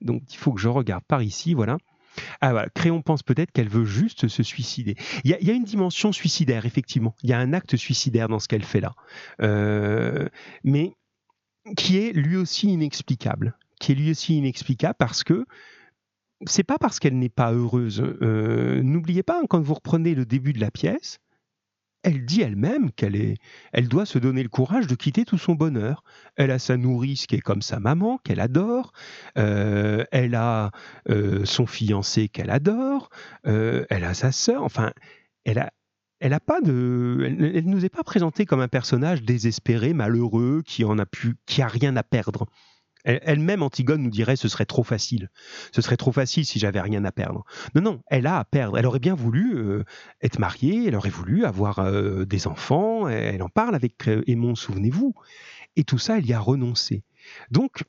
Donc, 0.00 0.22
il 0.30 0.36
faut 0.36 0.52
que 0.52 0.60
je 0.60 0.68
regarde 0.68 1.04
par 1.04 1.22
ici, 1.22 1.54
voilà. 1.54 1.78
Ah 2.40 2.50
voilà, 2.50 2.68
Créon 2.70 3.02
pense 3.02 3.22
peut-être 3.22 3.52
qu'elle 3.52 3.68
veut 3.68 3.84
juste 3.84 4.28
se 4.28 4.42
suicider. 4.42 4.96
Il 5.24 5.30
y, 5.30 5.50
a, 5.50 5.54
une 5.54 5.64
dimension 5.64 6.12
suicidaire, 6.12 6.66
effectivement. 6.66 7.14
Il 7.22 7.30
y 7.30 7.32
a 7.32 7.38
un 7.38 7.52
acte 7.52 7.76
suicidaire 7.76 8.28
dans 8.28 8.40
ce 8.40 8.48
qu'elle 8.48 8.64
fait 8.64 8.80
là. 8.80 8.94
Euh, 9.40 10.28
mais 10.64 10.92
qui 11.76 11.98
est 11.98 12.12
lui 12.12 12.36
aussi 12.36 12.68
inexplicable. 12.72 13.56
Qui 13.80 13.92
est 13.92 13.94
lui 13.94 14.10
aussi 14.10 14.36
inexplicable 14.36 14.96
parce 14.98 15.24
que 15.24 15.44
c'est 16.46 16.64
pas 16.64 16.78
parce 16.78 16.98
qu'elle 16.98 17.18
n'est 17.18 17.28
pas 17.28 17.52
heureuse. 17.52 18.02
Euh, 18.22 18.82
n'oubliez 18.82 19.22
pas, 19.22 19.42
quand 19.48 19.60
vous 19.60 19.74
reprenez 19.74 20.14
le 20.14 20.24
début 20.24 20.52
de 20.52 20.60
la 20.60 20.70
pièce, 20.70 21.18
elle 22.02 22.24
dit 22.24 22.40
elle-même 22.40 22.92
qu'elle 22.92 23.14
est, 23.14 23.36
elle 23.72 23.88
doit 23.88 24.06
se 24.06 24.18
donner 24.18 24.42
le 24.42 24.48
courage 24.48 24.86
de 24.86 24.94
quitter 24.94 25.26
tout 25.26 25.36
son 25.36 25.54
bonheur. 25.54 26.02
Elle 26.36 26.50
a 26.50 26.58
sa 26.58 26.78
nourrice 26.78 27.26
qui 27.26 27.36
est 27.36 27.40
comme 27.40 27.60
sa 27.60 27.78
maman, 27.78 28.16
qu'elle 28.24 28.40
adore. 28.40 28.92
Euh, 29.36 30.04
elle 30.10 30.34
a 30.34 30.70
euh, 31.10 31.44
son 31.44 31.66
fiancé 31.66 32.28
qu'elle 32.28 32.50
adore. 32.50 33.10
elle 33.44 34.04
a 34.04 34.14
sa 34.14 34.32
sœur. 34.32 34.62
Enfin, 34.64 34.92
elle 35.44 35.58
a, 35.58 35.70
elle 36.20 36.34
a 36.34 36.40
pas 36.40 36.60
nous 36.60 37.84
est 37.84 37.88
pas 37.88 38.04
présentée 38.04 38.46
comme 38.46 38.60
un 38.60 38.68
personnage 38.68 39.22
désespéré, 39.22 39.94
malheureux, 39.94 40.62
qui 40.64 40.84
en 40.84 40.98
a 40.98 41.06
pu, 41.06 41.36
qui 41.46 41.62
a 41.62 41.68
rien 41.68 41.96
à 41.96 42.02
perdre. 42.02 42.46
Elle-même, 43.04 43.62
Antigone, 43.62 44.02
nous 44.02 44.10
dirait 44.10 44.36
ce 44.36 44.48
serait 44.48 44.66
trop 44.66 44.82
facile. 44.82 45.30
Ce 45.72 45.80
serait 45.80 45.96
trop 45.96 46.12
facile 46.12 46.44
si 46.44 46.58
j'avais 46.58 46.82
rien 46.82 47.02
à 47.06 47.12
perdre. 47.12 47.44
Non, 47.74 47.80
non, 47.80 48.02
elle 48.08 48.26
a 48.26 48.38
à 48.38 48.44
perdre. 48.44 48.76
Elle 48.76 48.84
aurait 48.84 48.98
bien 48.98 49.14
voulu 49.14 49.56
euh, 49.56 49.84
être 50.20 50.38
mariée, 50.38 50.88
elle 50.88 50.96
aurait 50.96 51.08
voulu 51.08 51.46
avoir 51.46 51.78
euh, 51.78 52.26
des 52.26 52.46
enfants. 52.46 53.08
Elle 53.08 53.42
en 53.42 53.48
parle 53.48 53.74
avec 53.74 54.06
euh, 54.08 54.22
souvenez-vous. 54.54 55.14
Et 55.76 55.84
tout 55.84 55.98
ça, 55.98 56.18
elle 56.18 56.26
y 56.26 56.34
a 56.34 56.40
renoncé. 56.40 57.02
Donc, 57.50 57.84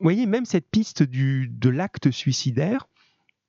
vous 0.00 0.04
voyez, 0.04 0.26
même 0.26 0.44
cette 0.44 0.68
piste 0.68 1.04
du, 1.04 1.48
de 1.48 1.68
l'acte 1.68 2.10
suicidaire, 2.10 2.88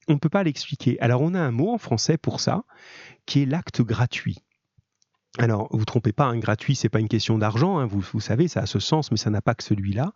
on 0.07 0.13
ne 0.13 0.19
peut 0.19 0.29
pas 0.29 0.43
l'expliquer. 0.43 0.99
Alors, 0.99 1.21
on 1.21 1.33
a 1.33 1.39
un 1.39 1.51
mot 1.51 1.71
en 1.71 1.77
français 1.77 2.17
pour 2.17 2.39
ça, 2.39 2.63
qui 3.25 3.41
est 3.41 3.45
l'acte 3.45 3.81
gratuit. 3.81 4.37
Alors, 5.37 5.67
vous 5.71 5.85
trompez 5.85 6.13
pas, 6.13 6.25
un 6.25 6.39
gratuit, 6.39 6.75
c'est 6.75 6.89
pas 6.89 6.99
une 6.99 7.09
question 7.09 7.37
d'argent, 7.37 7.77
hein, 7.77 7.85
vous 7.85 8.19
savez, 8.19 8.47
ça 8.47 8.61
a 8.61 8.65
ce 8.65 8.79
sens, 8.79 9.11
mais 9.11 9.17
ça 9.17 9.29
n'a 9.29 9.41
pas 9.41 9.53
que 9.53 9.63
celui-là. 9.63 10.13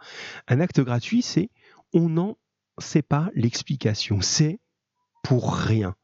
Un 0.48 0.60
acte 0.60 0.82
gratuit, 0.82 1.22
c'est 1.22 1.50
on 1.94 2.10
n'en 2.10 2.38
sait 2.80 3.02
pas 3.02 3.30
l'explication, 3.36 4.22
c'est 4.22 4.60
pour 5.24 5.54
rien. 5.54 5.96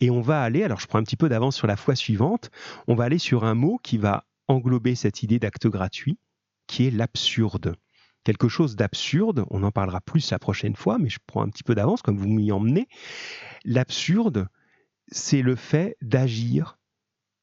Et 0.00 0.10
on 0.10 0.20
va 0.20 0.42
aller, 0.42 0.62
alors 0.62 0.80
je 0.80 0.86
prends 0.86 0.98
un 0.98 1.02
petit 1.02 1.16
peu 1.16 1.28
d'avance 1.28 1.56
sur 1.56 1.66
la 1.66 1.76
fois 1.76 1.96
suivante, 1.96 2.50
on 2.86 2.94
va 2.94 3.04
aller 3.04 3.18
sur 3.18 3.44
un 3.44 3.54
mot 3.54 3.78
qui 3.82 3.98
va 3.98 4.24
englober 4.48 4.94
cette 4.94 5.22
idée 5.22 5.38
d'acte 5.38 5.66
gratuit, 5.66 6.18
qui 6.66 6.86
est 6.86 6.90
l'absurde. 6.90 7.76
Quelque 8.24 8.48
chose 8.48 8.76
d'absurde, 8.76 9.44
on 9.50 9.62
en 9.62 9.70
parlera 9.70 10.00
plus 10.00 10.30
la 10.30 10.38
prochaine 10.38 10.76
fois, 10.76 10.98
mais 10.98 11.08
je 11.08 11.18
prends 11.26 11.42
un 11.42 11.48
petit 11.48 11.62
peu 11.62 11.74
d'avance 11.74 12.02
comme 12.02 12.18
vous 12.18 12.28
m'y 12.28 12.52
emmenez. 12.52 12.88
L'absurde, 13.64 14.48
c'est 15.08 15.42
le 15.42 15.56
fait 15.56 15.96
d'agir 16.02 16.78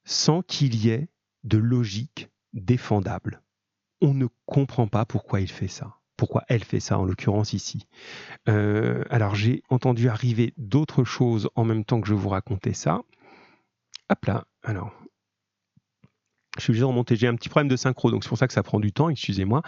sans 0.06 0.42
qu'il 0.42 0.76
y 0.76 0.90
ait 0.90 1.10
de 1.44 1.58
logique 1.58 2.30
défendable. 2.54 3.42
On 4.02 4.14
ne 4.14 4.28
comprend 4.46 4.88
pas 4.88 5.06
pourquoi 5.06 5.42
il 5.42 5.50
fait 5.50 5.68
ça. 5.68 5.96
Pourquoi 6.16 6.44
elle 6.48 6.64
fait 6.64 6.80
ça, 6.80 6.98
en 6.98 7.06
l'occurrence 7.06 7.54
ici. 7.54 7.88
Euh, 8.48 9.04
alors 9.10 9.36
j'ai 9.36 9.62
entendu 9.70 10.10
arriver 10.10 10.54
d'autres 10.58 11.04
choses 11.04 11.50
en 11.56 11.64
même 11.64 11.86
temps 11.86 12.02
que 12.02 12.08
je 12.08 12.16
vous 12.16 12.30
racontais 12.30 12.74
ça. 12.74 13.02
Hop 14.10 14.26
là, 14.26 14.46
alors 14.64 14.92
je 16.60 16.64
suis 16.64 16.72
obligé 16.72 16.82
de 16.82 16.88
remonter. 16.88 17.16
J'ai 17.16 17.28
un 17.28 17.36
petit 17.36 17.50
problème 17.50 17.68
de 17.68 17.76
synchro, 17.76 18.12
donc 18.12 18.24
c'est 18.24 18.30
pour 18.30 18.38
ça 18.38 18.48
que 18.48 18.54
ça 18.54 18.64
prend 18.64 18.80
du 18.80 18.92
temps, 18.92 19.10
excusez-moi. 19.10 19.62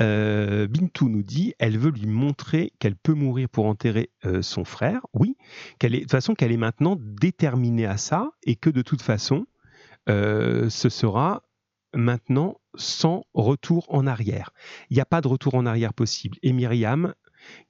Euh, 0.00 0.66
Bintou 0.66 1.08
nous 1.08 1.22
dit 1.22 1.54
elle 1.58 1.78
veut 1.78 1.90
lui 1.90 2.06
montrer 2.06 2.72
qu'elle 2.78 2.96
peut 2.96 3.14
mourir 3.14 3.48
pour 3.48 3.66
enterrer 3.66 4.10
euh, 4.24 4.42
son 4.42 4.64
frère. 4.64 5.00
Oui, 5.12 5.36
de 5.80 5.88
toute 5.88 6.10
façon, 6.10 6.34
qu'elle 6.34 6.52
est 6.52 6.56
maintenant 6.56 6.96
déterminée 6.98 7.86
à 7.86 7.96
ça 7.96 8.30
et 8.44 8.56
que 8.56 8.70
de 8.70 8.82
toute 8.82 9.02
façon, 9.02 9.46
euh, 10.08 10.68
ce 10.70 10.88
sera 10.88 11.42
maintenant 11.94 12.60
sans 12.74 13.24
retour 13.34 13.86
en 13.88 14.06
arrière. 14.06 14.50
Il 14.90 14.94
n'y 14.94 15.00
a 15.00 15.06
pas 15.06 15.20
de 15.20 15.28
retour 15.28 15.54
en 15.54 15.66
arrière 15.66 15.94
possible. 15.94 16.36
Et 16.42 16.52
Myriam, 16.52 17.14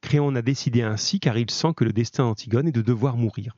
Créon 0.00 0.34
a 0.34 0.42
décidé 0.42 0.82
ainsi 0.82 1.20
car 1.20 1.36
il 1.38 1.50
sent 1.50 1.72
que 1.76 1.84
le 1.84 1.92
destin 1.92 2.24
d'Antigone 2.24 2.68
est 2.68 2.72
de 2.72 2.82
devoir 2.82 3.16
mourir. 3.16 3.54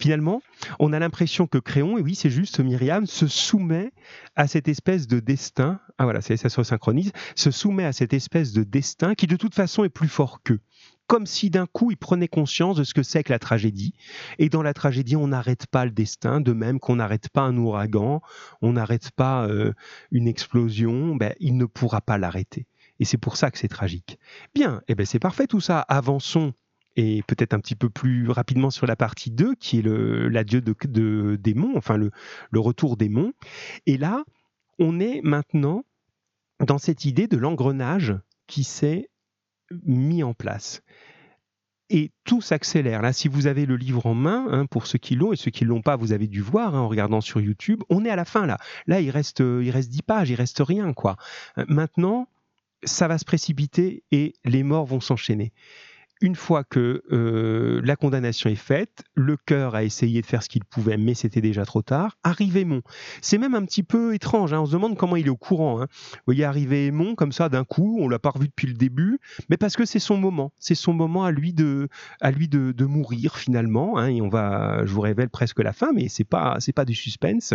Finalement, 0.00 0.42
on 0.78 0.92
a 0.92 0.98
l'impression 0.98 1.46
que 1.46 1.58
Créon, 1.58 1.98
et 1.98 2.02
oui 2.02 2.14
c'est 2.14 2.30
juste 2.30 2.60
Myriam, 2.60 3.06
se 3.06 3.26
soumet 3.26 3.92
à 4.36 4.46
cette 4.46 4.68
espèce 4.68 5.06
de 5.06 5.20
destin, 5.20 5.80
ah 5.98 6.04
voilà, 6.04 6.20
ça 6.20 6.36
se 6.36 6.62
synchronise, 6.62 7.12
se 7.36 7.50
soumet 7.50 7.84
à 7.84 7.92
cette 7.92 8.12
espèce 8.12 8.52
de 8.52 8.64
destin 8.64 9.14
qui 9.14 9.26
de 9.26 9.36
toute 9.36 9.54
façon 9.54 9.84
est 9.84 9.88
plus 9.88 10.08
fort 10.08 10.42
qu'eux 10.42 10.60
comme 11.12 11.26
si 11.26 11.50
d'un 11.50 11.66
coup 11.66 11.90
il 11.90 11.98
prenait 11.98 12.26
conscience 12.26 12.76
de 12.76 12.84
ce 12.84 12.94
que 12.94 13.02
c'est 13.02 13.22
que 13.22 13.32
la 13.32 13.38
tragédie. 13.38 13.92
Et 14.38 14.48
dans 14.48 14.62
la 14.62 14.72
tragédie, 14.72 15.14
on 15.14 15.28
n'arrête 15.28 15.66
pas 15.66 15.84
le 15.84 15.90
destin, 15.90 16.40
de 16.40 16.54
même 16.54 16.80
qu'on 16.80 16.96
n'arrête 16.96 17.28
pas 17.28 17.42
un 17.42 17.54
ouragan, 17.58 18.22
on 18.62 18.72
n'arrête 18.72 19.10
pas 19.10 19.46
euh, 19.46 19.74
une 20.10 20.26
explosion, 20.26 21.14
ben, 21.14 21.34
il 21.38 21.58
ne 21.58 21.66
pourra 21.66 22.00
pas 22.00 22.16
l'arrêter. 22.16 22.66
Et 23.02 23.04
c'est 23.04 23.18
pour 23.18 23.36
ça 23.36 23.50
que 23.50 23.58
c'est 23.58 23.66
tragique. 23.66 24.16
Bien, 24.54 24.76
et 24.82 24.92
eh 24.92 24.94
ben 24.94 25.04
c'est 25.04 25.18
parfait 25.18 25.48
tout 25.48 25.58
ça. 25.58 25.80
Avançons 25.80 26.52
et 26.94 27.24
peut-être 27.26 27.52
un 27.52 27.58
petit 27.58 27.74
peu 27.74 27.90
plus 27.90 28.30
rapidement 28.30 28.70
sur 28.70 28.86
la 28.86 28.94
partie 28.94 29.32
2, 29.32 29.56
qui 29.56 29.80
est 29.80 29.82
l'adieu 29.82 30.60
de, 30.60 30.72
de, 30.84 31.34
des 31.34 31.54
monts, 31.54 31.72
enfin 31.74 31.96
le, 31.96 32.12
retour 32.54 32.96
des 32.96 33.08
monts. 33.08 33.32
Et 33.86 33.98
là, 33.98 34.22
on 34.78 35.00
est 35.00 35.20
maintenant 35.24 35.84
dans 36.64 36.78
cette 36.78 37.04
idée 37.04 37.26
de 37.26 37.36
l'engrenage 37.36 38.14
qui 38.46 38.62
s'est 38.62 39.10
mis 39.84 40.22
en 40.22 40.32
place 40.32 40.80
et 41.90 42.12
tout 42.22 42.40
s'accélère. 42.40 43.02
Là, 43.02 43.12
si 43.12 43.26
vous 43.26 43.48
avez 43.48 43.66
le 43.66 43.74
livre 43.74 44.06
en 44.06 44.14
main, 44.14 44.46
hein, 44.48 44.66
pour 44.66 44.86
ceux 44.86 44.98
qui 44.98 45.16
l'ont 45.16 45.32
et 45.32 45.36
ceux 45.36 45.50
qui 45.50 45.64
ne 45.64 45.70
l'ont 45.70 45.82
pas, 45.82 45.96
vous 45.96 46.12
avez 46.12 46.28
dû 46.28 46.40
voir 46.40 46.76
hein, 46.76 46.80
en 46.80 46.88
regardant 46.88 47.20
sur 47.20 47.40
YouTube, 47.40 47.82
on 47.90 48.04
est 48.04 48.10
à 48.10 48.16
la 48.16 48.24
fin 48.24 48.46
là. 48.46 48.58
Là, 48.86 49.00
il 49.00 49.10
reste, 49.10 49.40
il 49.40 49.70
reste 49.72 49.90
10 49.90 50.02
pages, 50.02 50.30
il 50.30 50.36
reste 50.36 50.62
rien 50.64 50.92
quoi. 50.92 51.16
Euh, 51.58 51.64
maintenant, 51.66 52.28
ça 52.84 53.08
va 53.08 53.18
se 53.18 53.24
précipiter 53.24 54.04
et 54.10 54.34
les 54.44 54.62
morts 54.62 54.86
vont 54.86 55.00
s'enchaîner 55.00 55.52
une 56.22 56.36
fois 56.36 56.62
que 56.64 57.02
euh, 57.10 57.80
la 57.84 57.96
condamnation 57.96 58.48
est 58.48 58.54
faite, 58.54 59.02
le 59.14 59.36
cœur 59.36 59.74
a 59.74 59.82
essayé 59.82 60.22
de 60.22 60.26
faire 60.26 60.42
ce 60.42 60.48
qu'il 60.48 60.64
pouvait, 60.64 60.96
mais 60.96 61.14
c'était 61.14 61.40
déjà 61.40 61.64
trop 61.64 61.82
tard. 61.82 62.16
Arrive 62.22 62.56
Aimon. 62.56 62.82
C'est 63.20 63.38
même 63.38 63.54
un 63.54 63.64
petit 63.64 63.82
peu 63.82 64.14
étrange. 64.14 64.52
Hein. 64.52 64.60
On 64.60 64.66
se 64.66 64.72
demande 64.72 64.96
comment 64.96 65.16
il 65.16 65.26
est 65.26 65.30
au 65.30 65.36
courant. 65.36 65.82
Hein. 65.82 65.88
Vous 66.26 66.34
voyez 66.34 66.44
Aimon 66.86 67.16
comme 67.16 67.32
ça 67.32 67.48
d'un 67.48 67.64
coup, 67.64 67.98
on 68.00 68.08
l'a 68.08 68.20
pas 68.20 68.30
revu 68.30 68.46
depuis 68.46 68.68
le 68.68 68.74
début, 68.74 69.18
mais 69.50 69.56
parce 69.56 69.76
que 69.76 69.84
c'est 69.84 69.98
son 69.98 70.16
moment. 70.16 70.52
C'est 70.58 70.76
son 70.76 70.92
moment 70.92 71.24
à 71.24 71.32
lui 71.32 71.52
de, 71.52 71.88
mourir 72.80 73.36
finalement. 73.36 73.98
Hein. 73.98 74.06
Et 74.08 74.22
on 74.22 74.28
va, 74.28 74.86
je 74.86 74.92
vous 74.92 75.00
révèle 75.00 75.28
presque 75.28 75.58
la 75.58 75.72
fin, 75.72 75.92
mais 75.92 76.08
c'est 76.08 76.24
pas, 76.24 76.58
pas 76.74 76.84
du 76.84 76.94
suspense. 76.94 77.54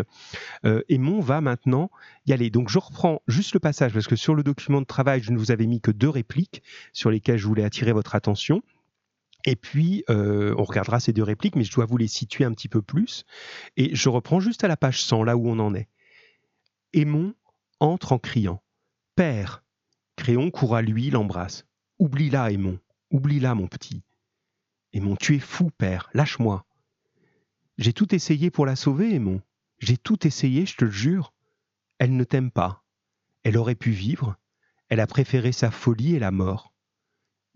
Euh, 0.66 0.82
Aimon 0.90 1.22
va 1.22 1.40
maintenant 1.40 1.90
y 2.26 2.34
aller. 2.34 2.50
Donc 2.50 2.70
je 2.70 2.80
reprends 2.80 3.22
juste 3.28 3.54
le 3.54 3.60
passage 3.60 3.94
parce 3.94 4.08
que 4.08 4.18
sur 4.18 4.36
le 4.36 4.44
document 4.44 4.82
de 4.82 4.86
travail, 4.86 5.22
je 5.22 5.32
ne 5.32 5.38
vous 5.38 5.52
avais 5.52 5.68
mis 5.68 5.80
que 5.80 5.92
deux 5.92 6.10
répliques 6.10 6.62
sur 6.92 7.10
lesquelles 7.10 7.38
je 7.38 7.48
voulais 7.48 7.64
attirer 7.64 7.94
votre 7.94 8.16
attention. 8.16 8.57
Et 9.48 9.56
puis, 9.56 10.04
euh, 10.10 10.54
on 10.58 10.66
regardera 10.66 11.00
ces 11.00 11.14
deux 11.14 11.24
répliques, 11.24 11.56
mais 11.56 11.64
je 11.64 11.72
dois 11.72 11.86
vous 11.86 11.96
les 11.96 12.10
situer 12.10 12.44
un 12.44 12.52
petit 12.52 12.68
peu 12.68 12.82
plus. 12.82 13.24
Et 13.78 13.96
je 13.96 14.10
reprends 14.10 14.42
juste 14.42 14.66
à 14.66 14.68
la 14.68 14.76
page 14.76 15.02
100, 15.02 15.24
là 15.24 15.38
où 15.38 15.48
on 15.48 15.58
en 15.60 15.74
est. 15.74 15.88
Aimon 16.92 17.34
entre 17.80 18.12
en 18.12 18.20
criant 18.20 18.62
Père 19.16 19.64
Créon 20.18 20.52
court 20.52 20.76
à 20.76 20.82
lui, 20.82 21.12
l'embrasse. 21.12 21.66
Oublie-la, 21.98 22.52
Aimon, 22.52 22.78
oublie-la, 23.10 23.56
mon 23.56 23.68
petit. 23.68 24.04
Aimon, 24.92 25.16
tu 25.16 25.36
es 25.36 25.40
fou, 25.40 25.72
père, 25.78 26.10
lâche-moi. 26.14 26.66
J'ai 27.78 27.94
tout 27.94 28.14
essayé 28.14 28.52
pour 28.52 28.66
la 28.66 28.76
sauver, 28.76 29.16
Aimon. 29.16 29.42
J'ai 29.80 29.96
tout 29.96 30.28
essayé, 30.28 30.66
je 30.66 30.76
te 30.76 30.84
le 30.84 30.92
jure. 30.92 31.34
Elle 32.00 32.18
ne 32.18 32.26
t'aime 32.26 32.52
pas. 32.52 32.84
Elle 33.44 33.58
aurait 33.58 33.76
pu 33.76 33.92
vivre. 33.92 34.36
Elle 34.90 35.00
a 35.00 35.08
préféré 35.08 35.54
sa 35.54 35.72
folie 35.72 36.16
et 36.16 36.20
la 36.20 36.32
mort 36.32 36.74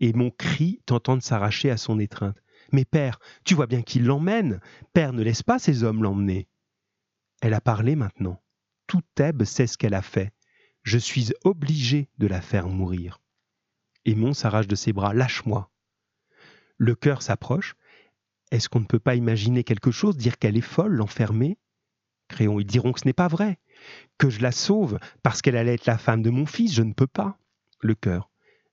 et 0.02 0.12
mon 0.12 0.30
cri 0.30 0.82
tentant 0.84 1.16
de 1.16 1.22
s'arracher 1.22 1.70
à 1.70 1.76
son 1.76 1.98
étreinte. 2.00 2.42
Mais 2.72 2.84
père, 2.84 3.20
tu 3.44 3.54
vois 3.54 3.68
bien 3.68 3.82
qu'il 3.82 4.04
l'emmène. 4.04 4.60
Père, 4.92 5.12
ne 5.12 5.22
laisse 5.22 5.44
pas 5.44 5.60
ces 5.60 5.84
hommes 5.84 6.02
l'emmener. 6.02 6.48
Elle 7.40 7.54
a 7.54 7.60
parlé 7.60 7.94
maintenant. 7.94 8.42
Tout 8.88 9.02
Thèbes 9.14 9.44
sait 9.44 9.68
ce 9.68 9.78
qu'elle 9.78 9.94
a 9.94 10.02
fait. 10.02 10.32
Je 10.82 10.98
suis 10.98 11.32
obligé 11.44 12.08
de 12.18 12.26
la 12.26 12.40
faire 12.40 12.68
mourir. 12.68 13.20
Aimon 14.04 14.34
s'arrache 14.34 14.66
de 14.66 14.74
ses 14.74 14.92
bras. 14.92 15.14
Lâche-moi. 15.14 15.70
Le 16.78 16.96
cœur 16.96 17.22
s'approche. 17.22 17.76
Est-ce 18.50 18.68
qu'on 18.68 18.80
ne 18.80 18.86
peut 18.86 18.98
pas 18.98 19.14
imaginer 19.14 19.62
quelque 19.62 19.92
chose, 19.92 20.16
dire 20.16 20.36
qu'elle 20.38 20.56
est 20.56 20.60
folle, 20.60 20.94
l'enfermer? 20.94 21.58
Créon, 22.26 22.58
ils 22.58 22.66
diront 22.66 22.92
que 22.92 22.98
ce 22.98 23.06
n'est 23.06 23.12
pas 23.12 23.28
vrai. 23.28 23.60
Que 24.18 24.30
je 24.30 24.40
la 24.40 24.50
sauve 24.50 24.98
parce 25.22 25.42
qu'elle 25.42 25.56
allait 25.56 25.74
être 25.74 25.86
la 25.86 25.98
femme 25.98 26.22
de 26.22 26.30
mon 26.30 26.46
fils, 26.46 26.74
je 26.74 26.82
ne 26.82 26.92
peux 26.92 27.06
pas. 27.06 27.38
Le 27.80 27.94
cœur. 27.94 28.31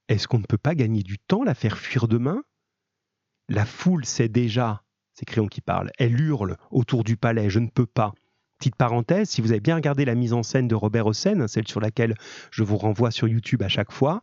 Est-ce 0.10 0.28
qu'on 0.28 0.40
ne 0.40 0.44
peut 0.44 0.58
pas 0.58 0.74
gagner 0.74 1.04
du 1.04 1.20
temps, 1.20 1.44
la 1.44 1.54
faire 1.54 1.78
fuir 1.78 2.08
demain? 2.08 2.42
La 3.48 3.64
foule 3.64 4.06
sait 4.06 4.28
déjà, 4.28 4.82
c'est 5.14 5.26
Créon 5.26 5.46
qui 5.46 5.62
parle, 5.62 5.92
elle 6.00 6.20
hurle 6.20 6.58
autour 6.72 7.04
du 7.04 7.16
palais, 7.16 7.52
je 7.52 7.60
ne 7.60 7.68
peux 7.68 7.86
pas. 7.86 8.14
Petite 8.58 8.76
parenthèse, 8.76 9.30
si 9.30 9.40
vous 9.40 9.52
avez 9.52 9.60
bien 9.60 9.76
regardé 9.76 10.06
la 10.06 10.16
mise 10.16 10.34
en 10.34 10.42
scène 10.42 10.68
de 10.68 10.74
Robert 10.74 11.06
Hossein, 11.06 11.48
celle 11.48 11.68
sur 11.68 11.80
laquelle 11.80 12.16
je 12.50 12.64
vous 12.64 12.76
renvoie 12.76 13.12
sur 13.12 13.28
YouTube 13.28 13.62
à 13.62 13.68
chaque 13.68 13.92
fois, 13.92 14.22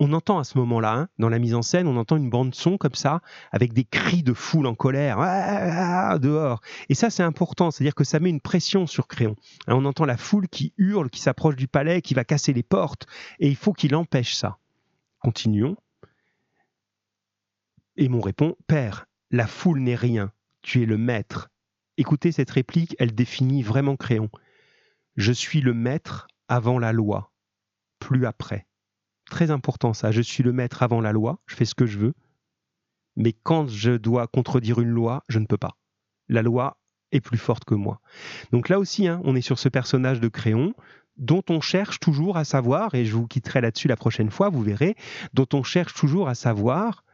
on 0.00 0.12
entend 0.12 0.40
à 0.40 0.44
ce 0.44 0.58
moment-là, 0.58 0.92
hein, 0.92 1.08
dans 1.20 1.28
la 1.28 1.38
mise 1.38 1.54
en 1.54 1.62
scène, 1.62 1.86
on 1.86 1.96
entend 1.96 2.16
une 2.16 2.30
bande 2.30 2.56
son 2.56 2.76
comme 2.76 2.96
ça, 2.96 3.20
avec 3.52 3.72
des 3.72 3.84
cris 3.84 4.24
de 4.24 4.34
foule 4.34 4.66
en 4.66 4.74
colère, 4.74 5.20
ah, 5.20 5.24
ah, 5.24 6.10
ah, 6.10 6.18
dehors. 6.18 6.60
Et 6.88 6.94
ça, 6.94 7.10
c'est 7.10 7.22
important, 7.22 7.70
c'est-à-dire 7.70 7.94
que 7.94 8.04
ça 8.04 8.18
met 8.18 8.28
une 8.28 8.40
pression 8.40 8.88
sur 8.88 9.06
Créon. 9.06 9.36
Hein, 9.68 9.74
on 9.76 9.84
entend 9.84 10.04
la 10.04 10.16
foule 10.16 10.48
qui 10.48 10.74
hurle, 10.78 11.10
qui 11.10 11.20
s'approche 11.20 11.54
du 11.54 11.68
palais, 11.68 12.02
qui 12.02 12.14
va 12.14 12.24
casser 12.24 12.52
les 12.52 12.64
portes, 12.64 13.06
et 13.38 13.48
il 13.48 13.56
faut 13.56 13.72
qu'il 13.72 13.94
empêche 13.94 14.34
ça. 14.34 14.58
Continuons. 15.18 15.76
Et 17.96 18.08
mon 18.08 18.20
répond 18.20 18.56
Père, 18.66 19.06
la 19.30 19.46
foule 19.46 19.80
n'est 19.80 19.96
rien, 19.96 20.32
tu 20.62 20.82
es 20.82 20.86
le 20.86 20.96
maître. 20.96 21.50
Écoutez 21.96 22.30
cette 22.30 22.50
réplique, 22.50 22.94
elle 22.98 23.14
définit 23.14 23.62
vraiment 23.62 23.96
Créon. 23.96 24.30
Je 25.16 25.32
suis 25.32 25.60
le 25.60 25.74
maître 25.74 26.28
avant 26.46 26.78
la 26.78 26.92
loi, 26.92 27.32
plus 27.98 28.24
après. 28.26 28.68
Très 29.28 29.50
important 29.50 29.92
ça, 29.92 30.12
je 30.12 30.22
suis 30.22 30.44
le 30.44 30.52
maître 30.52 30.82
avant 30.82 31.00
la 31.00 31.12
loi, 31.12 31.40
je 31.46 31.56
fais 31.56 31.64
ce 31.64 31.74
que 31.74 31.86
je 31.86 31.98
veux, 31.98 32.14
mais 33.16 33.32
quand 33.32 33.66
je 33.66 33.90
dois 33.90 34.28
contredire 34.28 34.80
une 34.80 34.90
loi, 34.90 35.24
je 35.28 35.40
ne 35.40 35.46
peux 35.46 35.58
pas. 35.58 35.76
La 36.28 36.42
loi 36.42 36.78
est 37.10 37.20
plus 37.20 37.38
forte 37.38 37.64
que 37.64 37.74
moi. 37.74 38.00
Donc 38.52 38.68
là 38.68 38.78
aussi, 38.78 39.08
hein, 39.08 39.20
on 39.24 39.34
est 39.34 39.40
sur 39.40 39.58
ce 39.58 39.68
personnage 39.68 40.20
de 40.20 40.28
Créon, 40.28 40.74
dont 41.18 41.42
on 41.50 41.60
cherche 41.60 42.00
toujours 42.00 42.36
à 42.36 42.44
savoir, 42.44 42.94
et 42.94 43.04
je 43.04 43.14
vous 43.14 43.26
quitterai 43.26 43.60
là-dessus 43.60 43.88
la 43.88 43.96
prochaine 43.96 44.30
fois, 44.30 44.48
vous 44.48 44.62
verrez, 44.62 44.96
dont 45.34 45.48
on 45.52 45.62
cherche 45.62 45.94
toujours 45.94 46.28
à 46.28 46.34
savoir 46.34 47.04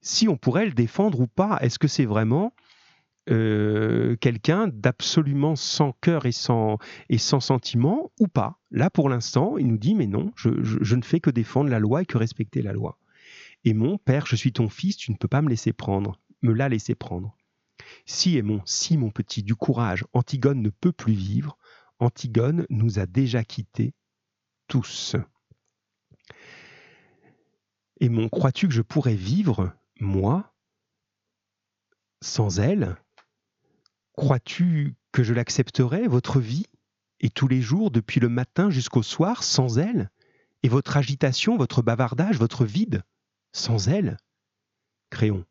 si 0.00 0.28
on 0.28 0.36
pourrait 0.36 0.66
le 0.66 0.72
défendre 0.72 1.20
ou 1.20 1.26
pas. 1.26 1.58
Est-ce 1.62 1.78
que 1.78 1.88
c'est 1.88 2.04
vraiment 2.04 2.54
euh, 3.30 4.16
quelqu'un 4.16 4.68
d'absolument 4.68 5.56
sans 5.56 5.92
cœur 5.92 6.26
et 6.26 6.32
sans, 6.32 6.78
et 7.08 7.18
sans 7.18 7.40
sentiment 7.40 8.12
ou 8.20 8.28
pas? 8.28 8.60
Là, 8.70 8.90
pour 8.90 9.08
l'instant, 9.08 9.56
il 9.56 9.66
nous 9.66 9.78
dit, 9.78 9.94
mais 9.94 10.06
non, 10.06 10.30
je, 10.36 10.94
ne 10.94 11.02
fais 11.02 11.20
que 11.20 11.30
défendre 11.30 11.70
la 11.70 11.78
loi 11.78 12.02
et 12.02 12.06
que 12.06 12.18
respecter 12.18 12.60
la 12.60 12.74
loi. 12.74 12.98
Et 13.64 13.72
mon 13.72 13.96
père, 13.96 14.26
je 14.26 14.36
suis 14.36 14.52
ton 14.52 14.68
fils, 14.68 14.98
tu 14.98 15.10
ne 15.10 15.16
peux 15.16 15.28
pas 15.28 15.40
me 15.40 15.48
laisser 15.48 15.72
prendre, 15.72 16.20
me 16.42 16.52
la 16.52 16.68
laisser 16.68 16.94
prendre. 16.94 17.34
Si, 18.04 18.40
mon 18.42 18.60
si, 18.66 18.98
mon 18.98 19.10
petit, 19.10 19.42
du 19.42 19.54
courage, 19.54 20.04
Antigone 20.12 20.60
ne 20.60 20.68
peut 20.68 20.92
plus 20.92 21.14
vivre, 21.14 21.56
Antigone 21.98 22.66
nous 22.70 22.98
a 22.98 23.06
déjà 23.06 23.44
quittés 23.44 23.94
tous. 24.68 25.16
Et 28.00 28.08
mon 28.08 28.28
crois-tu 28.28 28.68
que 28.68 28.74
je 28.74 28.82
pourrais 28.82 29.14
vivre, 29.14 29.72
moi, 30.00 30.52
sans 32.20 32.58
elle? 32.58 32.96
Crois-tu 34.16 34.96
que 35.12 35.22
je 35.22 35.34
l'accepterais, 35.34 36.06
votre 36.08 36.40
vie, 36.40 36.66
et 37.20 37.30
tous 37.30 37.48
les 37.48 37.60
jours, 37.60 37.90
depuis 37.90 38.20
le 38.20 38.28
matin 38.28 38.70
jusqu'au 38.70 39.02
soir, 39.02 39.42
sans 39.42 39.78
elle? 39.78 40.10
Et 40.62 40.68
votre 40.68 40.96
agitation, 40.96 41.56
votre 41.56 41.82
bavardage, 41.82 42.38
votre 42.38 42.64
vide, 42.64 43.02
sans 43.52 43.88
elle? 43.88 44.16
Créon, 45.10 45.44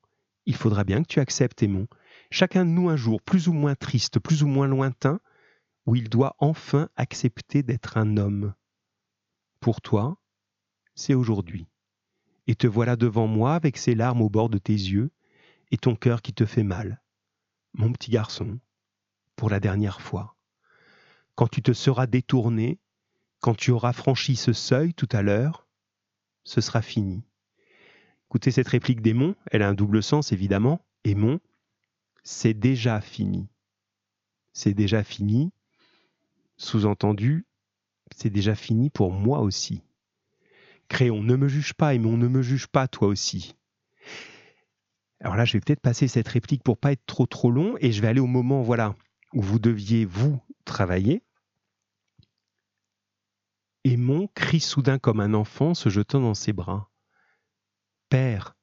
il 0.45 0.55
faudra 0.55 0.83
bien 0.83 1.01
que 1.01 1.07
tu 1.07 1.19
acceptes, 1.19 1.63
Aimon, 1.63 1.87
chacun 2.31 2.65
de 2.65 2.71
nous 2.71 2.89
un 2.89 2.97
jour, 2.97 3.21
plus 3.21 3.47
ou 3.47 3.53
moins 3.53 3.75
triste, 3.75 4.19
plus 4.19 4.43
ou 4.43 4.47
moins 4.47 4.67
lointain, 4.67 5.19
où 5.85 5.95
il 5.95 6.09
doit 6.09 6.35
enfin 6.39 6.89
accepter 6.95 7.63
d'être 7.63 7.97
un 7.97 8.17
homme. 8.17 8.53
Pour 9.59 9.81
toi, 9.81 10.17
c'est 10.95 11.13
aujourd'hui. 11.13 11.67
Et 12.47 12.55
te 12.55 12.67
voilà 12.67 12.95
devant 12.95 13.27
moi 13.27 13.55
avec 13.55 13.77
ces 13.77 13.95
larmes 13.95 14.21
au 14.21 14.29
bord 14.29 14.49
de 14.49 14.57
tes 14.57 14.73
yeux 14.73 15.11
et 15.71 15.77
ton 15.77 15.95
cœur 15.95 16.21
qui 16.21 16.33
te 16.33 16.45
fait 16.45 16.63
mal. 16.63 17.01
Mon 17.73 17.91
petit 17.91 18.11
garçon, 18.11 18.59
pour 19.35 19.49
la 19.49 19.59
dernière 19.59 20.01
fois. 20.01 20.35
Quand 21.35 21.47
tu 21.47 21.61
te 21.61 21.73
seras 21.73 22.05
détourné, 22.05 22.79
quand 23.39 23.55
tu 23.55 23.71
auras 23.71 23.93
franchi 23.93 24.35
ce 24.35 24.53
seuil 24.53 24.93
tout 24.93 25.09
à 25.11 25.21
l'heure, 25.21 25.67
ce 26.43 26.61
sera 26.61 26.81
fini. 26.81 27.23
Écoutez 28.29 28.51
cette 28.51 28.67
réplique 28.67 29.01
d'Aimon, 29.01 29.35
elle 29.51 29.61
a 29.61 29.69
un 29.69 29.73
double 29.73 30.03
sens 30.03 30.31
évidemment. 30.31 30.85
Aimon, 31.03 31.39
c'est 32.23 32.53
déjà 32.53 33.01
fini. 33.01 33.47
C'est 34.53 34.73
déjà 34.73 35.03
fini. 35.03 35.51
Sous-entendu, 36.57 37.45
c'est 38.15 38.29
déjà 38.29 38.55
fini 38.55 38.89
pour 38.89 39.11
moi 39.11 39.39
aussi. 39.39 39.83
Créon, 40.87 41.23
ne 41.23 41.35
me 41.35 41.47
juge 41.47 41.73
pas, 41.73 41.93
Aimon, 41.93 42.17
ne 42.17 42.27
me 42.27 42.41
juge 42.41 42.67
pas 42.67 42.87
toi 42.87 43.07
aussi. 43.07 43.55
Alors 45.19 45.35
là, 45.35 45.45
je 45.45 45.53
vais 45.53 45.61
peut-être 45.61 45.79
passer 45.79 46.07
cette 46.07 46.27
réplique 46.27 46.63
pour 46.63 46.77
pas 46.77 46.91
être 46.91 47.05
trop 47.05 47.25
trop 47.25 47.49
long 47.49 47.75
et 47.79 47.91
je 47.91 48.01
vais 48.01 48.09
aller 48.09 48.19
au 48.19 48.27
moment, 48.27 48.61
voilà, 48.61 48.95
où 49.33 49.41
vous 49.41 49.59
deviez 49.59 50.05
vous 50.05 50.39
travailler. 50.65 51.23
Aimon 53.85 54.29
crie 54.33 54.59
soudain 54.59 54.99
comme 54.99 55.19
un 55.19 55.33
enfant 55.33 55.73
se 55.73 55.89
jetant 55.89 56.19
dans 56.19 56.33
ses 56.33 56.53
bras. 56.53 56.89
Père, 58.09 58.55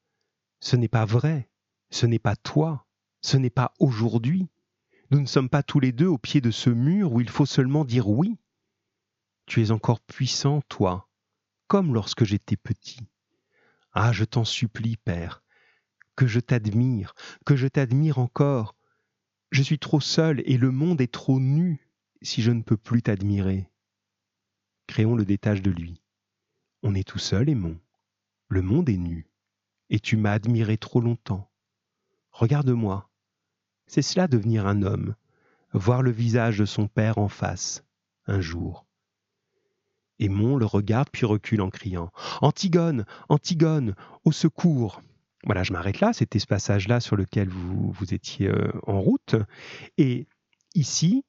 ce 0.61 0.77
n'est 0.77 0.89
pas 0.89 1.05
vrai, 1.05 1.51
ce 1.91 2.07
n'est 2.07 2.19
pas 2.19 2.37
toi, 2.37 2.87
ce 3.21 3.37
n'est 3.37 3.51
pas 3.51 3.73
aujourd'hui. 3.81 4.49
Nous 5.11 5.21
ne 5.21 5.27
sommes 5.27 5.49
pas 5.49 5.65
tous 5.65 5.81
les 5.81 5.91
deux 5.91 6.07
au 6.07 6.19
pied 6.19 6.41
de 6.41 6.53
ce 6.53 6.71
mur 6.71 7.13
où 7.13 7.21
il 7.21 7.29
faut 7.29 7.47
seulement 7.47 7.85
dire 7.85 8.09
oui. 8.09 8.39
Tu 9.47 9.61
es 9.63 9.73
encore 9.73 10.01
puissant, 10.01 10.61
toi, 10.69 11.09
comme 11.67 11.93
lorsque 11.95 12.25
j'étais 12.25 12.57
petit. 12.57 13.01
Ah, 13.93 14.13
je 14.13 14.25
t'en 14.25 14.45
supplie, 14.45 14.97
Père, 14.97 15.43
que 16.15 16.29
je 16.29 16.39
t'admire, 16.39 17.15
que 17.45 17.57
je 17.57 17.67
t'admire 17.67 18.19
encore. 18.19 18.77
Je 19.51 19.63
suis 19.63 19.81
trop 19.81 20.01
seul 20.01 20.43
et 20.47 20.57
le 20.57 20.71
monde 20.71 21.01
est 21.01 21.13
trop 21.13 21.41
nu 21.41 21.91
si 22.23 22.41
je 22.41 22.53
ne 22.53 22.63
peux 22.63 22.77
plus 22.77 23.03
t'admirer. 23.03 23.69
Créons 24.87 25.17
le 25.17 25.25
détache 25.25 25.63
de 25.63 25.73
lui. 25.73 26.03
On 26.85 26.95
est 26.95 27.07
tout 27.07 27.19
seul, 27.19 27.49
Aimon. 27.49 27.81
Le 28.49 28.63
monde 28.63 28.89
est 28.89 28.97
nu. 28.97 29.29
Et 29.89 29.99
tu 29.99 30.17
m'as 30.17 30.33
admiré 30.33 30.79
trop 30.79 31.01
longtemps. 31.01 31.51
Regarde-moi, 32.31 33.10
c'est 33.91 34.03
cela 34.03 34.29
devenir 34.29 34.69
un 34.69 34.83
homme, 34.83 35.17
voir 35.73 36.01
le 36.01 36.13
visage 36.13 36.59
de 36.59 36.65
son 36.65 36.87
père 36.87 37.19
en 37.19 37.27
face, 37.27 37.85
un 38.29 38.41
jour. 38.41 38.87
Aimon 40.21 40.57
le 40.57 40.65
regarde 40.65 41.09
puis 41.11 41.27
recule 41.27 41.61
en 41.61 41.71
criant 41.71 42.13
Antigone, 42.41 43.05
Antigone, 43.29 43.97
au 44.25 44.31
secours 44.31 45.03
Voilà, 45.43 45.65
je 45.65 45.73
m'arrête 45.73 45.99
là, 45.99 46.13
c'était 46.13 46.39
ce 46.39 46.47
passage-là 46.47 47.01
sur 47.01 47.17
lequel 47.17 47.49
vous, 47.49 47.91
vous 47.91 48.15
étiez 48.15 48.47
euh, 48.47 48.71
en 48.87 49.01
route. 49.01 49.35
Et 49.99 50.29
ici, 50.77 51.25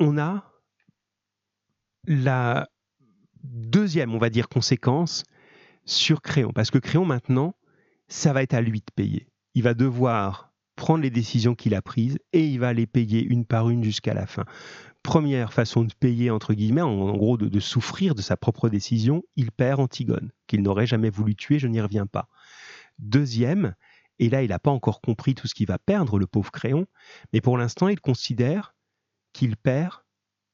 on 0.00 0.18
a 0.18 0.50
la 2.08 2.68
deuxième, 3.44 4.12
on 4.16 4.18
va 4.18 4.30
dire, 4.30 4.48
conséquence 4.48 5.22
sur 5.84 6.22
Créon. 6.22 6.52
Parce 6.52 6.72
que 6.72 6.78
Créon, 6.78 7.04
maintenant, 7.04 7.54
ça 8.08 8.32
va 8.32 8.42
être 8.42 8.54
à 8.54 8.60
lui 8.60 8.80
de 8.80 8.92
payer. 8.96 9.28
Il 9.54 9.62
va 9.62 9.74
devoir 9.74 10.53
prendre 10.76 11.02
les 11.02 11.10
décisions 11.10 11.54
qu'il 11.54 11.74
a 11.74 11.82
prises 11.82 12.18
et 12.32 12.46
il 12.46 12.58
va 12.58 12.72
les 12.72 12.86
payer 12.86 13.22
une 13.22 13.44
par 13.44 13.70
une 13.70 13.84
jusqu'à 13.84 14.14
la 14.14 14.26
fin. 14.26 14.44
Première 15.02 15.52
façon 15.52 15.84
de 15.84 15.92
payer, 15.92 16.30
entre 16.30 16.54
guillemets, 16.54 16.80
en, 16.80 17.16
gros 17.16 17.36
de, 17.36 17.60
souffrir 17.60 18.14
de 18.14 18.22
sa 18.22 18.36
propre 18.36 18.68
décision, 18.68 19.22
il 19.36 19.52
perd 19.52 19.80
Antigone, 19.80 20.30
qu'il 20.46 20.62
n'aurait 20.62 20.86
jamais 20.86 21.10
voulu 21.10 21.36
tuer, 21.36 21.58
je 21.58 21.68
n'y 21.68 21.80
reviens 21.80 22.06
pas. 22.06 22.28
Deuxième, 22.98 23.74
et 24.18 24.30
là 24.30 24.42
il 24.42 24.48
n'a 24.48 24.58
pas 24.58 24.70
encore 24.70 25.00
compris 25.00 25.34
tout 25.34 25.46
ce 25.46 25.54
qu'il 25.54 25.66
va 25.66 25.78
perdre, 25.78 26.18
le 26.18 26.26
pauvre 26.26 26.50
Créon, 26.50 26.86
mais 27.32 27.40
pour 27.40 27.58
l'instant 27.58 27.88
il 27.88 28.00
considère 28.00 28.74
qu'il 29.32 29.56
perd 29.56 30.00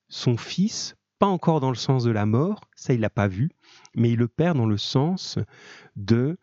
son 0.08 0.36
fils, 0.36 0.96
pas 1.18 1.26
encore 1.26 1.60
dans 1.60 1.70
le 1.70 1.76
sens 1.76 2.02
de 2.02 2.10
la 2.10 2.26
mort, 2.26 2.60
ça 2.74 2.92
il 2.92 3.00
l'a 3.00 3.10
pas 3.10 3.28
vu, 3.28 3.50
mais 3.94 4.10
il 4.10 4.18
le 4.18 4.28
perd 4.28 4.56
dans 4.56 4.66
le 4.66 4.78
sens 4.78 5.38
de 5.94 6.38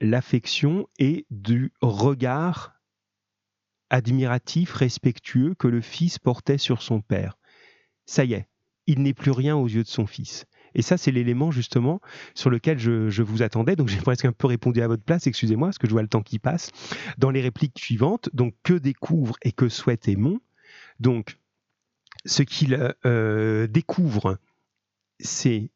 l'affection 0.00 0.86
et 0.98 1.26
du 1.30 1.72
regard 1.80 2.77
admiratif, 3.90 4.72
respectueux 4.72 5.54
que 5.54 5.68
le 5.68 5.80
fils 5.80 6.18
portait 6.18 6.58
sur 6.58 6.82
son 6.82 7.00
père. 7.00 7.38
Ça 8.06 8.24
y 8.24 8.34
est, 8.34 8.48
il 8.86 9.02
n'est 9.02 9.14
plus 9.14 9.30
rien 9.30 9.56
aux 9.56 9.68
yeux 9.68 9.82
de 9.82 9.88
son 9.88 10.06
fils. 10.06 10.46
Et 10.74 10.82
ça, 10.82 10.96
c'est 10.96 11.10
l'élément 11.10 11.50
justement 11.50 12.00
sur 12.34 12.50
lequel 12.50 12.78
je, 12.78 13.22
vous 13.22 13.42
attendais. 13.42 13.76
Donc 13.76 13.88
j'ai 13.88 13.98
presque 13.98 14.24
un 14.24 14.32
peu 14.32 14.46
répondu 14.46 14.80
à 14.80 14.88
votre 14.88 15.02
place, 15.02 15.26
excusez-moi, 15.26 15.68
parce 15.68 15.78
que 15.78 15.86
je 15.86 15.92
vois 15.92 16.02
le 16.02 16.08
temps 16.08 16.22
qui 16.22 16.38
passe. 16.38 16.70
Dans 17.16 17.30
les 17.30 17.40
répliques 17.40 17.78
suivantes, 17.78 18.28
donc 18.32 18.54
que 18.62 18.74
découvre 18.74 19.36
et 19.42 19.52
que 19.52 19.68
souhaite 19.68 20.08
Aimon? 20.08 20.40
Donc, 21.00 21.38
ce 22.24 22.42
qu'il 22.42 22.94
euh, 23.06 23.66
découvre, 23.66 24.38
c'est 25.20 25.70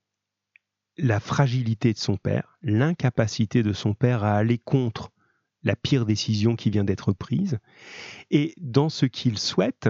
la 0.98 1.20
fragilité 1.20 1.92
de 1.92 1.98
son 1.98 2.16
père, 2.16 2.58
l'incapacité 2.62 3.62
de 3.62 3.72
son 3.72 3.94
père 3.94 4.24
à 4.24 4.34
aller 4.34 4.58
contre 4.58 5.10
la 5.64 5.76
pire 5.76 6.06
décision 6.06 6.56
qui 6.56 6.70
vient 6.70 6.84
d'être 6.84 7.12
prise. 7.12 7.58
Et 8.30 8.54
dans 8.58 8.88
ce 8.88 9.06
qu'il 9.06 9.38
souhaite, 9.38 9.88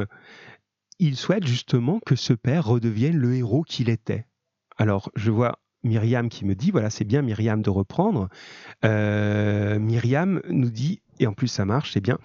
il 0.99 1.17
souhaite 1.17 1.47
justement 1.47 2.01
que 2.05 2.17
ce 2.17 2.33
père 2.33 2.67
redevienne 2.67 3.17
le 3.17 3.35
héros 3.35 3.63
qu'il 3.63 3.89
était. 3.89 4.27
Alors, 4.79 5.11
je 5.17 5.31
vois 5.31 5.59
Myriam 5.83 6.29
qui 6.29 6.45
me 6.45 6.55
dit, 6.55 6.71
voilà, 6.71 6.91
c'est 6.91 7.05
bien 7.05 7.23
Myriam 7.23 7.63
de 7.63 7.71
reprendre. 7.71 8.29
Euh, 8.85 9.79
Myriam 9.79 10.41
nous 10.49 10.71
dit, 10.71 11.03
et 11.19 11.27
en 11.27 11.33
plus 11.33 11.49
ça 11.49 11.65
marche, 11.65 11.93
c'est 11.93 12.01
bien, 12.01 12.19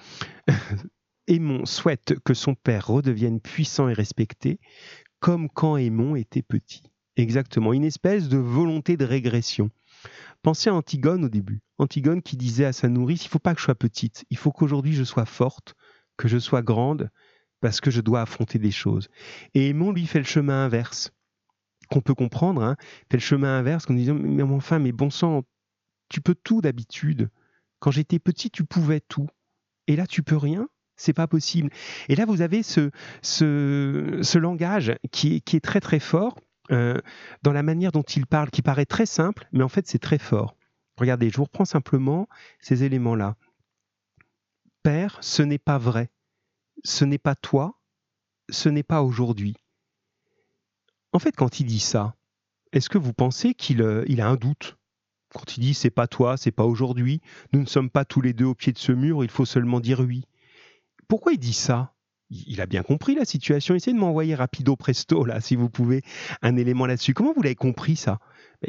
Aimon 1.28 1.66
souhaite 1.66 2.16
que 2.24 2.34
son 2.34 2.56
père 2.56 2.88
redevienne 2.88 3.42
puissant 3.42 3.90
et 3.90 3.94
respecté, 3.94 4.60
comme 5.20 5.50
quand 5.50 5.78
Aimon 5.78 6.16
était 6.16 6.42
petit. 6.42 6.84
Exactement, 7.18 7.74
une 7.74 7.84
espèce 7.84 8.30
de 8.30 8.38
volonté 8.38 8.96
de 8.96 9.06
régression. 9.06 9.72
Pensez 10.42 10.70
à 10.70 10.74
Antigone 10.74 11.26
au 11.26 11.30
début. 11.30 11.62
Antigone 11.78 12.22
qui 12.22 12.38
disait 12.38 12.66
à 12.66 12.74
sa 12.74 12.90
nourrice, 12.90 13.26
il 13.26 13.30
faut 13.30 13.40
pas 13.40 13.54
que 13.54 13.60
je 13.60 13.66
sois 13.66 13.76
petite, 13.76 14.26
il 14.30 14.38
faut 14.38 14.52
qu'aujourd'hui 14.52 14.94
je 14.94 15.04
sois 15.04 15.26
forte, 15.26 15.76
que 16.18 16.28
je 16.28 16.38
sois 16.38 16.62
grande, 16.62 17.10
parce 17.60 17.82
que 17.82 17.92
je 17.92 18.02
dois 18.02 18.22
affronter 18.22 18.60
des 18.60 18.72
choses. 18.72 19.10
Et 19.54 19.70
Aimon, 19.70 19.92
lui, 19.92 20.06
fait 20.06 20.20
le 20.20 20.26
chemin 20.26 20.66
inverse, 20.66 21.12
qu'on 21.90 22.02
peut 22.02 22.16
comprendre, 22.16 22.62
hein, 22.62 22.76
fait 23.12 23.18
le 23.18 23.22
chemin 23.22 23.58
inverse 23.58 23.86
en 23.90 23.94
disant, 23.94 24.16
mais 24.16 24.44
enfin, 24.44 24.80
mais 24.80 24.92
bon 24.92 25.10
sang, 25.10 25.44
tu 26.10 26.22
peux 26.22 26.36
tout 26.36 26.62
d'habitude. 26.62 27.30
Quand 27.80 27.92
j'étais 27.92 28.20
petit, 28.20 28.50
tu 28.50 28.64
pouvais 28.64 29.02
tout. 29.02 29.28
Et 29.88 29.96
là, 29.96 30.08
tu 30.08 30.24
peux 30.24 30.38
rien 30.38 30.68
c'est 30.98 31.14
pas 31.14 31.28
possible. 31.28 31.70
Et 32.10 32.16
là, 32.16 32.26
vous 32.26 32.42
avez 32.42 32.64
ce, 32.64 32.90
ce, 33.22 34.38
langage 34.38 34.96
qui 35.12 35.42
qui 35.42 35.56
est 35.56 35.64
très 35.64 35.80
très 35.80 36.00
fort 36.00 36.36
euh, 36.72 37.00
dans 37.44 37.54
la 37.54 37.64
manière 37.64 37.92
dont 37.92 38.04
il 38.04 38.26
parle, 38.26 38.50
qui 38.50 38.62
paraît 38.62 38.86
très 38.86 39.06
simple, 39.06 39.48
mais 39.52 39.64
en 39.64 39.70
fait 39.70 39.88
c'est 39.88 40.00
très 40.00 40.18
fort. 40.18 40.56
Regardez, 40.98 41.30
je 41.30 41.38
vous 41.38 41.44
reprends 41.44 41.66
simplement 41.66 42.28
ces 42.60 42.84
éléments-là. 42.84 43.36
Père, 44.84 45.18
ce 45.22 45.44
n'est 45.44 45.60
pas 45.60 45.78
vrai. 45.78 46.10
Ce 46.84 47.06
n'est 47.06 47.18
pas 47.18 47.36
toi. 47.36 47.80
Ce 48.50 48.70
n'est 48.70 48.84
pas 48.84 49.04
aujourd'hui. 49.04 49.56
En 51.14 51.20
fait, 51.20 51.36
quand 51.36 51.60
il 51.60 51.66
dit 51.66 51.80
ça, 51.80 52.16
est-ce 52.72 52.90
que 52.90 52.98
vous 52.98 53.14
pensez 53.14 53.54
qu'il 53.54 53.82
euh, 53.82 54.04
il 54.08 54.22
a 54.22 54.28
un 54.28 54.36
doute? 54.36 54.78
Quand 55.34 55.58
il 55.58 55.62
dit 55.62 55.74
c'est 55.74 55.90
pas 55.90 56.08
toi, 56.08 56.38
c'est 56.38 56.52
pas 56.52 56.64
aujourd'hui, 56.64 57.22
nous 57.54 57.60
ne 57.60 57.66
sommes 57.66 57.90
pas 57.90 58.06
tous 58.06 58.22
les 58.22 58.34
deux 58.34 58.46
au 58.46 58.56
pied 58.56 58.72
de 58.72 58.78
ce 58.78 58.92
mur, 58.92 59.24
il 59.24 59.30
faut 59.30 59.46
seulement 59.46 59.80
dire 59.80 60.00
oui. 60.00 60.24
Pourquoi 61.08 61.34
il 61.34 61.40
dit 61.40 61.54
ça? 61.54 61.94
Il 62.30 62.62
a 62.62 62.66
bien 62.66 62.84
compris 62.84 63.16
la 63.16 63.26
situation. 63.26 63.76
Essayez 63.76 63.96
de 63.96 64.00
m'envoyer 64.00 64.36
rapido 64.36 64.76
presto, 64.76 65.26
là, 65.26 65.42
si 65.42 65.56
vous 65.56 65.70
pouvez, 65.70 66.04
un 66.42 66.56
élément 66.56 66.86
là-dessus. 66.86 67.14
Comment 67.14 67.34
vous 67.34 67.42
l'avez 67.42 67.56
compris, 67.56 67.96
ça? 67.96 68.20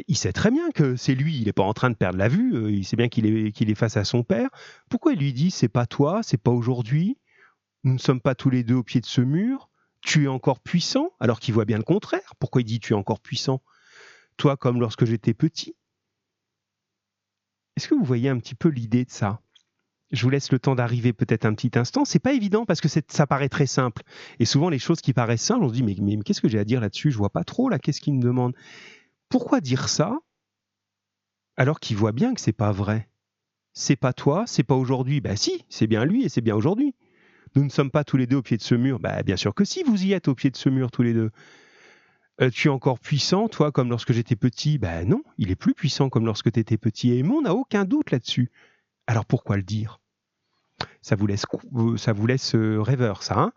Il 0.07 0.15
sait 0.17 0.33
très 0.33 0.51
bien 0.51 0.71
que 0.71 0.95
c'est 0.95 1.15
lui, 1.15 1.37
il 1.37 1.45
n'est 1.45 1.53
pas 1.53 1.63
en 1.63 1.73
train 1.73 1.89
de 1.89 1.95
perdre 1.95 2.17
la 2.17 2.27
vue, 2.27 2.55
euh, 2.55 2.71
il 2.71 2.85
sait 2.85 2.95
bien 2.95 3.09
qu'il 3.09 3.25
est, 3.25 3.51
qu'il 3.51 3.69
est 3.69 3.75
face 3.75 3.97
à 3.97 4.03
son 4.03 4.23
père. 4.23 4.49
Pourquoi 4.89 5.13
il 5.13 5.19
lui 5.19 5.33
dit, 5.33 5.51
c'est 5.51 5.67
pas 5.67 5.87
toi, 5.87 6.21
c'est 6.23 6.37
pas 6.37 6.51
aujourd'hui, 6.51 7.17
nous 7.83 7.93
ne 7.93 7.97
sommes 7.97 8.21
pas 8.21 8.35
tous 8.35 8.49
les 8.49 8.63
deux 8.63 8.75
au 8.75 8.83
pied 8.83 9.01
de 9.01 9.05
ce 9.05 9.21
mur, 9.21 9.69
Tu 10.01 10.25
es 10.25 10.27
encore 10.27 10.59
puissant 10.59 11.11
alors 11.19 11.39
qu'il 11.39 11.53
voit 11.53 11.65
bien 11.65 11.77
le 11.77 11.83
contraire. 11.83 12.33
Pourquoi 12.39 12.61
il 12.61 12.65
dit 12.65 12.79
tu 12.79 12.93
es 12.93 12.95
encore 12.95 13.19
puissant? 13.19 13.61
Toi 14.37 14.57
comme 14.57 14.79
lorsque 14.79 15.05
j'étais 15.05 15.33
petit? 15.33 15.75
Est-ce 17.75 17.87
que 17.87 17.95
vous 17.95 18.03
voyez 18.03 18.29
un 18.29 18.39
petit 18.39 18.55
peu 18.55 18.69
l'idée 18.69 19.05
de 19.05 19.11
ça? 19.11 19.41
Je 20.11 20.23
vous 20.23 20.29
laisse 20.29 20.51
le 20.51 20.59
temps 20.59 20.75
d'arriver 20.75 21.13
peut-être 21.13 21.45
un 21.45 21.53
petit 21.53 21.77
instant. 21.77 22.05
C'est 22.05 22.19
pas 22.19 22.33
évident 22.33 22.65
parce 22.65 22.81
que 22.81 22.87
ça 22.89 23.27
paraît 23.27 23.49
très 23.49 23.67
simple. 23.67 24.03
Et 24.39 24.45
souvent, 24.45 24.69
les 24.69 24.79
choses 24.79 25.01
qui 25.01 25.13
paraissent 25.13 25.43
simples, 25.43 25.63
on 25.63 25.69
se 25.69 25.73
dit 25.73 25.83
mais, 25.83 26.17
qu'est-ce 26.23 26.41
que 26.41 26.49
j'ai 26.49 26.59
à 26.59 26.65
dire 26.65 26.81
là-dessus? 26.81 27.11
Je 27.11 27.17
vois 27.17 27.29
pas 27.29 27.43
trop 27.43 27.69
là. 27.69 27.79
Qu'est-ce 27.79 28.01
qu'il 28.01 28.15
me 28.15 28.21
demande 28.21 28.55
Pourquoi 29.29 29.61
dire 29.61 29.89
ça 29.89 30.17
alors 31.57 31.81
qu'il 31.81 31.97
voit 31.97 32.13
bien 32.13 32.33
que 32.33 32.41
c'est 32.41 32.53
pas 32.53 32.71
vrai? 32.71 33.09
C'est 33.73 33.97
pas 33.97 34.13
toi, 34.13 34.45
c'est 34.47 34.63
pas 34.63 34.75
aujourd'hui. 34.75 35.21
Ben 35.21 35.35
si, 35.35 35.65
c'est 35.69 35.87
bien 35.87 36.05
lui 36.05 36.23
et 36.23 36.29
c'est 36.29 36.41
bien 36.41 36.55
aujourd'hui. 36.55 36.95
Nous 37.55 37.63
ne 37.63 37.69
sommes 37.69 37.91
pas 37.91 38.03
tous 38.03 38.17
les 38.17 38.27
deux 38.27 38.37
au 38.37 38.41
pied 38.41 38.57
de 38.57 38.61
ce 38.61 38.75
mur. 38.75 38.99
Ben, 38.99 39.21
bien 39.23 39.35
sûr 39.35 39.53
que 39.53 39.65
si, 39.65 39.83
vous 39.83 40.05
y 40.05 40.13
êtes 40.13 40.27
au 40.27 40.35
pied 40.35 40.49
de 40.49 40.55
ce 40.55 40.69
mur 40.69 40.91
tous 40.91 41.03
les 41.03 41.13
deux. 41.13 41.31
Euh, 42.41 42.49
tu 42.49 42.67
es 42.67 42.71
encore 42.71 42.99
puissant, 42.99 43.49
toi, 43.49 43.71
comme 43.71 43.89
lorsque 43.89 44.13
j'étais 44.13 44.35
petit? 44.37 44.77
Ben 44.77 45.07
non, 45.07 45.23
il 45.37 45.51
est 45.51 45.55
plus 45.55 45.73
puissant 45.73 46.09
comme 46.09 46.25
lorsque 46.25 46.51
tu 46.51 46.59
étais 46.59 46.77
petit. 46.77 47.11
Et 47.11 47.23
on 47.23 47.41
n'a 47.41 47.53
aucun 47.53 47.85
doute 47.85 48.11
là-dessus. 48.11 48.49
Alors 49.07 49.25
pourquoi 49.25 49.57
le 49.57 49.63
dire? 49.63 49.98
Ça 51.01 51.15
vous 51.15 51.27
laisse, 51.27 51.45
ça 51.97 52.13
euh, 52.55 52.81
rêveur, 52.81 53.23
ça. 53.23 53.39
Hein? 53.39 53.53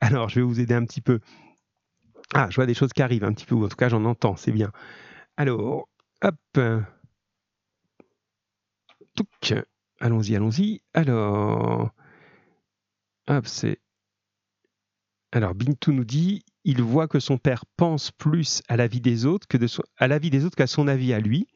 Alors, 0.00 0.28
je 0.28 0.36
vais 0.36 0.46
vous 0.46 0.60
aider 0.60 0.74
un 0.74 0.84
petit 0.84 1.00
peu. 1.00 1.20
Ah, 2.34 2.48
je 2.50 2.56
vois 2.56 2.66
des 2.66 2.74
choses 2.74 2.92
qui 2.92 3.02
arrivent 3.02 3.24
un 3.24 3.32
petit 3.32 3.46
peu, 3.46 3.54
en 3.56 3.68
tout 3.68 3.76
cas, 3.76 3.88
j'en 3.88 4.04
entends, 4.04 4.36
c'est 4.36 4.52
bien. 4.52 4.70
Alors, 5.36 5.88
hop. 6.22 6.36
Allons-y, 10.00 10.36
allons-y. 10.36 10.82
Alors, 10.94 11.90
hop. 13.28 13.46
Alors, 15.32 15.54
Bintou 15.54 15.92
nous 15.92 16.04
dit 16.04 16.44
il 16.64 16.82
voit 16.82 17.08
que 17.08 17.18
son 17.18 17.38
père 17.38 17.64
pense 17.76 18.10
plus 18.10 18.62
à 18.68 18.76
la 18.76 18.84
à 18.84 20.08
la 20.08 20.18
vie 20.18 20.30
des 20.30 20.44
autres 20.44 20.56
qu'à 20.56 20.66
son 20.66 20.86
avis 20.86 21.12
à 21.14 21.20
lui. 21.20 21.48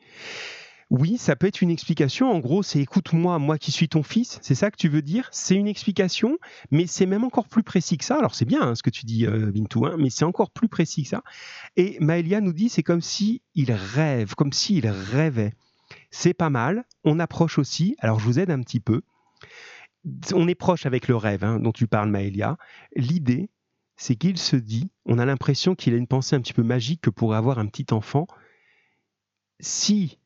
Oui, 0.90 1.16
ça 1.16 1.36
peut 1.36 1.46
être 1.46 1.62
une 1.62 1.70
explication. 1.70 2.30
En 2.30 2.38
gros, 2.38 2.62
c'est 2.62 2.80
écoute-moi, 2.80 3.38
moi 3.38 3.58
qui 3.58 3.72
suis 3.72 3.88
ton 3.88 4.02
fils. 4.02 4.38
C'est 4.42 4.54
ça 4.54 4.70
que 4.70 4.76
tu 4.76 4.88
veux 4.88 5.02
dire? 5.02 5.28
C'est 5.32 5.54
une 5.54 5.68
explication, 5.68 6.38
mais 6.70 6.86
c'est 6.86 7.06
même 7.06 7.24
encore 7.24 7.48
plus 7.48 7.62
précis 7.62 7.96
que 7.96 8.04
ça. 8.04 8.16
Alors, 8.18 8.34
c'est 8.34 8.44
bien 8.44 8.62
hein, 8.62 8.74
ce 8.74 8.82
que 8.82 8.90
tu 8.90 9.06
dis, 9.06 9.26
euh, 9.26 9.50
Bintou, 9.50 9.86
hein, 9.86 9.96
mais 9.98 10.10
c'est 10.10 10.24
encore 10.24 10.50
plus 10.50 10.68
précis 10.68 11.04
que 11.04 11.08
ça. 11.08 11.22
Et 11.76 11.96
Maëlia 12.00 12.40
nous 12.40 12.52
dit 12.52 12.68
c'est 12.68 12.82
comme 12.82 13.00
si 13.00 13.42
il 13.54 13.72
rêve, 13.72 14.34
comme 14.34 14.52
s'il 14.52 14.86
rêvait. 14.86 15.54
C'est 16.10 16.34
pas 16.34 16.50
mal. 16.50 16.84
On 17.04 17.18
approche 17.18 17.58
aussi. 17.58 17.96
Alors, 17.98 18.18
je 18.18 18.24
vous 18.24 18.38
aide 18.38 18.50
un 18.50 18.60
petit 18.60 18.80
peu. 18.80 19.02
On 20.34 20.48
est 20.48 20.54
proche 20.54 20.84
avec 20.84 21.08
le 21.08 21.16
rêve 21.16 21.44
hein, 21.44 21.58
dont 21.58 21.72
tu 21.72 21.86
parles, 21.86 22.10
Maëlia. 22.10 22.58
L'idée, 22.96 23.48
c'est 23.96 24.16
qu'il 24.16 24.36
se 24.36 24.56
dit, 24.56 24.90
on 25.06 25.18
a 25.18 25.24
l'impression 25.24 25.74
qu'il 25.74 25.94
a 25.94 25.96
une 25.96 26.06
pensée 26.06 26.34
un 26.36 26.40
petit 26.40 26.52
peu 26.52 26.62
magique 26.62 27.00
que 27.02 27.10
pourrait 27.10 27.38
avoir 27.38 27.58
un 27.58 27.66
petit 27.66 27.86
enfant. 27.92 28.26
Si 29.60 30.18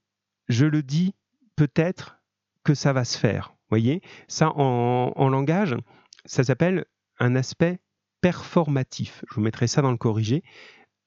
je 0.49 0.67
le 0.67 0.83
dis 0.83 1.15
peut-être 1.57 2.19
que 2.65 2.75
ça 2.75 2.93
va 2.93 3.05
se 3.05 3.19
faire. 3.19 3.55
Voyez, 3.69 4.01
ça 4.29 4.51
en, 4.57 5.29
langage, 5.29 5.77
ça 6.25 6.45
s'appelle 6.45 6.85
un 7.19 7.35
aspect 7.35 7.81
performatif. 8.21 9.25
Je 9.29 9.37
vous 9.37 9.41
mettrai 9.41 9.67
ça 9.67 9.83
dans 9.83 9.91
le 9.91 9.97
corrigé. 9.97 10.45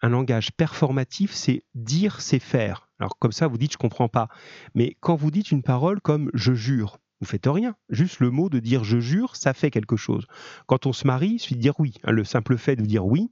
Un 0.02 0.10
langage 0.10 0.52
performatif, 0.52 1.34
c'est 1.34 1.64
dire, 1.76 2.22
c'est 2.22 2.40
faire. 2.40 2.90
Alors 3.00 3.18
comme 3.20 3.32
ça, 3.32 3.48
vous 3.48 3.58
dites 3.58 3.74
je 3.74 3.78
comprends 3.78 4.10
pas. 4.10 4.30
Mais 4.76 4.98
quand 5.00 5.16
vous 5.16 5.32
dites 5.32 5.52
une 5.52 5.64
parole 5.64 6.02
comme 6.02 6.32
je 6.34 6.54
jure, 6.54 7.00
vous 7.22 7.28
faites 7.28 7.48
rien. 7.48 7.76
Juste 7.90 8.20
le 8.20 8.30
mot 8.30 8.50
de 8.50 8.60
dire 8.60 8.84
je 8.84 9.00
jure, 9.00 9.36
ça 9.36 9.54
fait 9.54 9.72
quelque 9.72 9.98
chose. 9.98 10.26
Quand 10.68 10.86
on 10.86 10.94
se 10.94 11.06
marie, 11.06 11.32
il 11.32 11.40
suffit 11.40 11.56
de 11.56 11.62
dire 11.62 11.80
oui. 11.80 11.96
Le 12.06 12.24
simple 12.24 12.58
fait 12.58 12.76
de 12.76 12.86
dire 12.86 13.06
oui 13.06 13.32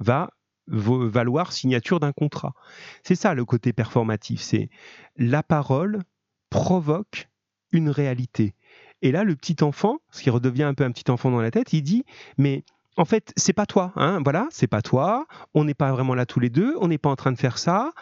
va 0.00 0.30
valoir 0.68 1.52
signature 1.52 2.00
d'un 2.00 2.12
contrat. 2.12 2.54
C'est 3.02 3.14
ça 3.14 3.34
le 3.34 3.44
côté 3.44 3.72
performatif, 3.72 4.40
c'est 4.40 4.68
la 5.16 5.42
parole 5.42 6.02
provoque 6.50 7.28
une 7.72 7.90
réalité. 7.90 8.54
Et 9.02 9.12
là, 9.12 9.24
le 9.24 9.36
petit 9.36 9.62
enfant, 9.62 9.98
ce 10.10 10.22
qui 10.22 10.30
redevient 10.30 10.64
un 10.64 10.74
peu 10.74 10.84
un 10.84 10.90
petit 10.90 11.10
enfant 11.10 11.30
dans 11.30 11.40
la 11.40 11.50
tête, 11.50 11.72
il 11.72 11.82
dit 11.82 12.04
mais 12.36 12.64
en 12.96 13.04
fait, 13.04 13.32
c'est 13.36 13.52
pas 13.52 13.66
toi, 13.66 13.92
hein, 13.94 14.20
voilà, 14.24 14.48
c'est 14.50 14.66
pas 14.66 14.82
toi, 14.82 15.26
on 15.54 15.64
n'est 15.64 15.74
pas 15.74 15.92
vraiment 15.92 16.14
là 16.14 16.26
tous 16.26 16.40
les 16.40 16.50
deux, 16.50 16.74
on 16.80 16.88
n'est 16.88 16.98
pas 16.98 17.10
en 17.10 17.16
train 17.16 17.30
de 17.30 17.38
faire 17.38 17.58
ça, 17.58 17.92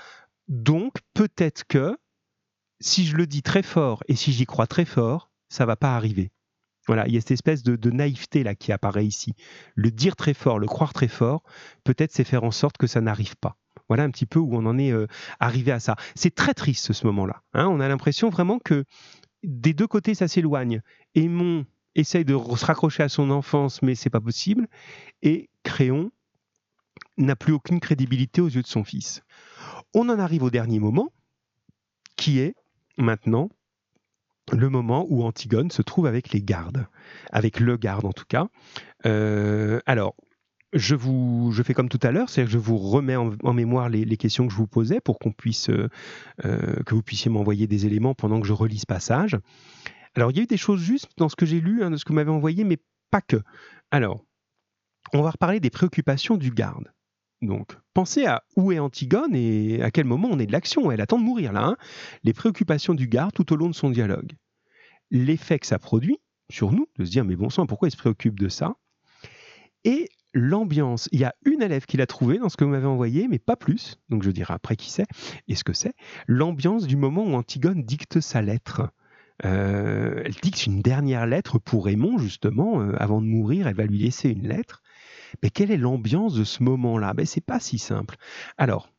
donc 0.48 0.94
peut-être 1.12 1.64
que 1.64 1.98
si 2.80 3.04
je 3.06 3.16
le 3.16 3.26
dis 3.26 3.42
très 3.42 3.62
fort 3.62 4.02
et 4.08 4.16
si 4.16 4.32
j'y 4.32 4.46
crois 4.46 4.66
très 4.66 4.84
fort, 4.84 5.30
ça 5.48 5.66
va 5.66 5.76
pas 5.76 5.94
arriver. 5.94 6.30
Voilà, 6.86 7.06
il 7.08 7.14
y 7.14 7.16
a 7.16 7.20
cette 7.20 7.32
espèce 7.32 7.62
de, 7.62 7.90
naïveté 7.90 8.42
là 8.42 8.54
qui 8.54 8.72
apparaît 8.72 9.06
ici. 9.06 9.34
Le 9.74 9.90
dire 9.90 10.16
très 10.16 10.34
fort, 10.34 10.58
le 10.58 10.66
croire 10.66 10.92
très 10.92 11.08
fort, 11.08 11.42
peut-être 11.84 12.12
c'est 12.12 12.24
faire 12.24 12.44
en 12.44 12.50
sorte 12.50 12.76
que 12.76 12.86
ça 12.86 13.00
n'arrive 13.00 13.36
pas. 13.36 13.56
Voilà 13.88 14.04
un 14.04 14.10
petit 14.10 14.26
peu 14.26 14.38
où 14.38 14.54
on 14.56 14.66
en 14.66 14.78
est 14.78 14.92
euh, 14.92 15.06
arrivé 15.40 15.72
à 15.72 15.80
ça. 15.80 15.96
C'est 16.14 16.34
très 16.34 16.54
triste 16.54 16.92
ce 16.92 17.06
moment-là. 17.06 17.42
Hein. 17.54 17.66
on 17.68 17.80
a 17.80 17.88
l'impression 17.88 18.30
vraiment 18.30 18.58
que 18.58 18.84
des 19.42 19.74
deux 19.74 19.86
côtés 19.86 20.14
ça 20.14 20.28
s'éloigne. 20.28 20.82
Aimon 21.14 21.66
essaye 21.94 22.24
de 22.24 22.36
se 22.36 22.64
raccrocher 22.64 23.02
à 23.02 23.08
son 23.08 23.30
enfance, 23.30 23.82
mais 23.82 23.94
c'est 23.94 24.10
pas 24.10 24.20
possible. 24.20 24.68
Et 25.22 25.48
Créon 25.62 26.10
n'a 27.16 27.36
plus 27.36 27.52
aucune 27.52 27.80
crédibilité 27.80 28.40
aux 28.40 28.48
yeux 28.48 28.62
de 28.62 28.66
son 28.66 28.84
fils. 28.84 29.22
On 29.94 30.08
en 30.08 30.18
arrive 30.18 30.42
au 30.42 30.50
dernier 30.50 30.78
moment, 30.78 31.12
qui 32.16 32.38
est 32.38 32.54
maintenant 32.98 33.50
le 34.52 34.68
moment 34.68 35.06
où 35.08 35.24
Antigone 35.24 35.70
se 35.70 35.82
trouve 35.82 36.06
avec 36.06 36.30
les 36.32 36.42
gardes, 36.42 36.86
avec 37.32 37.60
le 37.60 37.76
garde 37.76 38.04
en 38.04 38.12
tout 38.12 38.24
cas. 38.28 38.46
Euh, 39.04 39.80
alors, 39.86 40.14
je, 40.72 40.94
vous, 40.94 41.50
je 41.52 41.62
fais 41.62 41.74
comme 41.74 41.88
tout 41.88 42.00
à 42.02 42.10
l'heure, 42.10 42.28
c'est-à-dire 42.28 42.48
que 42.48 42.52
je 42.52 42.58
vous 42.58 42.76
remets 42.76 43.16
en, 43.16 43.52
mémoire 43.52 43.88
les, 43.88 44.16
questions 44.16 44.46
que 44.46 44.52
je 44.52 44.58
vous 44.58 44.66
posais 44.66 45.00
pour 45.00 45.18
qu'on 45.18 45.32
puisse, 45.32 45.70
euh, 45.70 45.88
euh, 46.44 46.82
que 46.84 46.94
vous 46.94 47.02
puissiez 47.02 47.30
m'envoyer 47.30 47.66
des 47.66 47.86
éléments 47.86 48.14
pendant 48.14 48.40
que 48.40 48.46
je 48.46 48.52
relis 48.52 48.78
ce 48.78 48.86
passage. 48.86 49.36
Alors, 50.14 50.30
il 50.30 50.36
y 50.36 50.40
a 50.40 50.42
eu 50.44 50.46
des 50.46 50.56
choses 50.56 50.80
justes 50.80 51.10
dans 51.16 51.28
ce 51.28 51.36
que 51.36 51.46
j'ai 51.46 51.60
lu, 51.60 51.82
hein, 51.82 51.90
de 51.90 51.96
ce 51.96 52.04
que 52.04 52.10
vous 52.10 52.16
m'avez 52.16 52.30
envoyé, 52.30 52.64
mais 52.64 52.78
pas 53.10 53.20
que. 53.20 53.42
Alors, 53.90 54.24
on 55.12 55.22
va 55.22 55.30
reparler 55.30 55.60
des 55.60 55.70
préoccupations 55.70 56.36
du 56.36 56.50
garde. 56.50 56.92
Donc, 57.42 57.76
pensez 57.92 58.26
à 58.26 58.42
où 58.56 58.72
est 58.72 58.78
Antigone 58.78 59.34
et 59.34 59.82
à 59.82 59.90
quel 59.90 60.06
moment 60.06 60.28
on 60.30 60.38
est 60.38 60.46
de 60.46 60.52
l'action. 60.52 60.90
Elle 60.90 61.00
attend 61.00 61.18
de 61.18 61.24
mourir 61.24 61.52
là. 61.52 61.66
Hein. 61.66 61.76
les 62.24 62.32
préoccupations 62.32 62.94
du 62.94 63.06
garde 63.08 63.32
tout 63.32 63.52
au 63.52 63.56
long 63.56 63.68
de 63.68 63.74
son 63.74 63.90
dialogue. 63.90 64.32
L'effet 65.10 65.58
que 65.58 65.66
ça 65.66 65.78
produit 65.78 66.18
sur 66.50 66.72
nous, 66.72 66.88
de 66.98 67.04
se 67.04 67.10
dire 67.10 67.24
mais 67.24 67.36
bon 67.36 67.50
sang, 67.50 67.66
pourquoi 67.66 67.88
il 67.88 67.92
se 67.92 67.96
préoccupe 67.96 68.38
de 68.38 68.48
ça? 68.48 68.76
Et 69.84 70.08
l'ambiance. 70.36 71.08
Il 71.12 71.20
y 71.20 71.24
a 71.24 71.34
une 71.44 71.62
élève 71.62 71.86
qui 71.86 71.96
l'a 71.96 72.06
trouvé 72.06 72.38
dans 72.38 72.48
ce 72.48 72.56
que 72.56 72.64
vous 72.64 72.70
m'avez 72.70 72.86
envoyé, 72.86 73.26
mais 73.26 73.38
pas 73.38 73.56
plus. 73.56 73.98
Donc 74.10 74.22
je 74.22 74.30
dirai 74.30 74.52
après 74.54 74.76
qui 74.76 74.90
c'est 74.90 75.06
et 75.48 75.54
ce 75.54 75.64
que 75.64 75.72
c'est. 75.72 75.94
L'ambiance 76.26 76.86
du 76.86 76.96
moment 76.96 77.24
où 77.24 77.34
Antigone 77.34 77.82
dicte 77.82 78.20
sa 78.20 78.42
lettre. 78.42 78.90
Euh, 79.44 80.22
elle 80.24 80.34
dicte 80.34 80.66
une 80.66 80.80
dernière 80.80 81.26
lettre 81.26 81.58
pour 81.58 81.86
Raymond, 81.86 82.18
justement, 82.18 82.80
euh, 82.80 82.94
avant 82.98 83.20
de 83.20 83.26
mourir, 83.26 83.66
elle 83.66 83.74
va 83.74 83.84
lui 83.84 83.98
laisser 83.98 84.30
une 84.30 84.46
lettre. 84.48 84.82
Mais 85.42 85.50
quelle 85.50 85.70
est 85.70 85.76
l'ambiance 85.76 86.34
de 86.34 86.44
ce 86.44 86.62
moment-là? 86.62 87.14
Ben, 87.14 87.26
C'est 87.26 87.40
pas 87.40 87.60
si 87.60 87.78
simple. 87.78 88.16
Alors, 88.56 88.90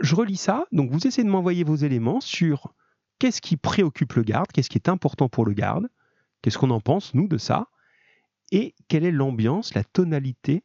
je 0.00 0.14
relis 0.14 0.36
ça, 0.36 0.64
donc 0.72 0.90
vous 0.90 1.06
essayez 1.06 1.24
de 1.24 1.30
m'envoyer 1.30 1.64
vos 1.64 1.76
éléments 1.76 2.20
sur 2.20 2.74
qu'est-ce 3.18 3.40
qui 3.40 3.56
préoccupe 3.56 4.14
le 4.14 4.22
garde, 4.22 4.50
qu'est-ce 4.52 4.70
qui 4.70 4.78
est 4.78 4.88
important 4.88 5.28
pour 5.28 5.44
le 5.44 5.52
garde, 5.52 5.88
qu'est-ce 6.42 6.58
qu'on 6.58 6.70
en 6.70 6.80
pense, 6.80 7.14
nous, 7.14 7.28
de 7.28 7.36
ça, 7.36 7.68
et 8.50 8.74
quelle 8.88 9.04
est 9.04 9.10
l'ambiance, 9.10 9.74
la 9.74 9.84
tonalité 9.84 10.64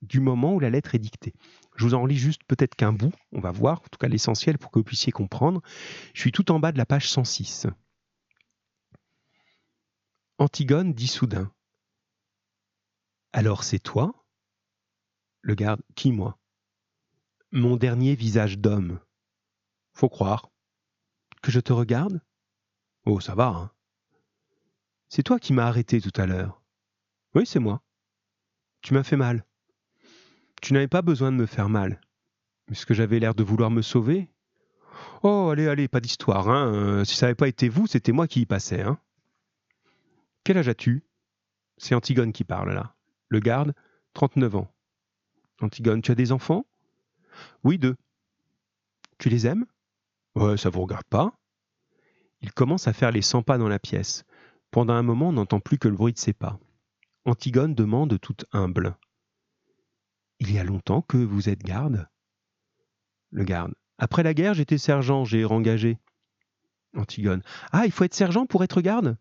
du 0.00 0.20
moment 0.20 0.54
où 0.54 0.60
la 0.60 0.70
lettre 0.70 0.94
est 0.94 0.98
dictée. 0.98 1.34
Je 1.76 1.84
vous 1.84 1.94
en 1.94 2.06
lis 2.06 2.16
juste 2.16 2.42
peut-être 2.48 2.74
qu'un 2.74 2.92
bout, 2.92 3.12
on 3.30 3.40
va 3.40 3.52
voir, 3.52 3.80
en 3.80 3.88
tout 3.90 3.98
cas 4.00 4.08
l'essentiel 4.08 4.58
pour 4.58 4.70
que 4.70 4.78
vous 4.78 4.84
puissiez 4.84 5.12
comprendre. 5.12 5.60
Je 6.14 6.20
suis 6.20 6.32
tout 6.32 6.50
en 6.50 6.58
bas 6.58 6.72
de 6.72 6.78
la 6.78 6.86
page 6.86 7.08
106. 7.08 7.66
Antigone 10.38 10.92
dit 10.92 11.06
soudain 11.06 11.52
alors 13.32 13.64
c'est 13.64 13.78
toi? 13.78 14.21
Le 15.42 15.56
garde, 15.56 15.82
qui 15.96 16.12
moi? 16.12 16.38
Mon 17.50 17.76
dernier 17.76 18.14
visage 18.14 18.58
d'homme. 18.58 19.00
Faut 19.92 20.08
croire. 20.08 20.50
Que 21.42 21.50
je 21.50 21.58
te 21.58 21.72
regarde? 21.72 22.22
Oh, 23.06 23.18
ça 23.18 23.34
va, 23.34 23.48
hein 23.48 23.70
C'est 25.08 25.24
toi 25.24 25.40
qui 25.40 25.52
m'as 25.52 25.66
arrêté 25.66 26.00
tout 26.00 26.12
à 26.20 26.26
l'heure. 26.26 26.62
Oui, 27.34 27.44
c'est 27.44 27.58
moi. 27.58 27.82
Tu 28.82 28.94
m'as 28.94 29.02
fait 29.02 29.16
mal. 29.16 29.44
Tu 30.60 30.72
n'avais 30.74 30.86
pas 30.86 31.02
besoin 31.02 31.32
de 31.32 31.36
me 31.36 31.46
faire 31.46 31.68
mal. 31.68 32.00
Puisque 32.66 32.92
j'avais 32.92 33.18
l'air 33.18 33.34
de 33.34 33.42
vouloir 33.42 33.70
me 33.70 33.82
sauver? 33.82 34.30
Oh, 35.24 35.48
allez, 35.50 35.66
allez, 35.66 35.88
pas 35.88 36.00
d'histoire, 36.00 36.48
hein. 36.48 36.72
Euh, 36.72 37.04
si 37.04 37.16
ça 37.16 37.26
n'avait 37.26 37.34
pas 37.34 37.48
été 37.48 37.68
vous, 37.68 37.88
c'était 37.88 38.12
moi 38.12 38.28
qui 38.28 38.42
y 38.42 38.46
passais, 38.46 38.82
hein. 38.82 39.00
Quel 40.44 40.58
âge 40.58 40.68
as-tu? 40.68 41.04
C'est 41.78 41.96
Antigone 41.96 42.32
qui 42.32 42.44
parle 42.44 42.72
là. 42.72 42.94
Le 43.28 43.40
garde, 43.40 43.74
39 44.14 44.56
ans. 44.56 44.72
Antigone, 45.62 46.02
tu 46.02 46.10
as 46.10 46.16
des 46.16 46.32
enfants? 46.32 46.66
Oui, 47.64 47.78
deux. 47.78 47.96
Tu 49.18 49.28
les 49.28 49.46
aimes? 49.46 49.66
Ouais, 50.34 50.56
ça 50.56 50.70
vous 50.70 50.82
regarde 50.82 51.04
pas. 51.04 51.32
Il 52.40 52.52
commence 52.52 52.88
à 52.88 52.92
faire 52.92 53.12
les 53.12 53.22
100 53.22 53.42
pas 53.42 53.58
dans 53.58 53.68
la 53.68 53.78
pièce. 53.78 54.24
Pendant 54.72 54.94
un 54.94 55.02
moment, 55.02 55.28
on 55.28 55.32
n'entend 55.32 55.60
plus 55.60 55.78
que 55.78 55.88
le 55.88 55.94
bruit 55.94 56.12
de 56.12 56.18
ses 56.18 56.32
pas. 56.32 56.58
Antigone 57.24 57.74
demande 57.74 58.18
toute 58.20 58.44
humble. 58.52 58.96
Il 60.40 60.52
y 60.52 60.58
a 60.58 60.64
longtemps 60.64 61.02
que 61.02 61.18
vous 61.18 61.48
êtes 61.48 61.62
garde? 61.62 62.08
Le 63.30 63.44
garde. 63.44 63.72
Après 63.98 64.24
la 64.24 64.34
guerre, 64.34 64.54
j'étais 64.54 64.78
sergent, 64.78 65.24
j'ai 65.24 65.44
rengagé. 65.44 65.98
Antigone. 66.96 67.42
Ah, 67.70 67.86
il 67.86 67.92
faut 67.92 68.04
être 68.04 68.14
sergent 68.14 68.46
pour 68.46 68.64
être 68.64 68.80
garde? 68.80 69.16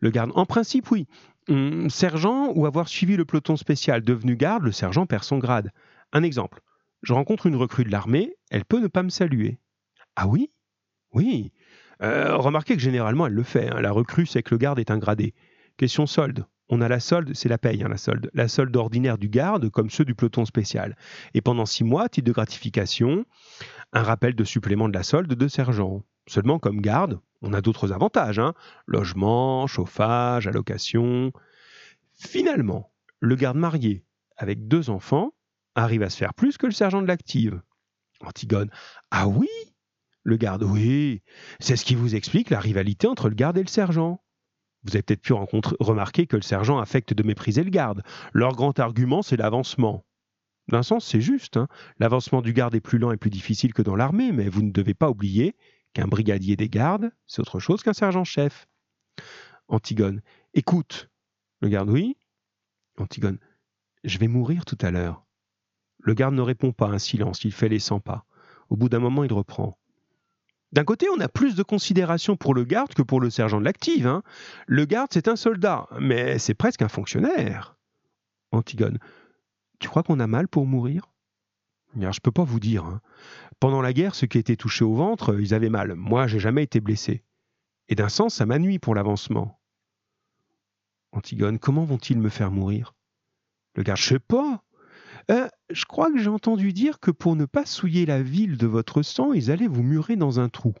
Le 0.00 0.10
garde. 0.10 0.32
En 0.34 0.46
principe, 0.46 0.90
oui. 0.90 1.06
Hum, 1.48 1.90
sergent 1.90 2.52
ou 2.54 2.66
avoir 2.66 2.88
suivi 2.88 3.16
le 3.16 3.24
peloton 3.24 3.56
spécial 3.56 4.02
devenu 4.02 4.36
garde, 4.36 4.62
le 4.62 4.72
sergent 4.72 5.06
perd 5.06 5.24
son 5.24 5.38
grade. 5.38 5.72
Un 6.12 6.22
exemple. 6.22 6.60
Je 7.02 7.12
rencontre 7.12 7.46
une 7.46 7.56
recrue 7.56 7.84
de 7.84 7.90
l'armée, 7.90 8.36
elle 8.50 8.64
peut 8.64 8.80
ne 8.80 8.86
pas 8.86 9.02
me 9.02 9.08
saluer. 9.08 9.58
Ah 10.14 10.28
oui? 10.28 10.52
Oui. 11.12 11.52
Euh, 12.02 12.36
remarquez 12.36 12.76
que 12.76 12.82
généralement 12.82 13.26
elle 13.26 13.32
le 13.32 13.42
fait. 13.42 13.70
Hein. 13.70 13.80
La 13.80 13.90
recrue 13.90 14.26
sait 14.26 14.42
que 14.42 14.54
le 14.54 14.58
garde 14.58 14.78
est 14.78 14.90
un 14.90 14.98
gradé. 14.98 15.34
Question 15.76 16.06
solde. 16.06 16.46
On 16.68 16.80
a 16.80 16.88
la 16.88 17.00
solde, 17.00 17.34
c'est 17.34 17.48
la 17.48 17.58
paye, 17.58 17.82
hein, 17.82 17.88
la 17.88 17.96
solde. 17.96 18.30
La 18.34 18.48
solde 18.48 18.74
ordinaire 18.76 19.18
du 19.18 19.28
garde, 19.28 19.68
comme 19.68 19.90
ceux 19.90 20.04
du 20.04 20.14
peloton 20.14 20.44
spécial. 20.44 20.96
Et 21.34 21.40
pendant 21.40 21.66
six 21.66 21.84
mois, 21.84 22.08
titre 22.08 22.26
de 22.26 22.32
gratification, 22.32 23.26
un 23.92 24.02
rappel 24.02 24.34
de 24.34 24.44
supplément 24.44 24.88
de 24.88 24.94
la 24.94 25.02
solde 25.02 25.34
de 25.34 25.48
sergent. 25.48 26.02
Seulement, 26.32 26.58
comme 26.58 26.80
garde, 26.80 27.20
on 27.42 27.52
a 27.52 27.60
d'autres 27.60 27.92
avantages. 27.92 28.38
Hein. 28.38 28.54
Logement, 28.86 29.66
chauffage, 29.66 30.46
allocation. 30.46 31.30
Finalement, 32.14 32.90
le 33.20 33.36
garde 33.36 33.58
marié, 33.58 34.06
avec 34.38 34.66
deux 34.66 34.88
enfants, 34.88 35.34
arrive 35.74 36.02
à 36.02 36.08
se 36.08 36.16
faire 36.16 36.32
plus 36.32 36.56
que 36.56 36.64
le 36.64 36.72
sergent 36.72 37.02
de 37.02 37.06
l'active. 37.06 37.60
Antigone. 38.22 38.70
Ah 39.10 39.28
oui? 39.28 39.50
Le 40.22 40.38
garde. 40.38 40.62
Oui. 40.62 41.20
C'est 41.60 41.76
ce 41.76 41.84
qui 41.84 41.94
vous 41.94 42.14
explique 42.14 42.48
la 42.48 42.60
rivalité 42.60 43.08
entre 43.08 43.28
le 43.28 43.34
garde 43.34 43.58
et 43.58 43.62
le 43.62 43.68
sergent. 43.68 44.24
Vous 44.84 44.96
avez 44.96 45.02
peut-être 45.02 45.20
pu 45.20 45.34
remarquer 45.34 46.26
que 46.26 46.36
le 46.36 46.42
sergent 46.42 46.78
affecte 46.78 47.12
de 47.12 47.22
mépriser 47.22 47.62
le 47.62 47.68
garde. 47.68 48.02
Leur 48.32 48.52
grand 48.52 48.78
argument, 48.78 49.20
c'est 49.20 49.36
l'avancement. 49.36 50.06
D'un 50.68 50.82
sens, 50.82 51.04
c'est 51.04 51.20
juste. 51.20 51.58
Hein. 51.58 51.68
L'avancement 51.98 52.40
du 52.40 52.54
garde 52.54 52.74
est 52.74 52.80
plus 52.80 52.96
lent 52.96 53.12
et 53.12 53.18
plus 53.18 53.28
difficile 53.28 53.74
que 53.74 53.82
dans 53.82 53.96
l'armée, 53.96 54.32
mais 54.32 54.48
vous 54.48 54.62
ne 54.62 54.72
devez 54.72 54.94
pas 54.94 55.10
oublier 55.10 55.56
qu'un 55.92 56.06
brigadier 56.06 56.56
des 56.56 56.68
gardes, 56.68 57.12
c'est 57.26 57.40
autre 57.40 57.60
chose 57.60 57.82
qu'un 57.82 57.92
sergent-chef. 57.92 58.66
Antigone. 59.68 60.22
Écoute. 60.54 61.10
Le 61.60 61.68
garde, 61.68 61.90
oui. 61.90 62.16
Antigone. 62.98 63.38
Je 64.04 64.18
vais 64.18 64.28
mourir 64.28 64.64
tout 64.64 64.78
à 64.80 64.90
l'heure. 64.90 65.24
Le 65.98 66.14
garde 66.14 66.34
ne 66.34 66.42
répond 66.42 66.72
pas, 66.72 66.88
un 66.88 66.98
silence, 66.98 67.44
il 67.44 67.52
fait 67.52 67.68
les 67.68 67.78
100 67.78 68.00
pas. 68.00 68.24
Au 68.68 68.76
bout 68.76 68.88
d'un 68.88 68.98
moment, 68.98 69.22
il 69.22 69.32
reprend. 69.32 69.78
D'un 70.72 70.84
côté, 70.84 71.06
on 71.14 71.20
a 71.20 71.28
plus 71.28 71.54
de 71.54 71.62
considération 71.62 72.36
pour 72.36 72.54
le 72.54 72.64
garde 72.64 72.94
que 72.94 73.02
pour 73.02 73.20
le 73.20 73.30
sergent 73.30 73.60
de 73.60 73.64
l'active. 73.64 74.06
Hein. 74.06 74.22
Le 74.66 74.86
garde, 74.86 75.10
c'est 75.12 75.28
un 75.28 75.36
soldat, 75.36 75.86
mais 76.00 76.38
c'est 76.38 76.54
presque 76.54 76.82
un 76.82 76.88
fonctionnaire. 76.88 77.76
Antigone, 78.50 78.98
tu 79.78 79.88
crois 79.88 80.02
qu'on 80.02 80.18
a 80.18 80.26
mal 80.26 80.48
pour 80.48 80.66
mourir? 80.66 81.12
Je 81.94 82.06
ne 82.06 82.20
peux 82.22 82.30
pas 82.30 82.44
vous 82.44 82.60
dire. 82.60 82.86
Hein. 82.86 83.00
Pendant 83.62 83.80
la 83.80 83.92
guerre, 83.92 84.16
ceux 84.16 84.26
qui 84.26 84.38
étaient 84.38 84.56
touchés 84.56 84.84
au 84.84 84.96
ventre, 84.96 85.38
ils 85.38 85.54
avaient 85.54 85.68
mal. 85.68 85.94
Moi, 85.94 86.26
j'ai 86.26 86.40
jamais 86.40 86.64
été 86.64 86.80
blessé. 86.80 87.22
Et 87.88 87.94
d'un 87.94 88.08
sens, 88.08 88.34
ça 88.34 88.44
m'ennuie 88.44 88.80
pour 88.80 88.96
l'avancement. 88.96 89.60
Antigone, 91.12 91.60
comment 91.60 91.84
vont-ils 91.84 92.18
me 92.18 92.28
faire 92.28 92.50
mourir? 92.50 92.96
Le 93.76 93.84
garde, 93.84 94.00
je 94.00 94.04
sais 94.04 94.18
pas. 94.18 94.64
Euh, 95.30 95.46
je 95.70 95.84
crois 95.84 96.10
que 96.10 96.18
j'ai 96.18 96.28
entendu 96.28 96.72
dire 96.72 96.98
que 96.98 97.12
pour 97.12 97.36
ne 97.36 97.44
pas 97.44 97.64
souiller 97.64 98.04
la 98.04 98.20
ville 98.20 98.56
de 98.56 98.66
votre 98.66 99.02
sang, 99.02 99.32
ils 99.32 99.52
allaient 99.52 99.68
vous 99.68 99.84
murer 99.84 100.16
dans 100.16 100.40
un 100.40 100.48
trou. 100.48 100.74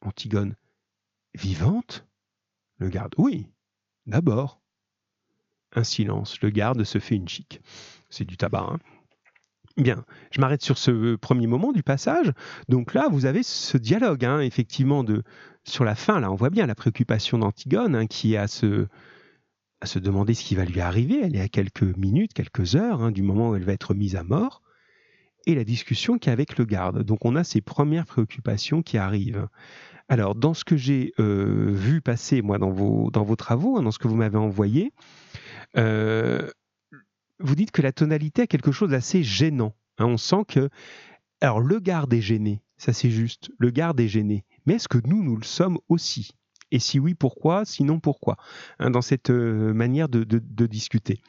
Antigone. 0.00 0.54
Vivante? 1.34 2.06
Le 2.78 2.88
garde. 2.88 3.16
Oui, 3.18 3.48
d'abord. 4.06 4.60
Un 5.72 5.82
silence. 5.82 6.40
Le 6.40 6.50
garde 6.50 6.84
se 6.84 7.00
fait 7.00 7.16
une 7.16 7.28
chic. 7.28 7.60
C'est 8.10 8.24
du 8.24 8.36
tabac, 8.36 8.74
hein 8.74 8.78
Bien, 9.76 10.04
je 10.30 10.40
m'arrête 10.40 10.62
sur 10.62 10.78
ce 10.78 11.14
premier 11.16 11.46
moment 11.46 11.72
du 11.72 11.82
passage. 11.82 12.32
Donc 12.68 12.92
là, 12.92 13.08
vous 13.10 13.24
avez 13.24 13.42
ce 13.42 13.78
dialogue, 13.78 14.24
hein, 14.24 14.40
effectivement, 14.40 15.04
de 15.04 15.22
sur 15.64 15.84
la 15.84 15.94
fin. 15.94 16.20
Là, 16.20 16.30
on 16.30 16.34
voit 16.34 16.50
bien 16.50 16.66
la 16.66 16.74
préoccupation 16.74 17.38
d'Antigone, 17.38 17.94
hein, 17.94 18.06
qui 18.06 18.34
est 18.34 18.38
à 18.38 18.48
ce 18.48 18.88
à 19.82 19.86
se 19.86 19.98
demander 19.98 20.34
ce 20.34 20.44
qui 20.44 20.54
va 20.54 20.64
lui 20.64 20.80
arriver. 20.80 21.20
Elle 21.22 21.36
est 21.36 21.40
à 21.40 21.48
quelques 21.48 21.96
minutes, 21.96 22.34
quelques 22.34 22.74
heures 22.74 23.02
hein, 23.02 23.10
du 23.12 23.22
moment 23.22 23.50
où 23.50 23.56
elle 23.56 23.64
va 23.64 23.72
être 23.72 23.94
mise 23.94 24.16
à 24.16 24.24
mort. 24.24 24.62
Et 25.46 25.54
la 25.54 25.64
discussion 25.64 26.18
qui 26.18 26.28
est 26.28 26.32
avec 26.32 26.58
le 26.58 26.66
garde. 26.66 27.02
Donc 27.02 27.24
on 27.24 27.34
a 27.34 27.44
ces 27.44 27.62
premières 27.62 28.04
préoccupations 28.04 28.82
qui 28.82 28.98
arrivent. 28.98 29.48
Alors, 30.10 30.34
dans 30.34 30.54
ce 30.54 30.64
que 30.64 30.76
j'ai 30.76 31.14
euh, 31.18 31.70
vu 31.70 32.00
passer, 32.00 32.42
moi, 32.42 32.58
dans 32.58 32.70
vos, 32.70 33.10
dans 33.10 33.22
vos 33.22 33.36
travaux, 33.36 33.80
dans 33.80 33.92
ce 33.92 33.98
que 33.98 34.08
vous 34.08 34.16
m'avez 34.16 34.36
envoyé, 34.36 34.92
euh, 35.78 36.50
vous 37.40 37.54
dites 37.54 37.70
que 37.70 37.82
la 37.82 37.92
tonalité 37.92 38.42
a 38.42 38.46
quelque 38.46 38.72
chose 38.72 38.90
d'assez 38.90 39.22
gênant. 39.22 39.74
Hein. 39.98 40.06
on 40.06 40.16
sent 40.16 40.44
que... 40.48 40.68
Alors, 41.40 41.60
le 41.60 41.80
garde 41.80 42.12
est 42.12 42.20
gêné, 42.20 42.60
ça 42.76 42.92
c'est 42.92 43.10
juste, 43.10 43.50
le 43.58 43.70
garde 43.70 43.98
est 43.98 44.08
gêné. 44.08 44.44
Mais 44.66 44.74
est-ce 44.74 44.88
que 44.88 44.98
nous, 45.06 45.22
nous 45.22 45.36
le 45.36 45.44
sommes 45.44 45.78
aussi? 45.88 46.32
Et 46.70 46.78
si 46.78 46.98
oui, 46.98 47.14
pourquoi? 47.14 47.64
Sinon, 47.64 47.98
pourquoi? 47.98 48.36
Hein, 48.78 48.90
Dans 48.90 49.02
cette 49.02 49.30
euh, 49.30 49.72
manière 49.72 50.08
de, 50.08 50.22
discuter. 50.66 51.20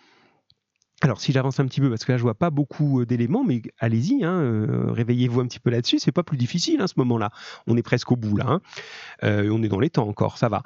Alors, 1.03 1.19
si 1.19 1.31
j'avance 1.31 1.59
un 1.59 1.65
petit 1.65 1.81
peu, 1.81 1.89
parce 1.89 2.05
que 2.05 2.11
là, 2.11 2.17
je 2.19 2.21
vois 2.21 2.35
pas 2.35 2.51
beaucoup 2.51 3.01
euh, 3.01 3.05
d'éléments, 3.07 3.43
mais 3.43 3.63
allez-y, 3.79 4.23
hein, 4.23 4.39
euh, 4.39 4.91
réveillez-vous 4.91 5.41
un 5.41 5.47
petit 5.47 5.59
peu 5.59 5.71
là-dessus. 5.71 5.97
C'est 5.97 6.11
pas 6.11 6.21
plus 6.21 6.37
difficile, 6.37 6.79
à 6.79 6.83
hein, 6.83 6.87
ce 6.87 6.93
moment-là. 6.97 7.31
On 7.65 7.75
est 7.75 7.81
presque 7.81 8.11
au 8.11 8.15
bout, 8.15 8.37
là. 8.37 8.59
on 9.23 9.63
est 9.63 9.67
dans 9.67 9.79
les 9.79 9.89
temps 9.89 10.07
encore, 10.07 10.37
ça 10.37 10.47
va. 10.47 10.63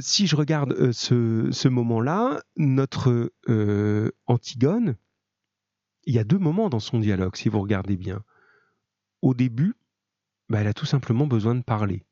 si 0.00 0.28
je 0.28 0.36
regarde 0.36 0.92
ce, 0.92 1.68
moment-là, 1.68 2.40
notre 2.56 3.32
Antigone, 4.26 4.94
il 6.04 6.14
y 6.14 6.18
a 6.20 6.24
deux 6.24 6.38
moments 6.38 6.70
dans 6.70 6.80
son 6.80 7.00
dialogue, 7.00 7.34
si 7.34 7.48
vous 7.48 7.60
regardez 7.60 7.96
bien. 7.96 8.22
Au 9.20 9.34
début, 9.34 9.74
bah, 10.48 10.60
elle 10.60 10.68
a 10.68 10.74
tout 10.74 10.86
simplement 10.86 11.26
besoin 11.26 11.56
de 11.56 11.62
parler 11.62 12.04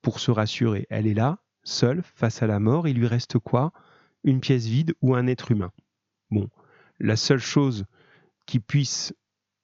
pour 0.00 0.20
se 0.20 0.30
rassurer. 0.30 0.86
Elle 0.88 1.06
est 1.06 1.14
là, 1.14 1.38
seule, 1.64 2.02
face 2.02 2.42
à 2.42 2.46
la 2.46 2.60
mort, 2.60 2.88
il 2.88 2.96
lui 2.96 3.06
reste 3.06 3.38
quoi? 3.38 3.72
Une 4.24 4.40
pièce 4.40 4.64
vide 4.64 4.94
ou 5.02 5.14
un 5.14 5.26
être 5.26 5.50
humain. 5.50 5.70
Bon, 6.30 6.48
la 7.00 7.16
seule 7.16 7.40
chose 7.40 7.84
qui 8.46 8.60
puisse 8.60 9.14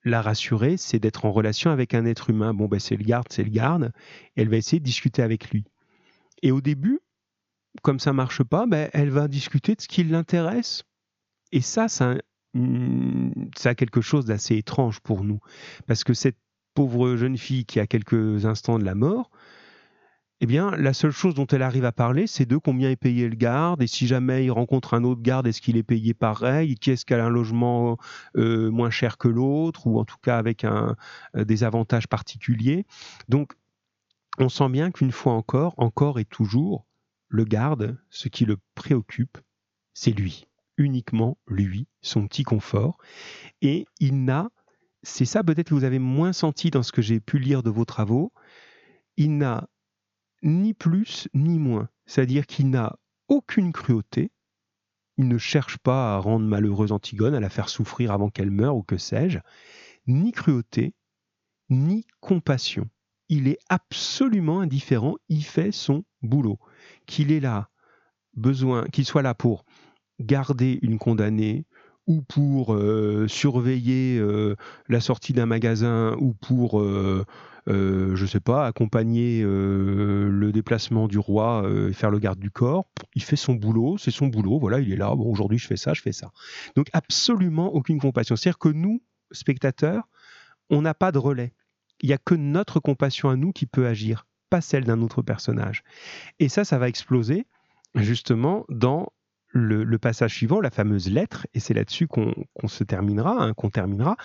la 0.03 0.21
rassurer, 0.21 0.77
c'est 0.77 0.99
d'être 0.99 1.25
en 1.25 1.31
relation 1.31 1.71
avec 1.71 1.93
un 1.93 2.05
être 2.05 2.29
humain. 2.29 2.53
Bon, 2.53 2.67
ben 2.67 2.79
c'est 2.79 2.95
le 2.95 3.03
garde, 3.03 3.27
c'est 3.29 3.43
le 3.43 3.49
garde. 3.49 3.91
elle 4.35 4.49
va 4.49 4.57
essayer 4.57 4.79
de 4.79 4.85
discuter 4.85 5.23
avec 5.23 5.49
lui. 5.49 5.65
Et 6.43 6.51
au 6.51 6.61
début, 6.61 6.99
comme 7.81 7.99
ça 7.99 8.13
marche 8.13 8.43
pas, 8.43 8.67
ben, 8.67 8.89
elle 8.93 9.09
va 9.09 9.27
discuter 9.27 9.75
de 9.75 9.81
ce 9.81 9.87
qui 9.87 10.03
l'intéresse. 10.03 10.83
Et 11.51 11.61
ça, 11.61 11.87
ça, 11.87 12.15
ça 13.57 13.69
a 13.69 13.75
quelque 13.75 14.01
chose 14.01 14.25
d'assez 14.25 14.55
étrange 14.55 14.99
pour 14.99 15.23
nous. 15.23 15.39
Parce 15.87 16.03
que 16.03 16.13
cette 16.13 16.37
pauvre 16.73 17.15
jeune 17.15 17.37
fille 17.37 17.65
qui 17.65 17.79
a 17.79 17.87
quelques 17.87 18.45
instants 18.45 18.77
de 18.77 18.83
la 18.83 18.95
mort, 18.95 19.31
eh 20.41 20.45
bien, 20.47 20.71
la 20.71 20.93
seule 20.93 21.11
chose 21.11 21.33
dont 21.33 21.47
elle 21.47 21.61
arrive 21.61 21.85
à 21.85 21.93
parler, 21.93 22.27
c'est 22.27 22.45
de 22.45 22.57
combien 22.57 22.89
est 22.89 22.97
payé 22.97 23.29
le 23.29 23.35
garde, 23.35 23.81
et 23.81 23.87
si 23.87 24.05
jamais 24.05 24.43
il 24.43 24.51
rencontre 24.51 24.93
un 24.93 25.05
autre 25.05 25.21
garde, 25.21 25.47
est-ce 25.47 25.61
qu'il 25.61 25.77
est 25.77 25.83
payé 25.83 26.13
pareil, 26.13 26.75
qui 26.75 26.91
est-ce 26.91 27.05
qu'elle 27.05 27.21
a 27.21 27.25
un 27.25 27.29
logement 27.29 27.97
euh, 28.35 28.69
moins 28.69 28.89
cher 28.89 29.17
que 29.17 29.29
l'autre, 29.29 29.87
ou 29.87 29.97
en 29.97 30.03
tout 30.03 30.17
cas 30.21 30.37
avec 30.37 30.65
un, 30.65 30.97
euh, 31.37 31.45
des 31.45 31.63
avantages 31.63 32.07
particuliers. 32.07 32.85
Donc, 33.29 33.53
on 34.37 34.49
sent 34.49 34.67
bien 34.69 34.91
qu'une 34.91 35.13
fois 35.13 35.33
encore, 35.33 35.73
encore 35.77 36.19
et 36.19 36.25
toujours, 36.25 36.85
le 37.29 37.45
garde, 37.45 37.97
ce 38.09 38.27
qui 38.27 38.43
le 38.43 38.57
préoccupe, 38.75 39.37
c'est 39.93 40.11
lui, 40.11 40.47
uniquement 40.77 41.37
lui, 41.47 41.87
son 42.01 42.27
petit 42.27 42.43
confort, 42.43 42.97
et 43.61 43.85
il 44.01 44.25
n'a, 44.25 44.49
c'est 45.01 45.23
ça 45.23 45.45
peut-être 45.45 45.69
que 45.69 45.75
vous 45.75 45.85
avez 45.85 45.99
moins 45.99 46.33
senti 46.33 46.71
dans 46.71 46.83
ce 46.83 46.91
que 46.91 47.01
j'ai 47.01 47.21
pu 47.21 47.39
lire 47.39 47.63
de 47.63 47.69
vos 47.69 47.85
travaux, 47.85 48.33
il 49.15 49.37
n'a 49.37 49.69
ni 50.45 50.73
plus 50.73 51.27
ni 51.33 51.59
moins. 51.59 51.89
C'est-à-dire 52.05 52.45
qu'il 52.45 52.69
n'a 52.69 52.97
aucune 53.27 53.73
cruauté, 53.73 54.31
il 55.17 55.27
ne 55.27 55.37
cherche 55.37 55.77
pas 55.77 56.15
à 56.15 56.19
rendre 56.19 56.45
malheureuse 56.45 56.91
Antigone, 56.91 57.35
à 57.35 57.39
la 57.39 57.49
faire 57.49 57.69
souffrir 57.69 58.11
avant 58.11 58.29
qu'elle 58.29 58.51
meure 58.51 58.77
ou 58.77 58.83
que 58.83 58.97
sais-je, 58.97 59.39
ni 60.07 60.31
cruauté, 60.31 60.93
ni 61.69 62.05
compassion. 62.19 62.87
Il 63.27 63.47
est 63.47 63.57
absolument 63.69 64.61
indifférent, 64.61 65.15
il 65.29 65.43
fait 65.43 65.71
son 65.71 66.03
boulot. 66.21 66.59
Qu'il 67.07 67.31
est 67.31 67.39
là, 67.39 67.69
besoin, 68.35 68.85
qu'il 68.85 69.05
soit 69.05 69.23
là 69.23 69.33
pour 69.33 69.65
garder 70.19 70.79
une 70.81 70.99
condamnée, 70.99 71.65
ou 72.07 72.21
pour 72.21 72.75
euh, 72.75 73.27
surveiller 73.27 74.19
euh, 74.19 74.55
la 74.87 75.01
sortie 75.01 75.33
d'un 75.33 75.47
magasin, 75.47 76.15
ou 76.19 76.33
pour 76.33 76.79
euh, 76.79 77.25
euh, 77.67 78.15
je 78.15 78.25
sais 78.25 78.39
pas, 78.39 78.67
accompagner 78.67 79.41
euh, 79.43 80.29
le 80.29 80.51
déplacement 80.51 81.07
du 81.07 81.17
roi 81.17 81.63
euh, 81.63 81.89
et 81.89 81.93
faire 81.93 82.11
le 82.11 82.19
garde 82.19 82.39
du 82.39 82.51
corps. 82.51 82.85
Il 83.15 83.23
fait 83.23 83.35
son 83.35 83.53
boulot, 83.53 83.97
c'est 83.97 84.11
son 84.11 84.27
boulot, 84.27 84.59
voilà, 84.59 84.79
il 84.79 84.91
est 84.91 84.97
là, 84.97 85.15
bon, 85.15 85.31
aujourd'hui 85.31 85.57
je 85.57 85.65
fais 85.65 85.77
ça, 85.77 85.93
je 85.93 86.01
fais 86.01 86.11
ça. 86.11 86.31
Donc 86.75 86.87
absolument 86.93 87.73
aucune 87.73 87.99
compassion. 87.99 88.35
C'est-à-dire 88.35 88.59
que 88.59 88.69
nous, 88.69 89.01
spectateurs, 89.31 90.07
on 90.69 90.81
n'a 90.81 90.93
pas 90.93 91.11
de 91.11 91.17
relais. 91.17 91.53
Il 92.01 92.07
n'y 92.07 92.13
a 92.13 92.17
que 92.17 92.35
notre 92.35 92.79
compassion 92.79 93.29
à 93.29 93.35
nous 93.35 93.51
qui 93.51 93.65
peut 93.65 93.87
agir, 93.87 94.27
pas 94.49 94.61
celle 94.61 94.83
d'un 94.83 95.01
autre 95.01 95.21
personnage. 95.21 95.83
Et 96.39 96.49
ça, 96.49 96.65
ça 96.65 96.77
va 96.77 96.87
exploser 96.87 97.47
justement 97.95 98.65
dans 98.69 99.11
le, 99.55 99.97
passage 99.97 100.35
suivant, 100.35 100.59
la 100.59 100.69
fameuse 100.69 101.09
lettre, 101.09 101.47
et 101.53 101.59
c'est 101.59 101.73
là-dessus 101.73 102.07
qu'on 102.07 102.33
se 102.67 102.83
terminera, 102.83 103.41
hein, 103.41 103.53
qu'on 103.53 103.69
terminera. 103.69 104.17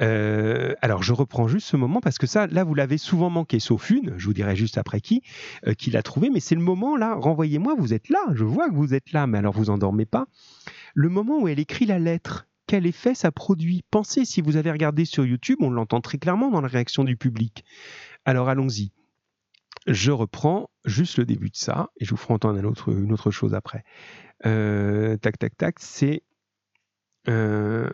Euh, 0.00 0.74
alors 0.82 1.02
je 1.02 1.12
reprends 1.12 1.48
juste 1.48 1.66
ce 1.66 1.76
moment 1.76 2.00
parce 2.00 2.16
que 2.16 2.28
ça, 2.28 2.46
là, 2.46 2.62
vous 2.62 2.74
l'avez 2.74 2.96
souvent 2.96 3.28
manqué, 3.28 3.58
sauf 3.58 3.90
une, 3.90 4.14
je 4.16 4.26
vous 4.26 4.32
dirai 4.32 4.54
juste 4.54 4.78
après 4.78 5.00
qui, 5.00 5.22
euh, 5.66 5.74
qui 5.74 5.90
l'a 5.90 6.02
trouvé, 6.02 6.30
mais 6.30 6.38
c'est 6.38 6.54
le 6.54 6.60
moment 6.60 6.96
là, 6.96 7.14
renvoyez-moi, 7.14 7.74
vous 7.76 7.92
êtes 7.92 8.08
là, 8.08 8.20
je 8.34 8.44
vois 8.44 8.70
que 8.70 8.74
vous 8.74 8.94
êtes 8.94 9.12
là, 9.12 9.26
mais 9.26 9.38
alors 9.38 9.52
vous 9.52 9.70
endormez 9.70 10.06
pas. 10.06 10.26
Le 10.94 11.08
moment 11.08 11.40
où 11.40 11.48
elle 11.48 11.58
écrit 11.58 11.84
la 11.84 11.98
lettre, 11.98 12.46
quel 12.68 12.86
effet 12.86 13.14
ça 13.14 13.32
produit? 13.32 13.82
Pensez, 13.90 14.24
si 14.24 14.40
vous 14.42 14.56
avez 14.56 14.70
regardé 14.70 15.04
sur 15.04 15.26
YouTube, 15.26 15.58
on 15.60 15.70
l'entend 15.70 16.00
très 16.00 16.18
clairement 16.18 16.50
dans 16.50 16.60
la 16.60 16.68
réaction 16.68 17.02
du 17.02 17.16
public. 17.16 17.64
Alors 18.24 18.48
allons-y. 18.48 18.92
Je 19.88 20.12
reprends 20.12 20.68
juste 20.84 21.16
le 21.16 21.24
début 21.24 21.48
de 21.48 21.56
ça 21.56 21.88
et 21.98 22.04
je 22.04 22.10
vous 22.10 22.18
ferai 22.18 22.34
entendre 22.34 22.58
une 22.58 23.12
autre 23.12 23.30
chose 23.30 23.54
après. 23.54 23.84
Euh, 24.44 25.16
tac, 25.16 25.38
tac, 25.38 25.56
tac, 25.56 25.76
c'est. 25.78 26.22
Euh, 27.26 27.90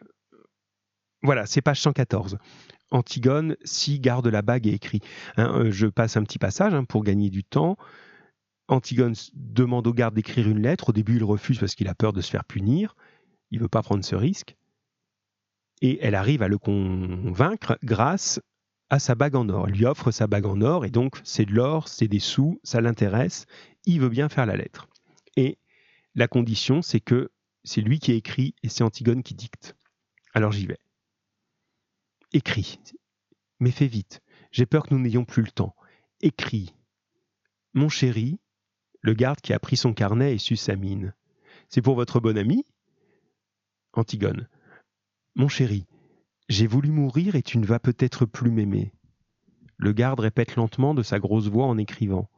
voilà, 1.22 1.46
c'est 1.46 1.62
page 1.62 1.80
114. 1.80 2.38
Antigone, 2.90 3.56
si 3.62 4.00
garde 4.00 4.26
la 4.26 4.42
bague 4.42 4.66
est 4.66 4.72
écrit. 4.72 5.00
Hein, 5.36 5.52
euh, 5.56 5.70
je 5.70 5.86
passe 5.86 6.16
un 6.16 6.24
petit 6.24 6.40
passage 6.40 6.74
hein, 6.74 6.82
pour 6.82 7.04
gagner 7.04 7.30
du 7.30 7.44
temps. 7.44 7.76
Antigone 8.66 9.14
demande 9.32 9.86
au 9.86 9.92
garde 9.92 10.14
d'écrire 10.14 10.48
une 10.48 10.60
lettre. 10.60 10.88
Au 10.88 10.92
début, 10.92 11.16
il 11.16 11.24
refuse 11.24 11.60
parce 11.60 11.76
qu'il 11.76 11.86
a 11.86 11.94
peur 11.94 12.12
de 12.12 12.20
se 12.20 12.30
faire 12.30 12.44
punir. 12.44 12.96
Il 13.52 13.58
ne 13.58 13.62
veut 13.62 13.68
pas 13.68 13.82
prendre 13.82 14.04
ce 14.04 14.16
risque. 14.16 14.56
Et 15.80 16.04
elle 16.04 16.16
arrive 16.16 16.42
à 16.42 16.48
le 16.48 16.58
convaincre 16.58 17.78
grâce 17.84 18.40
à 18.90 18.98
sa 18.98 19.14
bague 19.14 19.36
en 19.36 19.48
or. 19.48 19.66
Lui 19.66 19.86
offre 19.86 20.10
sa 20.10 20.26
bague 20.26 20.46
en 20.46 20.60
or 20.60 20.84
et 20.84 20.90
donc 20.90 21.20
c'est 21.24 21.46
de 21.46 21.52
l'or, 21.52 21.88
c'est 21.88 22.08
des 22.08 22.20
sous, 22.20 22.60
ça 22.62 22.80
l'intéresse. 22.80 23.46
Il 23.86 24.00
veut 24.00 24.08
bien 24.08 24.28
faire 24.28 24.46
la 24.46 24.56
lettre. 24.56 24.88
Et 25.36 25.58
la 26.14 26.28
condition, 26.28 26.82
c'est 26.82 27.00
que 27.00 27.30
c'est 27.64 27.80
lui 27.80 27.98
qui 27.98 28.12
écrit 28.12 28.54
et 28.62 28.68
c'est 28.68 28.84
Antigone 28.84 29.22
qui 29.22 29.34
dicte. 29.34 29.76
Alors 30.34 30.52
j'y 30.52 30.66
vais. 30.66 30.78
Écris. 32.32 32.78
Mais 33.60 33.70
fais 33.70 33.86
vite. 33.86 34.20
J'ai 34.50 34.66
peur 34.66 34.84
que 34.84 34.94
nous 34.94 35.00
n'ayons 35.00 35.24
plus 35.24 35.42
le 35.42 35.50
temps. 35.50 35.74
Écris. 36.20 36.74
Mon 37.72 37.88
chéri, 37.88 38.38
le 39.00 39.14
garde 39.14 39.40
qui 39.40 39.52
a 39.52 39.58
pris 39.58 39.76
son 39.76 39.92
carnet 39.92 40.34
et 40.34 40.38
su 40.38 40.56
sa 40.56 40.76
mine. 40.76 41.14
C'est 41.68 41.82
pour 41.82 41.94
votre 41.94 42.20
bon 42.20 42.36
ami 42.36 42.64
Antigone. 43.92 44.48
Mon 45.34 45.48
chéri, 45.48 45.86
j'ai 46.48 46.66
voulu 46.66 46.90
mourir 46.90 47.34
et 47.34 47.42
tu 47.42 47.58
ne 47.58 47.66
vas 47.66 47.78
peut-être 47.78 48.26
plus 48.26 48.50
m'aimer. 48.50 48.92
Le 49.76 49.92
garde 49.92 50.20
répète 50.20 50.56
lentement 50.56 50.94
de 50.94 51.02
sa 51.02 51.18
grosse 51.18 51.48
voix 51.48 51.66
en 51.66 51.78
écrivant. 51.78 52.30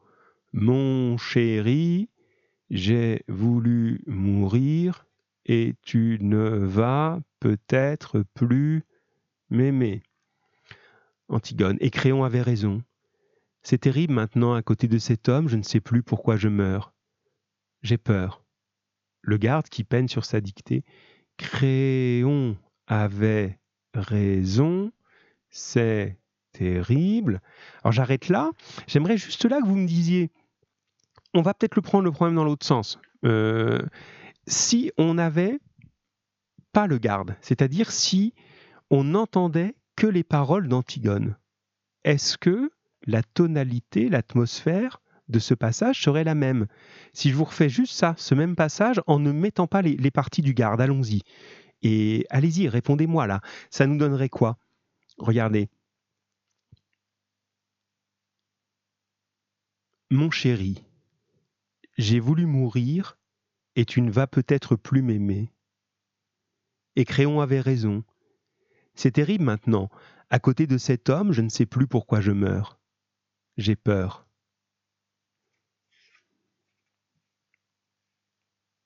Mon 0.53 1.17
chéri, 1.17 2.09
j'ai 2.69 3.23
voulu 3.27 4.03
mourir 4.07 5.05
et 5.45 5.75
tu 5.81 6.17
ne 6.21 6.47
vas 6.47 7.19
peut-être 7.39 8.23
plus 8.33 8.83
m'aimer. 9.49 10.03
Antigone, 11.29 11.77
et 11.79 11.89
Créon 11.89 12.23
avait 12.23 12.41
raison. 12.41 12.83
C'est 13.61 13.79
terrible 13.79 14.13
maintenant 14.13 14.53
à 14.53 14.61
côté 14.61 14.87
de 14.87 14.97
cet 14.97 15.27
homme, 15.27 15.49
je 15.49 15.57
ne 15.57 15.63
sais 15.63 15.81
plus 15.81 16.03
pourquoi 16.03 16.37
je 16.37 16.47
meurs. 16.47 16.93
J'ai 17.81 17.97
peur. 17.97 18.43
Le 19.21 19.37
garde 19.37 19.67
qui 19.67 19.83
peine 19.83 20.07
sur 20.07 20.23
sa 20.25 20.39
dictée. 20.39 20.85
Créon 21.37 22.57
avait 22.87 23.59
raison, 23.97 24.91
c'est 25.49 26.17
terrible. 26.53 27.41
Alors 27.83 27.91
j'arrête 27.91 28.29
là. 28.29 28.51
J'aimerais 28.87 29.17
juste 29.17 29.45
là 29.45 29.59
que 29.61 29.67
vous 29.67 29.75
me 29.75 29.87
disiez, 29.87 30.31
on 31.33 31.41
va 31.41 31.53
peut-être 31.53 31.75
le 31.75 31.81
prendre 31.81 32.05
le 32.05 32.11
problème 32.11 32.35
dans 32.35 32.43
l'autre 32.43 32.65
sens. 32.65 32.99
Euh, 33.25 33.81
si 34.47 34.91
on 34.97 35.15
n'avait 35.15 35.59
pas 36.71 36.87
le 36.87 36.97
garde, 36.97 37.35
c'est-à-dire 37.41 37.91
si 37.91 38.33
on 38.89 39.03
n'entendait 39.03 39.75
que 39.95 40.07
les 40.07 40.23
paroles 40.23 40.67
d'Antigone, 40.67 41.35
est-ce 42.03 42.37
que 42.37 42.71
la 43.05 43.23
tonalité, 43.23 44.09
l'atmosphère 44.09 45.01
de 45.27 45.39
ce 45.39 45.53
passage 45.53 46.01
serait 46.01 46.23
la 46.23 46.35
même? 46.35 46.67
Si 47.13 47.29
je 47.29 47.35
vous 47.35 47.43
refais 47.43 47.69
juste 47.69 47.93
ça, 47.93 48.13
ce 48.17 48.35
même 48.35 48.55
passage, 48.55 49.01
en 49.07 49.19
ne 49.19 49.31
mettant 49.31 49.67
pas 49.67 49.81
les 49.81 50.11
parties 50.11 50.41
du 50.41 50.53
garde, 50.53 50.79
allons-y. 50.79 51.21
Et 51.81 52.25
allez-y, 52.29 52.67
répondez-moi 52.67 53.27
là. 53.27 53.41
Ça 53.69 53.85
nous 53.87 53.97
donnerait 53.97 54.29
quoi? 54.29 54.57
Regardez. 55.17 55.69
Mon 60.09 60.31
chéri, 60.31 60.85
j'ai 61.97 62.19
voulu 62.19 62.45
mourir, 62.45 63.17
et 63.75 63.85
tu 63.85 64.01
ne 64.01 64.11
vas 64.11 64.27
peut-être 64.27 64.75
plus 64.75 65.01
m'aimer. 65.01 65.51
Et 66.95 67.05
Créon 67.05 67.41
avait 67.41 67.61
raison. 67.61 68.03
C'est 68.95 69.11
terrible 69.11 69.43
maintenant. 69.43 69.89
À 70.29 70.39
côté 70.39 70.65
de 70.65 70.77
cet 70.77 71.09
homme, 71.09 71.31
je 71.31 71.41
ne 71.41 71.49
sais 71.49 71.65
plus 71.65 71.87
pourquoi 71.87 72.21
je 72.21 72.31
meurs. 72.31 72.79
J'ai 73.57 73.75
peur. 73.75 74.27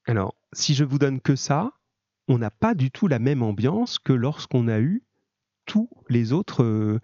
Alors, 0.05 0.35
si 0.53 0.73
je 0.73 0.83
vous 0.83 0.97
donne 0.97 1.21
que 1.21 1.35
ça, 1.35 1.71
on 2.31 2.37
n'a 2.37 2.49
pas 2.49 2.73
du 2.73 2.91
tout 2.91 3.07
la 3.07 3.19
même 3.19 3.43
ambiance 3.43 3.99
que 3.99 4.13
lorsqu'on 4.13 4.69
a 4.69 4.79
eu 4.79 5.03
tous 5.65 5.89
les 6.09 6.31
autres, 6.31 6.63
euh, 6.63 6.99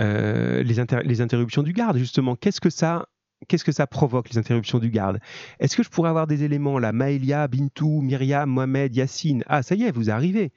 euh, 0.00 0.62
les, 0.64 0.80
interruptions 1.20 1.62
du 1.62 1.72
garde, 1.72 1.96
justement. 1.96 2.36
Qu'est-ce 2.36 2.60
que 2.60 2.70
ça 2.70 3.06
qu'est-ce 3.48 3.64
que 3.64 3.72
ça 3.72 3.86
provoque, 3.86 4.28
les 4.30 4.38
interruptions 4.38 4.78
du 4.78 4.90
garde? 4.90 5.20
Est-ce 5.60 5.76
que 5.76 5.82
je 5.82 5.88
pourrais 5.88 6.10
avoir 6.10 6.26
des 6.26 6.42
éléments 6.42 6.78
là? 6.78 6.92
Maëlia, 6.92 7.48
Bintou, 7.48 8.00
Myriam, 8.00 8.50
Mohamed, 8.50 8.94
Yacine 8.94 9.44
Ah, 9.46 9.62
ça 9.62 9.74
y 9.76 9.84
est, 9.84 9.92
vous 9.92 10.10
arrivez 10.10 10.52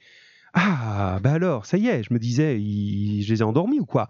ah, 0.58 1.20
bah 1.22 1.34
alors, 1.34 1.66
ça 1.66 1.76
y 1.76 1.90
est, 1.90 2.04
je 2.04 2.14
me 2.14 2.18
disais, 2.18 2.58
je 2.58 3.30
les 3.30 3.40
ai 3.40 3.44
endormis 3.44 3.82
ou 3.82 3.86
quoi? 3.86 4.08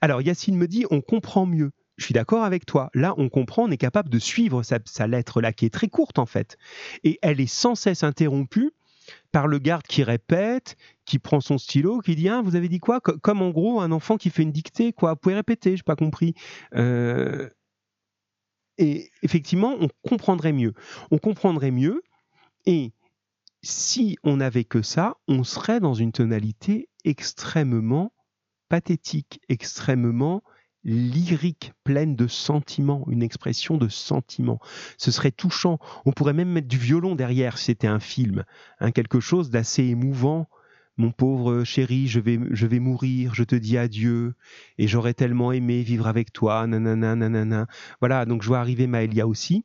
Alors, 0.00 0.22
Yacine 0.22 0.56
me 0.56 0.68
dit, 0.68 0.86
on 0.92 1.00
comprend 1.00 1.44
mieux. 1.44 1.72
Je 1.96 2.04
suis 2.04 2.14
d'accord 2.14 2.44
avec 2.44 2.66
toi. 2.66 2.88
Là, 2.94 3.14
on 3.16 3.28
comprend, 3.28 3.64
on 3.64 3.70
est 3.72 3.76
capable 3.78 4.08
de 4.08 4.20
suivre 4.20 4.62
sa, 4.62 4.78
sa 4.84 5.08
lettre 5.08 5.40
là, 5.40 5.52
qui 5.52 5.66
est 5.66 5.74
très 5.74 5.88
courte 5.88 6.20
en 6.20 6.26
fait. 6.26 6.56
Et 7.02 7.18
elle 7.20 7.40
est 7.40 7.52
sans 7.52 7.74
cesse 7.74 8.04
interrompue 8.04 8.70
par 9.32 9.46
le 9.46 9.58
garde 9.58 9.86
qui 9.86 10.02
répète, 10.02 10.76
qui 11.04 11.18
prend 11.18 11.40
son 11.40 11.58
stylo, 11.58 12.00
qui 12.00 12.16
dit 12.16 12.28
ah, 12.28 12.40
vous 12.42 12.56
avez 12.56 12.68
dit 12.68 12.78
quoi? 12.78 13.00
Comme 13.00 13.42
en 13.42 13.50
gros 13.50 13.80
un 13.80 13.92
enfant 13.92 14.16
qui 14.16 14.30
fait 14.30 14.42
une 14.42 14.52
dictée, 14.52 14.92
quoi. 14.92 15.12
Vous 15.12 15.16
pouvez 15.16 15.34
répéter, 15.34 15.70
je 15.70 15.82
n'ai 15.82 15.84
pas 15.84 15.96
compris. 15.96 16.34
Euh, 16.74 17.48
et 18.78 19.10
effectivement, 19.22 19.76
on 19.80 19.88
comprendrait 20.08 20.52
mieux. 20.52 20.72
On 21.10 21.18
comprendrait 21.18 21.72
mieux. 21.72 22.02
Et 22.64 22.92
si 23.62 24.16
on 24.22 24.36
n'avait 24.36 24.64
que 24.64 24.82
ça, 24.82 25.16
on 25.26 25.44
serait 25.44 25.80
dans 25.80 25.94
une 25.94 26.12
tonalité 26.12 26.88
extrêmement 27.04 28.12
pathétique, 28.68 29.40
extrêmement 29.48 30.42
lyrique, 30.84 31.72
pleine 31.84 32.16
de 32.16 32.26
sentiments, 32.26 33.04
une 33.10 33.22
expression 33.22 33.76
de 33.76 33.88
sentiments. 33.88 34.60
Ce 34.96 35.10
serait 35.10 35.32
touchant. 35.32 35.78
On 36.06 36.12
pourrait 36.12 36.32
même 36.32 36.50
mettre 36.50 36.68
du 36.68 36.78
violon 36.78 37.14
derrière 37.14 37.58
si 37.58 37.66
c'était 37.66 37.86
un 37.86 38.00
film, 38.00 38.44
hein, 38.80 38.90
quelque 38.92 39.20
chose 39.20 39.50
d'assez 39.50 39.84
émouvant, 39.84 40.48
mon 40.98 41.12
pauvre 41.12 41.62
chéri, 41.62 42.08
je 42.08 42.18
vais, 42.18 42.40
je 42.50 42.66
vais 42.66 42.80
mourir, 42.80 43.32
je 43.32 43.44
te 43.44 43.54
dis 43.54 43.78
adieu, 43.78 44.34
et 44.78 44.88
j'aurais 44.88 45.14
tellement 45.14 45.52
aimé 45.52 45.82
vivre 45.82 46.08
avec 46.08 46.32
toi, 46.32 46.66
nanana, 46.66 47.14
nanana. 47.14 47.68
Voilà, 48.00 48.26
donc 48.26 48.42
je 48.42 48.48
vois 48.48 48.58
arriver 48.58 48.88
Maëlia 48.88 49.26
aussi. 49.26 49.64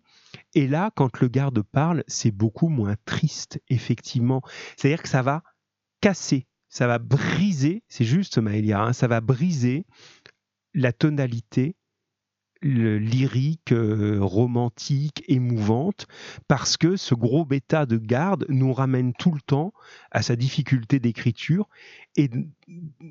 Et 0.53 0.68
là, 0.68 0.91
quand 0.95 1.20
le 1.20 1.28
garde 1.28 1.61
parle, 1.64 2.03
c'est 2.07 2.32
beaucoup 2.32 2.70
moins 2.70 2.95
triste, 3.05 3.59
effectivement. 3.70 4.43
C'est-à-dire 4.78 5.01
que 5.01 5.09
ça 5.09 5.24
va 5.24 5.41
casser, 6.01 6.45
ça 6.70 6.86
va 6.86 6.99
briser, 6.99 7.84
c'est 7.88 8.05
juste 8.05 8.38
Maëlia, 8.38 8.84
hein, 8.84 8.93
ça 8.93 9.07
va 9.07 9.20
briser 9.20 9.88
la 10.74 10.93
tonalité 10.93 11.76
lyrique, 12.63 13.71
euh, 13.71 14.19
romantique, 14.21 15.24
émouvante, 15.28 16.07
parce 16.47 16.78
que 16.78 16.95
ce 16.95 17.13
gros 17.13 17.45
bêta 17.45 17.86
de 17.86 17.97
garde 17.97 18.45
nous 18.49 18.74
ramène 18.74 19.13
tout 19.13 19.32
le 19.32 19.41
temps 19.41 19.74
à 20.11 20.21
sa 20.21 20.36
difficulté 20.36 20.99
d'écriture 20.99 21.67
et 22.15 22.30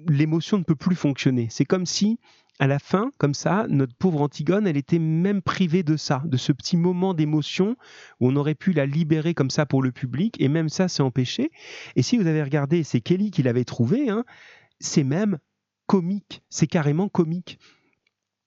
l'émotion 0.08 0.58
ne 0.58 0.64
peut 0.64 0.74
plus 0.74 0.96
fonctionner. 0.96 1.48
C'est 1.50 1.64
comme 1.64 1.86
si, 1.86 2.18
à 2.58 2.66
la 2.66 2.78
fin, 2.78 3.12
comme 3.18 3.34
ça, 3.34 3.66
notre 3.68 3.94
pauvre 3.94 4.22
Antigone, 4.22 4.66
elle 4.66 4.76
était 4.76 4.98
même 4.98 5.42
privée 5.42 5.82
de 5.82 5.96
ça, 5.96 6.22
de 6.24 6.36
ce 6.36 6.52
petit 6.52 6.76
moment 6.76 7.14
d'émotion 7.14 7.76
où 8.20 8.28
on 8.28 8.36
aurait 8.36 8.54
pu 8.54 8.72
la 8.72 8.86
libérer 8.86 9.34
comme 9.34 9.50
ça 9.50 9.66
pour 9.66 9.82
le 9.82 9.92
public, 9.92 10.40
et 10.40 10.48
même 10.48 10.68
ça, 10.68 10.88
c'est 10.88 11.02
empêché. 11.02 11.50
Et 11.96 12.02
si 12.02 12.16
vous 12.16 12.26
avez 12.26 12.42
regardé, 12.42 12.84
c'est 12.84 13.00
Kelly 13.00 13.30
qui 13.30 13.42
l'avait 13.42 13.64
trouvé, 13.64 14.08
hein, 14.08 14.24
c'est 14.80 15.04
même 15.04 15.38
c'est 16.50 16.66
carrément 16.66 17.08
comique 17.08 17.58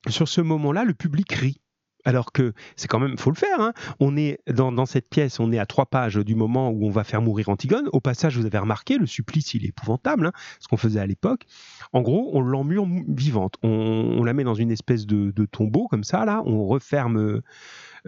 sur 0.07 0.27
ce 0.27 0.41
moment-là, 0.41 0.83
le 0.83 0.93
public 0.93 1.31
rit. 1.31 1.61
alors 2.07 2.31
que 2.31 2.53
c'est 2.75 2.87
quand 2.87 2.99
même, 2.99 3.17
faut 3.17 3.31
le 3.31 3.35
faire. 3.35 3.59
Hein. 3.59 3.73
On 3.99 4.15
est 4.15 4.39
dans, 4.47 4.85
cette 4.85 5.09
pièce, 5.09 5.39
on 5.39 5.51
est 5.51 5.57
à 5.57 5.65
trois 5.65 5.87
pages 5.87 6.17
du 6.17 6.35
moment 6.35 6.69
où 6.69 6.85
on 6.85 6.91
va 6.91 7.03
faire 7.03 7.19
mourir 7.19 7.49
Antigone. 7.49 7.89
Au 7.93 7.99
passage, 7.99 8.37
vous 8.37 8.45
avez 8.45 8.59
remarqué, 8.59 8.99
le 8.99 9.07
supplice, 9.07 9.55
il 9.55 9.65
est 9.65 9.69
épouvantable, 9.69 10.27
hein, 10.27 10.31
ce 10.59 10.67
qu'on 10.67 10.77
faisait 10.77 10.99
à 10.99 11.07
l'époque. 11.07 11.45
En 11.93 12.01
gros, 12.03 12.29
on 12.33 12.41
l'emmure 12.41 12.85
vivante. 13.07 13.55
On, 13.63 14.23
la 14.23 14.33
met 14.33 14.43
dans 14.43 14.53
une 14.53 14.69
espèce 14.69 15.07
de, 15.07 15.45
tombeau 15.45 15.87
comme 15.87 16.03
ça, 16.03 16.25
là. 16.25 16.43
On 16.45 16.67
referme 16.67 17.41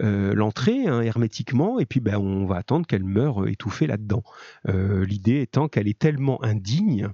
euh, 0.00 0.32
l'entrée 0.32 0.86
hein, 0.86 1.00
hermétiquement, 1.00 1.80
et 1.80 1.86
puis 1.86 1.98
ben, 1.98 2.18
on 2.18 2.46
va 2.46 2.54
attendre 2.56 2.86
qu'elle 2.86 3.04
meure 3.04 3.48
étouffée 3.48 3.88
là-dedans. 3.88 4.22
Euh, 4.68 5.04
l'idée 5.04 5.40
étant 5.40 5.66
qu'elle 5.66 5.88
est 5.88 5.98
tellement 5.98 6.40
indigne 6.44 7.10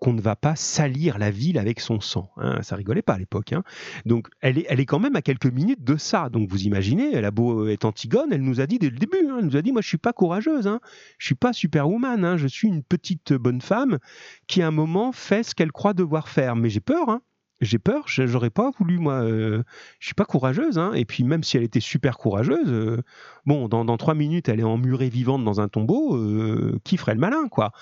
qu'on 0.00 0.14
ne 0.14 0.20
va 0.20 0.34
pas 0.34 0.56
salir 0.56 1.18
la 1.18 1.30
ville 1.30 1.58
avec 1.58 1.78
son 1.78 2.00
sang. 2.00 2.30
Hein. 2.38 2.62
Ça 2.62 2.74
rigolait 2.74 3.02
pas 3.02 3.14
à 3.14 3.18
l'époque. 3.18 3.52
Hein. 3.52 3.62
Donc 4.06 4.28
elle 4.40 4.58
est, 4.58 4.66
elle 4.68 4.80
est 4.80 4.86
quand 4.86 4.98
même 4.98 5.14
à 5.14 5.22
quelques 5.22 5.46
minutes 5.46 5.84
de 5.84 5.96
ça. 5.96 6.30
Donc 6.30 6.48
vous 6.48 6.62
imaginez, 6.64 7.14
elle 7.14 7.26
a 7.26 7.30
beau 7.30 7.68
être 7.68 7.84
Antigone, 7.84 8.32
elle 8.32 8.42
nous 8.42 8.60
a 8.60 8.66
dit 8.66 8.78
dès 8.78 8.90
le 8.90 8.96
début, 8.96 9.18
hein, 9.28 9.36
elle 9.38 9.44
nous 9.44 9.56
a 9.56 9.62
dit 9.62 9.72
moi 9.72 9.82
je 9.82 9.88
suis 9.88 9.98
pas 9.98 10.12
courageuse, 10.12 10.66
hein. 10.66 10.80
je 11.18 11.26
suis 11.26 11.34
pas 11.34 11.52
superwoman, 11.52 12.24
hein. 12.24 12.36
je 12.36 12.46
suis 12.46 12.68
une 12.68 12.82
petite 12.82 13.34
bonne 13.34 13.60
femme 13.60 13.98
qui 14.46 14.62
à 14.62 14.68
un 14.68 14.72
moment 14.72 15.12
fait 15.12 15.42
ce 15.42 15.54
qu'elle 15.54 15.72
croit 15.72 15.92
devoir 15.92 16.28
faire. 16.28 16.56
Mais 16.56 16.70
j'ai 16.70 16.80
peur. 16.80 17.08
Hein 17.10 17.22
j'ai 17.60 17.78
peur, 17.78 18.04
j'aurais 18.06 18.50
pas 18.50 18.70
voulu, 18.78 18.98
moi, 18.98 19.22
euh, 19.22 19.62
je 19.98 20.06
suis 20.06 20.14
pas 20.14 20.24
courageuse, 20.24 20.78
hein, 20.78 20.92
et 20.94 21.04
puis 21.04 21.24
même 21.24 21.42
si 21.42 21.56
elle 21.56 21.62
était 21.62 21.80
super 21.80 22.16
courageuse, 22.16 22.68
euh, 22.68 23.02
bon, 23.44 23.68
dans, 23.68 23.96
trois 23.96 24.14
minutes, 24.14 24.48
elle 24.48 24.60
est 24.60 24.64
emmurée 24.64 25.10
vivante 25.10 25.44
dans 25.44 25.60
un 25.60 25.68
tombeau, 25.68 26.16
euh, 26.16 26.80
qui 26.84 26.96
ferait 26.96 27.14
le 27.14 27.20
malin, 27.20 27.48
quoi 27.48 27.72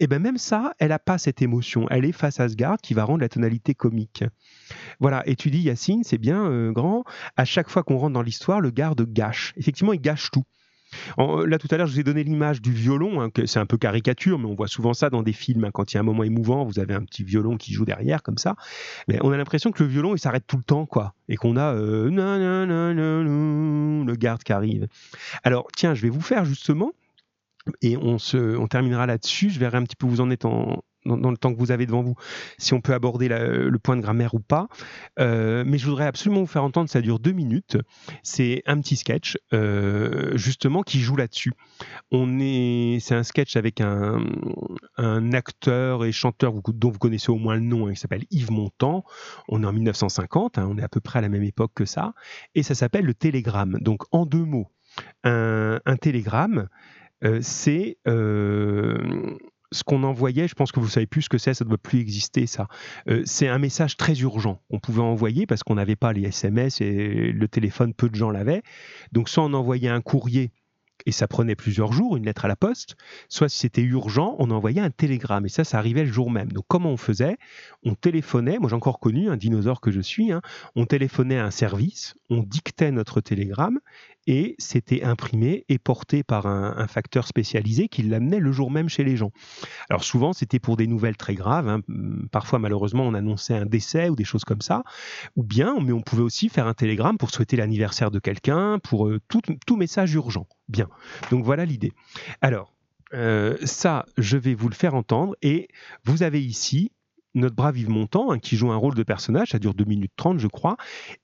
Et 0.00 0.06
ben 0.06 0.20
même 0.20 0.38
ça, 0.38 0.72
elle 0.78 0.92
a 0.92 0.98
pas 0.98 1.18
cette 1.18 1.42
émotion, 1.42 1.86
elle 1.90 2.04
est 2.04 2.12
face 2.12 2.40
à 2.40 2.48
ce 2.48 2.56
garde 2.56 2.80
qui 2.80 2.94
va 2.94 3.04
rendre 3.04 3.20
la 3.20 3.28
tonalité 3.28 3.74
comique. 3.74 4.24
Voilà, 5.00 5.22
et 5.28 5.36
tu 5.36 5.50
dis, 5.50 5.60
Yacine, 5.60 6.02
c'est 6.02 6.18
bien 6.18 6.72
grand, 6.72 7.04
à 7.36 7.44
chaque 7.44 7.68
fois 7.68 7.82
qu'on 7.82 7.98
rentre 7.98 8.14
dans 8.14 8.22
l'histoire, 8.22 8.60
le 8.60 8.70
garde 8.70 9.02
gâche. 9.12 9.52
Effectivement, 9.56 9.92
il 9.92 10.00
gâche 10.00 10.30
tout. 10.30 10.44
Euh, 11.18 11.46
là, 11.46 11.58
tout 11.58 11.68
à 11.70 11.76
l'heure, 11.76 11.86
je 11.86 11.92
vous 11.94 12.00
ai 12.00 12.04
donné 12.04 12.24
l'image 12.24 12.60
du 12.60 12.72
violon, 12.72 13.20
hein, 13.20 13.30
c'est 13.46 13.58
un 13.58 13.66
peu 13.66 13.76
caricature, 13.76 14.38
mais 14.38 14.46
on 14.46 14.54
voit 14.54 14.68
souvent 14.68 14.94
ça 14.94 15.10
dans 15.10 15.22
des 15.22 15.32
films. 15.32 15.64
Hein. 15.64 15.70
quand 15.72 15.92
il 15.92 15.96
y 15.96 15.98
a 15.98 16.00
un 16.00 16.04
moment 16.04 16.24
émouvant, 16.24 16.64
vous 16.64 16.78
avez 16.78 16.94
un 16.94 17.02
petit 17.02 17.24
violon 17.24 17.56
qui 17.56 17.72
joue 17.72 17.84
derrière, 17.84 18.22
comme 18.22 18.38
ça. 18.38 18.56
Mais 19.08 19.18
on 19.22 19.30
a 19.30 19.36
l'impression 19.36 19.72
que 19.72 19.82
le 19.82 19.88
violon, 19.88 20.14
il 20.14 20.18
s'arrête 20.18 20.44
tout 20.46 20.56
le 20.56 20.62
temps, 20.62 20.86
quoi. 20.86 21.14
Et 21.28 21.36
qu'on 21.36 21.56
a 21.56 21.74
euh, 21.74 22.08
le 24.04 24.14
garde 24.14 24.42
qui 24.42 24.52
arrive. 24.52 24.86
Alors, 25.42 25.66
tiens, 25.76 25.94
je 25.94 26.02
vais 26.02 26.10
vous 26.10 26.20
faire 26.20 26.44
justement, 26.44 26.92
et 27.82 27.96
on, 27.96 28.18
se, 28.18 28.56
on 28.56 28.66
terminera 28.66 29.06
là-dessus. 29.06 29.50
Je 29.50 29.58
verrai 29.58 29.78
un 29.78 29.82
petit 29.82 29.96
peu 29.96 30.06
où 30.06 30.10
vous 30.10 30.20
en 30.20 30.30
êtes 30.30 30.44
en, 30.44 30.82
dans, 31.06 31.30
le 31.30 31.36
temps 31.36 31.52
que 31.54 31.58
vous 31.58 31.70
avez 31.70 31.86
devant 31.86 32.02
vous, 32.02 32.14
si 32.58 32.74
on 32.74 32.80
peut 32.80 32.94
aborder 32.94 33.28
le 33.28 33.78
point 33.78 33.96
de 33.96 34.02
grammaire 34.02 34.34
ou 34.34 34.40
pas. 34.40 34.68
Euh, 35.18 35.64
mais 35.66 35.78
je 35.78 35.86
voudrais 35.86 36.06
absolument 36.06 36.40
vous 36.40 36.46
faire 36.46 36.64
entendre, 36.64 36.88
ça 36.88 37.00
dure 37.00 37.18
deux 37.18 37.32
minutes. 37.32 37.76
C'est 38.22 38.62
un 38.66 38.80
petit 38.80 38.96
sketch, 38.96 39.38
euh, 39.52 40.36
justement, 40.36 40.82
qui 40.82 41.00
joue 41.00 41.16
là-dessus. 41.16 41.52
On 42.10 42.38
est, 42.40 42.98
c'est 43.00 43.14
un 43.14 43.22
sketch 43.22 43.56
avec 43.56 43.80
un, 43.80 44.22
acteur 45.32 46.04
et 46.04 46.12
chanteur 46.12 46.54
dont 46.68 46.90
vous 46.90 46.98
connaissez 46.98 47.30
au 47.30 47.36
moins 47.36 47.54
le 47.54 47.60
nom, 47.60 47.86
hein, 47.86 47.92
qui 47.92 48.00
s'appelle 48.00 48.24
Yves 48.30 48.50
Montand. 48.50 49.04
On 49.48 49.62
est 49.62 49.66
en 49.66 49.72
1950, 49.72 50.58
hein, 50.58 50.68
on 50.70 50.78
est 50.78 50.82
à 50.82 50.88
peu 50.88 51.00
près 51.00 51.18
à 51.18 51.22
la 51.22 51.28
même 51.28 51.42
époque 51.42 51.72
que 51.74 51.84
ça, 51.84 52.14
et 52.54 52.62
ça 52.62 52.74
s'appelle 52.74 53.04
le 53.04 53.14
télégramme. 53.14 53.78
Donc, 53.80 54.02
en 54.12 54.24
deux 54.24 54.44
mots, 54.44 54.70
un, 55.24 55.96
télégramme, 56.00 56.68
euh, 57.24 57.40
c'est 57.42 57.98
ce 59.72 59.82
qu'on 59.84 60.02
envoyait, 60.02 60.48
je 60.48 60.54
pense 60.54 60.72
que 60.72 60.80
vous 60.80 60.88
savez 60.88 61.06
plus 61.06 61.22
ce 61.22 61.28
que 61.28 61.38
c'est, 61.38 61.54
ça 61.54 61.64
ne 61.64 61.68
doit 61.68 61.78
plus 61.78 62.00
exister 62.00 62.46
ça. 62.46 62.68
Euh, 63.08 63.22
c'est 63.24 63.48
un 63.48 63.58
message 63.58 63.96
très 63.96 64.14
urgent 64.20 64.62
qu'on 64.70 64.78
pouvait 64.78 65.02
envoyer 65.02 65.46
parce 65.46 65.62
qu'on 65.62 65.74
n'avait 65.74 65.96
pas 65.96 66.12
les 66.12 66.24
SMS 66.24 66.80
et 66.80 67.32
le 67.32 67.48
téléphone, 67.48 67.94
peu 67.94 68.08
de 68.08 68.14
gens 68.14 68.30
l'avaient. 68.30 68.62
Donc 69.12 69.28
soit 69.28 69.44
on 69.44 69.52
envoyait 69.52 69.88
un 69.88 70.00
courrier 70.00 70.50
et 71.04 71.12
ça 71.12 71.28
prenait 71.28 71.54
plusieurs 71.54 71.92
jours, 71.92 72.16
une 72.16 72.24
lettre 72.24 72.44
à 72.46 72.48
la 72.48 72.56
poste, 72.56 72.96
soit 73.28 73.48
si 73.48 73.58
c'était 73.58 73.82
urgent, 73.82 74.34
on 74.38 74.50
envoyait 74.50 74.80
un 74.80 74.90
télégramme, 74.90 75.46
et 75.46 75.48
ça, 75.48 75.62
ça 75.62 75.78
arrivait 75.78 76.04
le 76.04 76.10
jour 76.10 76.30
même. 76.30 76.50
Donc 76.52 76.64
comment 76.68 76.90
on 76.90 76.96
faisait? 76.96 77.36
On 77.84 77.94
téléphonait, 77.94 78.58
moi 78.58 78.70
j'ai 78.70 78.76
encore 78.76 78.98
connu 78.98 79.28
un 79.28 79.36
dinosaure 79.36 79.80
que 79.80 79.90
je 79.90 80.00
suis, 80.00 80.32
hein. 80.32 80.40
on 80.74 80.86
téléphonait 80.86 81.38
à 81.38 81.44
un 81.44 81.50
service, 81.50 82.14
on 82.30 82.42
dictait 82.42 82.90
notre 82.90 83.20
télégramme, 83.20 83.78
et 84.26 84.54
c'était 84.58 85.02
imprimé 85.02 85.64
et 85.68 85.78
porté 85.78 86.22
par 86.22 86.46
un, 86.46 86.86
facteur 86.86 87.26
spécialisé 87.26 87.88
qui 87.88 88.02
l'amenait 88.02 88.38
le 88.38 88.52
jour 88.52 88.70
même 88.70 88.88
chez 88.88 89.04
les 89.04 89.16
gens. 89.16 89.32
Alors 89.90 90.04
souvent 90.04 90.32
c'était 90.32 90.58
pour 90.58 90.76
des 90.76 90.86
nouvelles 90.86 91.16
très 91.16 91.34
graves, 91.34 91.68
hein. 91.68 91.80
parfois 92.30 92.58
malheureusement 92.58 93.04
on 93.04 93.14
annonçait 93.14 93.54
un 93.54 93.66
décès 93.66 94.08
ou 94.08 94.16
des 94.16 94.24
choses 94.24 94.44
comme 94.44 94.60
ça, 94.60 94.84
ou 95.36 95.42
bien 95.42 95.76
mais 95.80 95.92
on 95.92 96.02
pouvait 96.02 96.22
aussi 96.22 96.48
faire 96.48 96.66
un 96.66 96.74
télégramme 96.74 97.18
pour 97.18 97.30
souhaiter 97.30 97.56
l'anniversaire 97.56 98.10
de 98.10 98.18
quelqu'un, 98.18 98.78
pour 98.78 99.08
euh, 99.08 99.20
tout, 99.28 99.42
tout 99.66 99.76
message 99.76 100.14
urgent. 100.14 100.46
Bien, 100.68 100.88
donc 101.30 101.44
voilà 101.44 101.64
l'idée. 101.64 101.92
Alors 102.40 102.72
euh, 103.14 103.56
ça, 103.64 104.04
je 104.18 104.36
vais 104.36 104.54
vous 104.54 104.68
le 104.68 104.74
faire 104.74 104.94
entendre 104.94 105.36
et 105.42 105.68
vous 106.04 106.22
avez 106.22 106.42
ici 106.42 106.92
notre 107.36 107.54
brave 107.54 107.78
Yves 107.78 107.90
Montand, 107.90 108.32
hein, 108.32 108.38
qui 108.38 108.56
joue 108.56 108.72
un 108.72 108.76
rôle 108.76 108.94
de 108.94 109.02
personnage, 109.02 109.50
ça 109.50 109.58
dure 109.58 109.74
2 109.74 109.84
minutes 109.84 110.12
30 110.16 110.38
je 110.38 110.48
crois, 110.48 110.76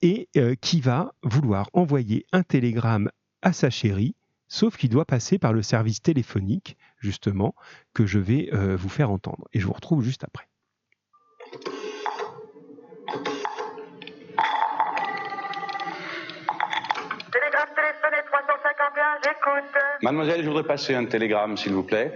et 0.03 0.29
euh, 0.37 0.55
qui 0.61 0.81
va 0.81 1.13
vouloir 1.23 1.69
envoyer 1.73 2.27
un 2.33 2.43
télégramme 2.43 3.11
à 3.41 3.53
sa 3.53 3.71
chérie, 3.71 4.15
sauf 4.47 4.77
qu'il 4.77 4.91
doit 4.91 5.07
passer 5.07 5.39
par 5.39 5.53
le 5.53 5.63
service 5.63 6.03
téléphonique, 6.03 6.77
justement, 6.99 7.55
que 7.95 8.07
je 8.07 8.19
vais 8.19 8.51
euh, 8.53 8.77
vous 8.77 8.91
faire 8.91 9.11
entendre. 9.11 9.49
Et 9.53 9.61
je 9.61 9.67
vous 9.67 9.73
retrouve 9.73 10.05
juste 10.05 10.25
après. 10.25 10.47
Télégramme 17.33 17.69
téléphoné 17.75 18.17
351, 18.27 19.05
j'écoute. 19.25 19.83
Mademoiselle, 20.03 20.43
je 20.43 20.49
voudrais 20.49 20.65
passer 20.65 20.95
un 20.95 21.07
télégramme, 21.07 21.57
s'il 21.57 21.73
vous 21.73 21.83
plaît. 21.83 22.13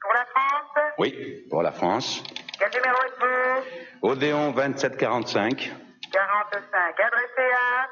Pour 0.00 0.14
la 0.14 0.24
France? 0.24 0.84
Oui, 0.98 1.46
pour 1.50 1.62
la 1.62 1.72
France. 1.72 2.24
Odéon 4.02 4.52
2745. 4.52 5.70
45. 6.12 7.00
Adressé 7.00 7.52
à 7.52 7.88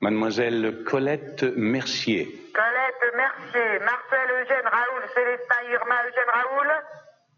Mademoiselle 0.00 0.84
Colette 0.84 1.42
Mercier. 1.56 2.26
Colette 2.54 3.14
Mercier. 3.16 3.78
Marcel 3.80 4.30
Eugène 4.30 4.66
Raoul. 4.70 5.02
Célestin 5.14 5.72
Irma 5.72 5.94
Eugène 6.06 6.30
Raoul 6.32 6.72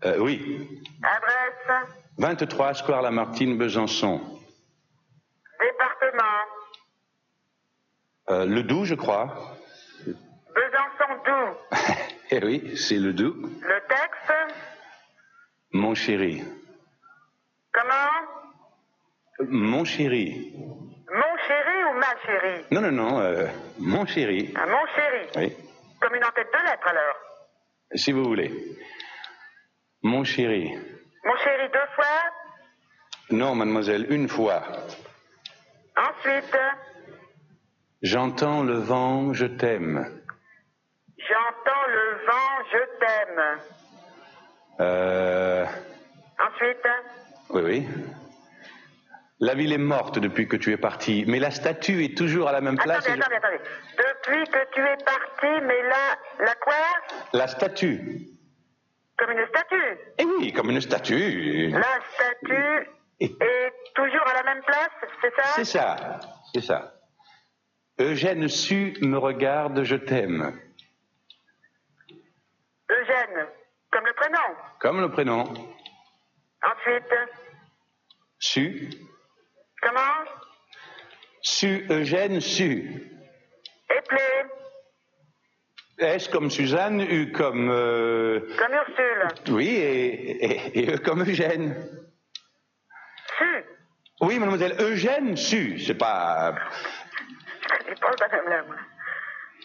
euh, 0.04 0.18
Oui. 0.24 0.82
Adresse 1.02 1.88
23 2.18 2.74
Square 2.74 3.02
Lamartine, 3.02 3.56
Besançon. 3.56 4.20
Département 5.60 6.38
euh, 8.30 8.44
Le 8.44 8.62
Doubs, 8.64 8.84
je 8.84 8.94
crois. 8.96 9.56
Besançon 10.04 11.22
Doubs. 11.24 11.56
eh 12.30 12.44
oui, 12.44 12.76
c'est 12.76 12.96
le 12.96 13.12
Doubs. 13.12 13.48
Le 13.62 13.80
texte 13.88 14.32
mon 15.72 15.94
chéri. 15.94 16.42
Comment 17.78 19.46
Mon 19.48 19.84
chéri. 19.84 20.52
Mon 21.12 21.36
chéri 21.46 21.84
ou 21.90 21.98
ma 21.98 22.12
chérie 22.26 22.64
Non, 22.72 22.80
non, 22.80 22.90
non, 22.90 23.20
euh, 23.20 23.46
mon 23.78 24.04
chéri. 24.04 24.52
Ah, 24.56 24.66
mon 24.66 24.84
chéri 24.94 25.26
Oui. 25.36 25.56
Comme 26.00 26.14
une 26.16 26.24
entête 26.24 26.48
de 26.52 26.58
lettres 26.64 26.88
alors 26.88 27.16
Si 27.94 28.10
vous 28.12 28.24
voulez. 28.24 28.50
Mon 30.02 30.24
chéri. 30.24 30.74
Mon 31.24 31.36
chéri 31.36 31.68
deux 31.72 31.88
fois 31.94 32.04
Non, 33.30 33.54
mademoiselle, 33.54 34.06
une 34.10 34.28
fois. 34.28 34.62
Ensuite 35.96 36.56
J'entends 38.02 38.62
le 38.64 38.78
vent, 38.78 39.34
je 39.34 39.46
t'aime. 39.46 40.20
J'entends 41.16 41.86
le 41.88 42.26
vent, 42.26 42.64
je 42.72 42.78
t'aime. 42.98 43.60
Euh... 44.80 45.66
Ensuite 46.40 46.86
Oui, 47.50 47.62
oui. 47.62 47.88
La 49.40 49.54
ville 49.54 49.72
est 49.72 49.78
morte 49.78 50.18
depuis 50.18 50.48
que 50.48 50.56
tu 50.56 50.72
es 50.72 50.76
parti, 50.76 51.24
mais 51.28 51.38
la 51.38 51.50
statue 51.52 52.04
est 52.04 52.16
toujours 52.16 52.48
à 52.48 52.52
la 52.52 52.60
même 52.60 52.76
place. 52.76 53.06
Attendez, 53.06 53.20
attendez, 53.20 53.36
attendez. 53.36 53.60
Depuis 53.96 54.44
que 54.50 54.74
tu 54.74 54.80
es 54.80 54.96
parti, 55.04 55.64
mais 55.64 55.82
là, 55.82 56.18
la 56.40 56.54
quoi? 56.56 56.74
La 57.32 57.46
statue. 57.46 58.26
Comme 59.16 59.30
une 59.30 59.46
statue 59.46 59.98
Eh 60.18 60.24
oui, 60.24 60.52
comme 60.52 60.70
une 60.70 60.80
statue. 60.80 61.68
La 61.70 62.00
statue 62.14 62.90
est 63.20 63.72
toujours 63.94 64.26
à 64.26 64.34
la 64.34 64.54
même 64.54 64.62
place, 64.64 64.90
c'est 65.22 65.34
ça? 65.36 65.42
C'est 65.54 65.64
ça, 65.64 66.20
c'est 66.54 66.60
ça. 66.62 66.94
Eugène 68.00 68.48
Su 68.48 68.94
me 69.02 69.18
regarde, 69.18 69.82
je 69.84 69.96
t'aime. 69.96 70.60
Eugène, 72.90 73.46
comme 73.92 74.06
le 74.06 74.12
prénom 74.14 74.56
Comme 74.80 75.00
le 75.00 75.10
prénom. 75.10 75.44
Ensuite 76.62 77.14
Su. 78.38 78.90
Comment? 79.82 80.24
Su, 81.42 81.86
Eugène, 81.88 82.40
Su. 82.40 83.00
Éplé 83.90 84.44
S 86.00 86.28
comme 86.28 86.50
Suzanne, 86.50 87.00
U 87.00 87.32
comme... 87.32 87.70
Euh... 87.70 88.40
Comme 88.56 88.72
Ursule. 88.72 89.54
Oui, 89.54 89.68
et, 89.68 90.44
et, 90.44 90.78
et, 90.78 90.94
E 90.94 90.98
comme 90.98 91.22
Eugène. 91.22 91.74
Su 93.36 93.64
Oui, 94.20 94.38
mademoiselle, 94.38 94.76
Eugène, 94.80 95.36
Su. 95.36 95.78
C'est 95.80 95.94
pas... 95.98 96.54
Connais 97.68 97.94
pas 97.96 98.62
moi. 98.66 98.76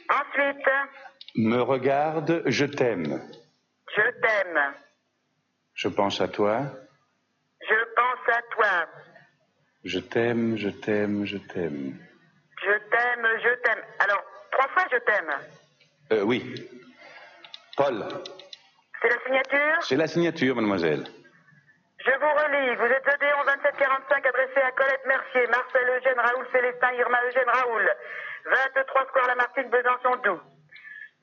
Ensuite, 0.09 0.67
Me 1.35 1.61
regarde, 1.61 2.43
je 2.47 2.65
t'aime. 2.65 3.21
je 3.95 4.01
t'aime. 4.21 4.73
Je 5.75 5.87
pense 5.87 6.19
à 6.21 6.27
toi. 6.27 6.71
À 8.33 8.41
toi. 8.49 8.87
Je 9.83 9.99
t'aime, 9.99 10.57
je 10.57 10.69
t'aime, 10.69 11.23
je 11.25 11.37
t'aime. 11.37 11.99
Je 12.65 12.71
t'aime, 12.89 13.27
je 13.43 13.53
t'aime. 13.61 13.83
Alors, 13.99 14.23
trois 14.51 14.67
fois 14.69 14.83
je 14.91 14.97
t'aime. 14.97 15.31
Euh, 16.13 16.23
oui. 16.23 16.41
Paul, 17.77 18.03
C'est 19.01 19.09
la 19.09 19.19
signature? 19.23 19.77
C'est 19.81 19.95
la 19.97 20.07
signature, 20.07 20.55
mademoiselle. 20.55 21.03
Je 22.05 22.11
vous 22.11 22.33
relis. 22.41 22.75
Vous 22.75 22.85
êtes 22.85 23.07
Odéon 23.07 23.43
2745 23.45 24.25
adressé 24.25 24.59
à 24.61 24.71
Colette 24.71 25.05
Mercier, 25.05 25.47
Marcel 25.47 25.87
Eugène 25.89 26.19
Raoul 26.19 26.47
Célestin, 26.51 26.91
Irma 26.93 27.17
Eugène 27.27 27.49
Raoul. 27.49 27.89
23 28.75 29.05
Square 29.07 29.27
Lamartine, 29.27 29.69
Besançon, 29.69 30.15
Doux. 30.23 30.41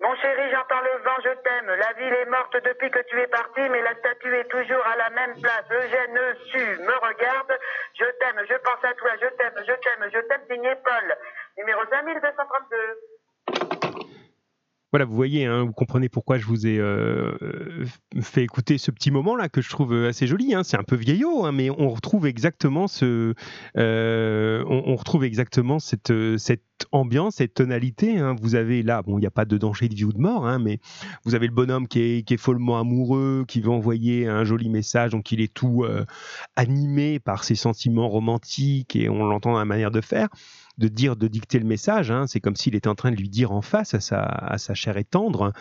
Mon 0.00 0.14
chéri, 0.16 0.50
j'entends 0.50 0.80
le 0.80 1.02
vent, 1.04 1.16
je 1.22 1.34
t'aime. 1.42 1.66
La 1.66 1.92
ville 1.92 2.14
est 2.14 2.30
morte 2.30 2.56
depuis 2.64 2.90
que 2.90 3.00
tu 3.10 3.20
es 3.20 3.26
parti, 3.26 3.60
mais 3.68 3.82
la 3.82 3.94
statue 3.96 4.34
est 4.34 4.48
toujours 4.48 4.86
à 4.86 4.96
la 4.96 5.10
même 5.10 5.38
place. 5.42 5.64
Eugène 5.70 6.18
Su 6.46 6.58
me 6.58 7.06
regarde. 7.06 7.52
Je 7.98 8.06
t'aime, 8.18 8.42
je 8.48 8.54
pense 8.54 8.82
à 8.82 8.94
toi, 8.94 9.10
je 9.20 9.26
t'aime, 9.26 9.54
je 9.58 9.72
t'aime, 9.72 10.10
je 10.12 10.20
t'aime, 10.20 10.42
signé 10.50 10.74
Paul. 10.76 11.16
Numéro 11.58 11.82
5232. 11.90 13.79
Voilà, 14.92 15.04
vous 15.04 15.14
voyez, 15.14 15.46
hein, 15.46 15.62
vous 15.62 15.72
comprenez 15.72 16.08
pourquoi 16.08 16.38
je 16.38 16.46
vous 16.46 16.66
ai 16.66 16.78
euh, 16.78 17.30
euh, 17.42 17.84
fait 18.20 18.42
écouter 18.42 18.76
ce 18.76 18.90
petit 18.90 19.12
moment-là 19.12 19.48
que 19.48 19.60
je 19.60 19.68
trouve 19.68 19.94
assez 19.94 20.26
joli. 20.26 20.52
hein. 20.52 20.64
C'est 20.64 20.76
un 20.76 20.82
peu 20.82 20.96
vieillot, 20.96 21.44
hein, 21.44 21.52
mais 21.52 21.70
on 21.70 21.90
retrouve 21.90 22.26
exactement 22.26 22.88
ce, 22.88 23.34
euh, 23.76 24.64
on, 24.66 24.96
retrouve 24.96 25.22
exactement 25.22 25.78
cette, 25.78 26.10
euh, 26.10 26.38
cette 26.38 26.64
ambiance, 26.90 27.36
cette 27.36 27.54
tonalité. 27.54 28.20
Vous 28.42 28.56
avez 28.56 28.82
là, 28.82 29.02
bon, 29.02 29.18
il 29.18 29.20
n'y 29.20 29.28
a 29.28 29.30
pas 29.30 29.44
de 29.44 29.56
danger 29.58 29.88
de 29.88 29.94
vie 29.94 30.04
ou 30.04 30.12
de 30.12 30.18
mort, 30.18 30.58
mais 30.58 30.80
vous 31.24 31.36
avez 31.36 31.46
le 31.46 31.52
bonhomme 31.52 31.86
qui 31.86 32.00
est, 32.00 32.36
follement 32.36 32.80
amoureux, 32.80 33.44
qui 33.46 33.60
veut 33.60 33.70
envoyer 33.70 34.26
un 34.26 34.44
joli 34.44 34.70
message, 34.70 35.12
donc 35.12 35.30
il 35.30 35.40
est 35.40 35.52
tout 35.52 35.84
euh, 35.84 36.04
animé 36.56 37.20
par 37.20 37.44
ses 37.44 37.54
sentiments 37.54 38.08
romantiques 38.08 38.96
et 38.96 39.08
on 39.08 39.24
l'entend 39.24 39.52
dans 39.52 39.58
la 39.58 39.64
manière 39.64 39.90
de 39.90 40.00
faire 40.00 40.28
de 40.78 40.88
dire, 40.88 41.16
de 41.16 41.28
dicter 41.28 41.58
le 41.58 41.66
message. 41.66 42.10
hein. 42.10 42.26
C'est 42.26 42.40
comme 42.40 42.56
s'il 42.56 42.74
était 42.74 42.88
en 42.88 42.94
train 42.94 43.10
de 43.10 43.16
lui 43.16 43.28
dire 43.28 43.52
en 43.52 43.62
face 43.62 43.94
à 43.94 44.00
sa, 44.58 44.74
chair 44.74 44.96
et 44.96 45.04
tendre. 45.04 45.52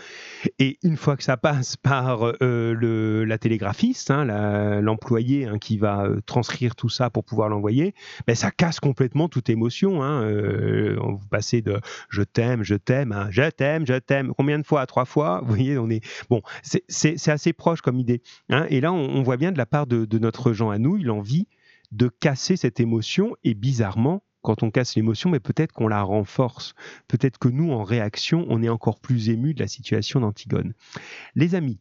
Et 0.60 0.78
une 0.84 0.98
fois 0.98 1.18
que 1.18 1.24
ça 1.24 1.38
passe 1.38 1.76
par 1.82 2.24
euh, 2.42 2.74
le, 2.74 3.26
la 3.26 3.38
télégraphiste, 3.38 4.12
hein, 4.12 4.82
l'employé 4.82 5.46
hein, 5.46 5.58
qui 5.60 5.78
va 5.78 6.04
euh, 6.06 6.22
transcrire 6.26 6.76
tout 6.76 6.90
ça 6.90 7.10
pour 7.10 7.24
pouvoir 7.24 7.50
l'envoyer, 7.50 7.94
ben, 8.28 8.36
ça 8.36 8.52
casse 8.52 8.80
complètement 8.80 9.30
toute 9.30 9.50
émotion. 9.50 10.04
Euh, 10.04 10.96
vous 11.00 11.28
passez 11.30 11.62
de 11.62 11.80
je 12.10 12.22
t'aime, 12.22 12.64
je 12.64 12.76
t'aime, 12.76 13.28
je 13.32 13.50
t'aime, 13.50 13.86
je 13.86 13.96
t'aime. 13.96 14.34
Combien 14.38 14.60
de 14.60 14.66
fois? 14.66 14.86
Trois 14.86 15.06
fois? 15.06 15.42
Vous 15.42 15.50
voyez, 15.50 15.78
on 15.78 15.90
est 15.90 16.04
bon. 16.30 16.42
C'est- 16.64 17.30
assez 17.30 17.54
proche 17.54 17.82
comme 17.82 18.00
idée. 18.00 18.22
Et 18.70 18.82
là, 18.82 18.92
on, 18.92 19.22
voit 19.22 19.38
bien 19.38 19.52
de 19.52 19.58
la 19.58 19.66
part 19.66 19.86
de, 19.86 20.18
notre 20.18 20.54
Jean 20.54 20.70
à 20.70 20.78
nous, 20.78 20.98
il 20.98 21.12
envie 21.12 21.48
de 21.92 22.08
casser 22.08 22.56
cette 22.56 22.80
émotion. 22.80 23.36
Et 23.44 23.54
bizarrement, 23.54 24.24
quand 24.42 24.64
on 24.64 24.72
casse 24.72 24.96
l'émotion, 24.96 25.30
mais 25.30 25.40
peut-être 25.40 25.74
qu'on 25.74 25.88
la 25.88 26.02
renforce. 26.02 26.74
Peut-être 27.08 27.38
que 27.38 27.50
nous, 27.50 27.72
en 27.72 27.84
réaction, 27.84 28.46
on 28.50 28.64
est 28.64 28.70
encore 28.70 29.00
plus 29.00 29.30
ému 29.30 29.54
de 29.54 29.60
la 29.60 29.68
situation 29.68 30.20
d'Antigone. 30.20 30.74
Les 31.36 31.56
amis, 31.56 31.80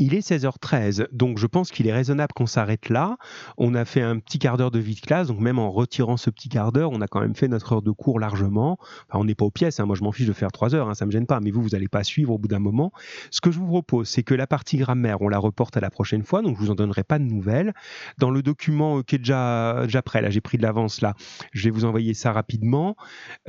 il 0.00 0.14
est 0.14 0.26
16h13, 0.26 1.08
donc 1.12 1.38
je 1.38 1.46
pense 1.46 1.70
qu'il 1.70 1.86
est 1.86 1.92
raisonnable 1.92 2.32
qu'on 2.34 2.46
s'arrête 2.46 2.88
là. 2.88 3.18
On 3.58 3.74
a 3.74 3.84
fait 3.84 4.00
un 4.00 4.18
petit 4.18 4.38
quart 4.38 4.56
d'heure 4.56 4.70
de 4.70 4.78
vie 4.78 4.94
de 4.94 5.00
classe, 5.00 5.28
donc 5.28 5.38
même 5.40 5.58
en 5.58 5.70
retirant 5.70 6.16
ce 6.16 6.30
petit 6.30 6.48
quart 6.48 6.72
d'heure, 6.72 6.90
on 6.90 7.02
a 7.02 7.06
quand 7.06 7.20
même 7.20 7.34
fait 7.34 7.48
notre 7.48 7.74
heure 7.74 7.82
de 7.82 7.90
cours 7.90 8.18
largement. 8.18 8.78
Enfin, 9.08 9.20
on 9.20 9.24
n'est 9.24 9.34
pas 9.34 9.44
aux 9.44 9.50
pièces, 9.50 9.78
hein. 9.78 9.84
moi 9.84 9.96
je 9.96 10.02
m'en 10.02 10.10
fiche 10.10 10.26
de 10.26 10.32
faire 10.32 10.50
3 10.50 10.74
heures, 10.74 10.88
hein, 10.88 10.94
ça 10.94 11.04
me 11.04 11.10
gêne 11.10 11.26
pas, 11.26 11.40
mais 11.40 11.50
vous, 11.50 11.62
vous 11.62 11.70
n'allez 11.70 11.88
pas 11.88 12.02
suivre 12.02 12.32
au 12.32 12.38
bout 12.38 12.48
d'un 12.48 12.58
moment. 12.58 12.92
Ce 13.30 13.42
que 13.42 13.50
je 13.50 13.58
vous 13.58 13.66
propose, 13.66 14.08
c'est 14.08 14.22
que 14.22 14.34
la 14.34 14.46
partie 14.46 14.78
grammaire, 14.78 15.20
on 15.20 15.28
la 15.28 15.38
reporte 15.38 15.76
à 15.76 15.80
la 15.80 15.90
prochaine 15.90 16.24
fois, 16.24 16.40
donc 16.40 16.56
je 16.56 16.62
vous 16.62 16.70
en 16.70 16.74
donnerai 16.74 17.04
pas 17.04 17.18
de 17.18 17.24
nouvelles. 17.24 17.74
Dans 18.18 18.30
le 18.30 18.42
document 18.42 18.98
euh, 18.98 19.02
qui 19.02 19.16
est 19.16 19.18
déjà, 19.18 19.82
déjà 19.84 20.00
prêt, 20.00 20.22
là 20.22 20.30
j'ai 20.30 20.40
pris 20.40 20.56
de 20.56 20.62
l'avance 20.62 21.02
là, 21.02 21.14
je 21.52 21.64
vais 21.64 21.70
vous 21.70 21.84
envoyer 21.84 22.14
ça 22.14 22.32
rapidement. 22.32 22.96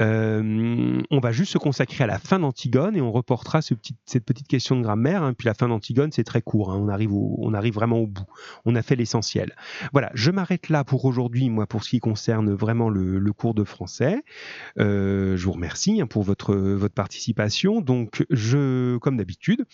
Euh, 0.01 1.01
on 1.09 1.19
va 1.19 1.31
juste 1.31 1.53
se 1.53 1.57
consacrer 1.57 2.03
à 2.03 2.07
la 2.07 2.19
fin 2.19 2.39
d'Antigone 2.39 2.95
et 2.97 3.01
on 3.01 3.11
reportera 3.11 3.61
cette 3.61 4.25
petite 4.25 4.47
question 4.47 4.75
de 4.75 4.81
grammaire. 4.81 5.23
hein. 5.23 5.33
Puis 5.33 5.45
la 5.45 5.53
fin 5.53 5.69
d'Antigone, 5.69 6.11
c'est 6.11 6.23
très 6.23 6.40
court. 6.41 6.71
hein. 6.71 6.77
On, 6.79 6.87
arrive 6.89 7.13
au- 7.13 7.35
on 7.39 7.53
arrive 7.53 7.73
vraiment 7.73 7.99
au 7.99 8.07
bout. 8.07 8.25
On 8.65 8.75
a 8.75 8.81
fait 8.81 8.95
l'essentiel. 8.95 9.55
Voilà, 9.93 10.11
je 10.13 10.31
m'arrête 10.31 10.69
là 10.69 10.83
pour 10.83 11.05
aujourd'hui, 11.05 11.49
moi, 11.49 11.67
pour 11.67 11.83
ce 11.83 11.89
qui 11.89 11.99
concerne 11.99 12.51
vraiment 12.53 12.89
le, 12.89 13.19
le 13.19 13.33
cours 13.33 13.53
de 13.53 13.63
français. 13.63 14.23
Euh, 14.79 15.37
je 15.37 15.45
vous 15.45 15.53
remercie 15.53 16.01
hein, 16.01 16.07
pour 16.07 16.23
votre, 16.23 16.55
votre 16.55 16.93
participation. 16.93 17.81
Donc, 17.81 18.25
je, 18.29 18.97
comme 18.97 19.17
d'habitude, 19.17 19.65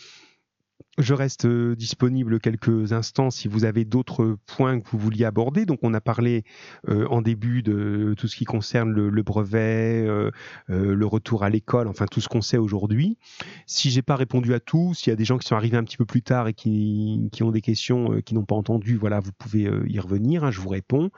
je 0.97 1.13
reste 1.13 1.45
euh, 1.45 1.75
disponible 1.75 2.39
quelques 2.39 2.91
instants 2.93 3.29
si 3.29 3.47
vous 3.47 3.65
avez 3.65 3.85
d'autres 3.85 4.37
points 4.45 4.79
que 4.79 4.89
vous 4.89 4.97
vouliez 4.97 5.25
aborder. 5.25 5.65
Donc, 5.65 5.79
on 5.83 5.93
a 5.93 6.01
parlé 6.01 6.43
euh, 6.89 7.07
en 7.09 7.21
début 7.21 7.61
de 7.61 8.15
tout 8.17 8.27
ce 8.27 8.35
qui 8.35 8.45
concerne 8.45 8.91
le, 8.91 9.23
brevet, 9.23 10.05
euh, 10.07 10.31
le 10.67 11.05
retour 11.05 11.43
à 11.43 11.49
l'école, 11.49 11.87
enfin 11.87 12.05
tout 12.05 12.21
ce 12.21 12.27
qu'on 12.27 12.41
sait 12.41 12.57
aujourd'hui. 12.57 13.17
Si 13.65 13.91
j'ai 13.91 14.01
pas 14.01 14.15
répondu 14.15 14.53
à 14.53 14.59
tout, 14.59 14.93
s'il 14.93 15.11
y 15.11 15.13
a 15.13 15.15
des 15.15 15.25
gens 15.25 15.37
qui 15.37 15.47
sont 15.47 15.55
arrivés 15.55 15.77
un 15.77 15.83
petit 15.83 15.97
peu 15.97 16.05
plus 16.05 16.23
tard 16.23 16.47
et 16.47 16.53
qui, 16.53 17.29
ont 17.41 17.51
des 17.51 17.61
questions 17.61 18.21
qui 18.21 18.33
n'ont 18.33 18.45
pas 18.45 18.55
entendu, 18.55 18.95
voilà, 18.95 19.19
vous 19.19 19.31
pouvez 19.37 19.69
y 19.87 19.99
revenir. 19.99 20.43
hein, 20.43 20.51
je 20.51 20.59
vous 20.59 20.69
réponds 20.69 21.11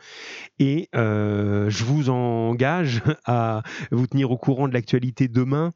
et 0.60 0.90
je 0.94 1.84
vous 1.84 2.10
engage 2.10 3.02
à 3.26 3.64
vous 3.92 4.08
tenir 4.08 4.32
au 4.32 4.38
courant 4.38 4.68
de 4.68 4.74
l'actualité 4.74 5.28
demain. 5.28 5.72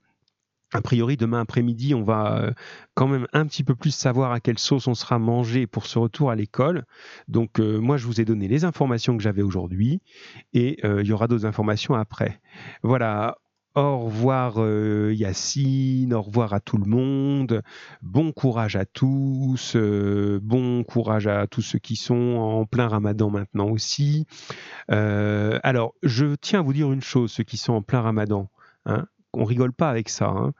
A 0.73 0.81
priori, 0.81 1.17
demain 1.17 1.41
après-midi, 1.41 1.93
on 1.93 2.03
va 2.03 2.41
euh, 2.41 2.51
quand 2.95 3.07
même 3.07 3.27
un 3.31 3.45
petit 3.45 3.63
peu 3.63 3.75
plus 3.75 3.93
savoir 3.93 4.31
à 4.31 4.39
quelle 4.39 4.57
sauce 4.57 4.87
on 4.87 4.95
sera 4.95 5.19
mangé 5.19 5.67
pour 5.67 5.85
ce 5.85 5.99
retour 5.99 6.31
à 6.31 6.35
l'école. 6.35 6.85
Donc, 7.27 7.59
euh, 7.59 7.77
moi, 7.77 7.97
je 7.97 8.07
vous 8.07 8.19
ai 8.19 8.25
donné 8.25 8.47
les 8.47 8.65
informations 8.65 9.15
que 9.15 9.21
j'avais 9.21 9.43
aujourd'hui 9.43 10.01
et 10.53 10.79
euh, 10.83 11.03
il 11.03 11.07
y 11.07 11.13
aura 11.13 11.27
d'autres 11.27 11.45
informations 11.45 11.93
après. 11.93 12.41
Voilà. 12.81 13.37
Au 13.75 13.97
revoir 13.97 14.59
Yacine, 15.11 16.13
au 16.13 16.21
revoir 16.21 16.53
à 16.53 16.59
tout 16.59 16.77
le 16.77 16.85
monde, 16.85 17.63
bon 18.03 18.31
courage 18.31 18.75
à 18.75 18.85
tous, 18.85 19.75
bon 19.75 20.83
courage 20.83 21.25
à 21.25 21.47
tous 21.47 21.63
ceux 21.63 21.79
qui 21.79 21.95
sont 21.95 22.13
en 22.13 22.67
plein 22.67 22.87
ramadan 22.87 23.31
maintenant 23.31 23.67
aussi. 23.69 24.27
Alors, 24.89 25.95
je 26.03 26.35
tiens 26.35 26.59
à 26.59 26.61
vous 26.61 26.73
dire 26.73 26.91
une 26.91 27.01
chose, 27.01 27.31
ceux 27.31 27.43
qui 27.43 27.57
sont 27.57 27.73
en 27.73 27.81
plein 27.81 28.01
ramadan, 28.01 28.51
hein, 28.85 29.07
on 29.33 29.45
rigole 29.45 29.73
pas 29.73 29.89
avec 29.89 30.09
ça. 30.09 30.27
hein. 30.27 30.53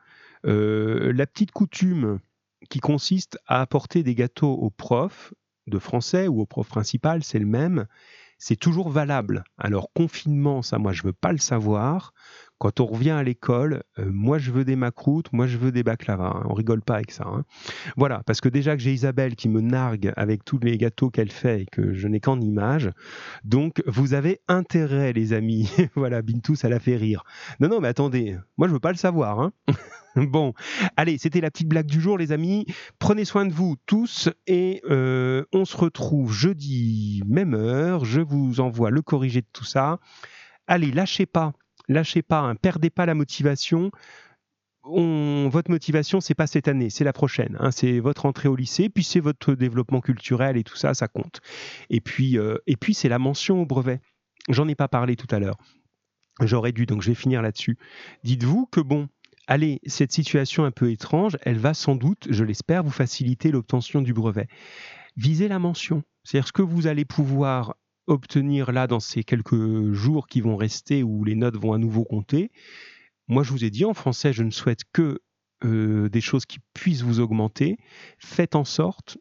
Euh, 0.45 1.13
la 1.13 1.26
petite 1.26 1.51
coutume 1.51 2.19
qui 2.69 2.80
consiste 2.80 3.38
à 3.47 3.61
apporter 3.61 4.03
des 4.03 4.15
gâteaux 4.15 4.53
au 4.53 4.69
prof 4.69 5.34
de 5.67 5.80
français 5.80 6.28
ou 6.28 6.41
au 6.41 6.45
prof 6.45 6.67
principal, 6.67 7.24
c'est 7.24 7.39
le 7.39 7.45
même. 7.45 7.86
C'est 8.38 8.57
toujours 8.57 8.89
valable. 8.89 9.43
Alors 9.57 9.91
confinement, 9.93 10.61
ça, 10.61 10.78
moi, 10.78 10.91
je 10.91 11.03
veux 11.03 11.13
pas 11.13 11.32
le 11.32 11.38
savoir. 11.38 12.13
Quand 12.64 12.80
on 12.80 12.86
revient 12.86 13.09
à 13.09 13.24
l'école, 13.24 13.84
euh, 13.99 14.09
moi, 14.09 14.38
je 14.38 14.49
veux 14.49 14.64
des 14.64 14.78
macroutes, 14.78 15.34
moi, 15.34 15.47
je 15.47 15.57
veux 15.57 15.74
des 15.74 15.84
baklava. 15.84 16.28
hein. 16.38 16.43
On 16.47 16.53
rigole 16.53 16.82
pas 16.82 16.95
avec 16.95 17.11
ça. 17.11 17.26
hein. 17.28 17.43
Voilà, 17.97 18.24
parce 18.26 18.39
que 18.39 18.47
déjà 18.47 18.78
que 18.78 18.82
j'ai 18.82 18.93
Isabelle 18.93 19.36
qui 19.36 19.49
me 19.49 19.59
nargue 19.59 20.14
avec 20.16 20.45
tous 20.45 20.59
les 20.59 20.78
gâteaux 20.78 21.09
qu'elle 21.09 21.30
fait 21.30 21.64
et 21.64 21.66
que 21.66 21.93
je 21.93 22.07
n'ai 22.07 22.22
qu'en 22.22 22.39
image, 22.39 22.89
donc 23.43 23.84
vous 23.86 24.14
avez 24.14 24.39
intérêt, 24.47 25.11
les 25.11 25.34
amis. 25.34 25.70
voilà, 25.97 26.22
Bintou, 26.22 26.55
ça 26.55 26.70
la 26.70 26.80
fait 26.80 26.95
rire. 26.95 27.26
Non, 27.59 27.68
non, 27.68 27.82
mais 27.82 27.89
attendez, 27.89 28.38
moi, 28.57 28.70
je 28.70 28.74
veux 28.74 28.80
pas 28.80 28.93
le 28.93 28.97
savoir. 28.97 29.41
hein. 29.41 29.51
Bon, 30.16 30.53
allez, 30.95 31.18
c'était 31.18 31.41
la 31.41 31.51
petite 31.51 31.68
blague 31.68 31.88
du 31.88 31.99
jour, 31.99 32.18
les 32.18 32.32
amis. 32.32 32.66
Prenez 32.97 33.26
soin 33.26 33.45
de 33.45 33.51
vous 33.51 33.76
tous 33.88 34.30
et 34.47 34.80
euh, 34.89 35.43
on 35.51 35.66
se 35.66 35.76
retrouve 35.76 36.32
jeudi, 36.32 37.24
même 37.28 37.55
heure. 37.55 38.05
Je 38.05 38.22
vous 38.22 38.61
envoie 38.61 38.89
le 38.89 39.01
corrigé 39.01 39.41
de 39.41 39.47
tout 39.51 39.66
ça. 39.66 39.99
Allez, 40.68 40.91
lâchez 40.91 41.26
pas, 41.26 41.51
lâchez 41.88 42.21
pas, 42.21 42.39
hein, 42.39 42.55
perdez 42.55 42.89
pas 42.89 43.05
la 43.05 43.13
motivation. 43.15 43.91
On- 44.86 45.47
votre 45.49 45.71
motivation, 45.71 46.19
c'est 46.19 46.36
pas 46.36 46.47
cette 46.47 46.67
année, 46.67 46.89
c'est 46.89 47.05
la 47.05 47.13
prochaine. 47.13 47.55
hein. 47.59 47.71
c'est 47.71 47.99
votre 47.99 48.25
entrée 48.25 48.49
au 48.49 48.55
lycée, 48.55 48.89
puis 48.89 49.03
c'est 49.03 49.21
votre 49.21 49.53
développement 49.53 50.01
culturel 50.01 50.57
et 50.57 50.63
tout 50.63 50.75
ça, 50.75 50.93
ça 50.93 51.07
compte. 51.07 51.39
Et 51.89 52.01
puis, 52.01 52.38
euh, 52.38 52.57
et 52.67 52.75
puis 52.75 52.93
c'est 52.93 53.07
la 53.09 53.19
mention 53.19 53.61
au 53.61 53.65
brevet. 53.65 54.01
J'en 54.49 54.67
ai 54.67 54.75
pas 54.75 54.89
parlé 54.89 55.15
tout 55.15 55.34
à 55.34 55.39
l'heure. 55.39 55.55
J'aurais 56.41 56.73
dû, 56.73 56.86
donc 56.86 57.01
je 57.01 57.09
vais 57.09 57.15
finir 57.15 57.41
là-dessus. 57.41 57.77
Dites-vous 58.25 58.65
que 58.65 58.81
bon, 58.81 59.07
allez, 59.47 59.79
cette 59.86 60.11
situation 60.11 60.65
un 60.65 60.71
peu 60.71 60.91
étrange, 60.91 61.38
elle 61.43 61.59
va 61.59 61.73
sans 61.73 61.95
doute, 61.95 62.27
je 62.29 62.43
l'espère, 62.43 62.84
vous 62.84 62.91
faciliter 62.91 63.51
l'obtention 63.51 64.01
du 64.01 64.13
brevet. 64.13 64.47
Visez 65.15 65.47
la 65.47 65.59
mention. 65.59 66.03
C'est-à-dire 66.23 66.47
ce 66.47 66.53
que 66.53 66.61
vous 66.61 66.88
allez 66.88 67.05
pouvoir 67.05 67.75
obtenir 68.07 68.71
là 68.71 68.87
dans 68.87 68.99
ces 68.99 69.23
quelques 69.23 69.91
jours 69.93 70.27
qui 70.27 70.41
vont 70.41 70.55
rester 70.55 71.03
où 71.03 71.23
les 71.23 71.35
notes 71.35 71.57
vont 71.57 71.73
à 71.73 71.77
nouveau 71.77 72.03
compter. 72.03 72.51
Moi, 73.27 73.43
je 73.43 73.51
vous 73.51 73.63
ai 73.63 73.69
dit 73.69 73.85
en 73.85 73.93
français, 73.93 74.33
je 74.33 74.43
ne 74.43 74.51
souhaite 74.51 74.81
que 74.91 75.19
euh, 75.63 76.09
des 76.09 76.21
choses 76.21 76.45
qui 76.45 76.59
puissent 76.73 77.03
vous 77.03 77.19
augmenter. 77.19 77.77
Faites 78.19 78.55
en 78.55 78.65
sorte 78.65 79.17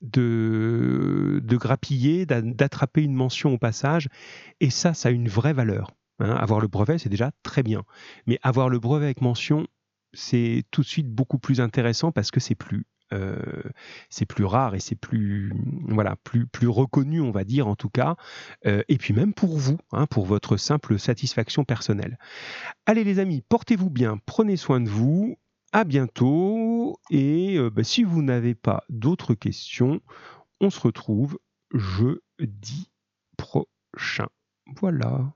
de, 0.00 1.40
de 1.42 1.56
grappiller, 1.56 2.26
d'a- 2.26 2.42
d'attraper 2.42 3.02
une 3.02 3.14
mention 3.14 3.54
au 3.54 3.58
passage. 3.58 4.08
Et 4.60 4.70
ça, 4.70 4.94
ça 4.94 5.08
a 5.08 5.12
une 5.12 5.28
vraie 5.28 5.52
valeur. 5.54 5.92
Hein. 6.18 6.34
avoir 6.36 6.60
le 6.60 6.68
brevet, 6.68 6.98
c'est 6.98 7.08
déjà 7.08 7.32
très 7.42 7.62
bien. 7.62 7.84
Mais 8.26 8.38
avoir 8.42 8.68
le 8.68 8.78
brevet 8.78 9.06
avec 9.06 9.22
mention, 9.22 9.66
c'est 10.12 10.64
tout 10.70 10.82
de 10.82 10.86
suite 10.86 11.08
beaucoup 11.08 11.38
plus 11.38 11.60
intéressant 11.60 12.12
parce 12.12 12.30
que 12.30 12.38
c'est 12.40 12.54
plus 12.54 12.84
euh, 13.12 13.62
c'est 14.10 14.26
plus 14.26 14.44
rare 14.44 14.74
et 14.74 14.80
c'est 14.80 14.96
plus 14.96 15.52
voilà 15.88 16.16
plus 16.16 16.68
reconnu 16.68 17.20
on 17.20 17.30
va 17.30 17.44
dire 17.44 17.68
en 17.68 17.76
tout 17.76 17.90
cas. 17.90 18.16
Euh, 18.66 18.82
et 18.88 18.98
puis 18.98 19.14
même 19.14 19.34
pour 19.34 19.58
vous 19.58 19.78
hein, 19.92 20.06
pour 20.06 20.26
votre 20.26 20.56
simple 20.56 20.98
satisfaction 20.98 21.64
personnelle. 21.64 22.18
Allez 22.86 23.04
les 23.04 23.18
amis 23.18 23.42
portez-vous 23.48 23.90
bien 23.90 24.18
prenez 24.26 24.56
soin 24.56 24.80
de 24.80 24.88
vous. 24.88 25.36
À 25.74 25.84
bientôt. 25.84 27.00
Et 27.10 27.56
euh, 27.56 27.70
bah, 27.70 27.82
si 27.82 28.04
vous 28.04 28.22
n'avez 28.22 28.54
pas 28.54 28.84
d'autres 28.88 29.34
questions 29.34 30.00
on 30.60 30.70
se 30.70 30.80
retrouve 30.80 31.38
jeudi 31.74 32.90
prochain. 33.36 34.28
Voilà 34.80 35.32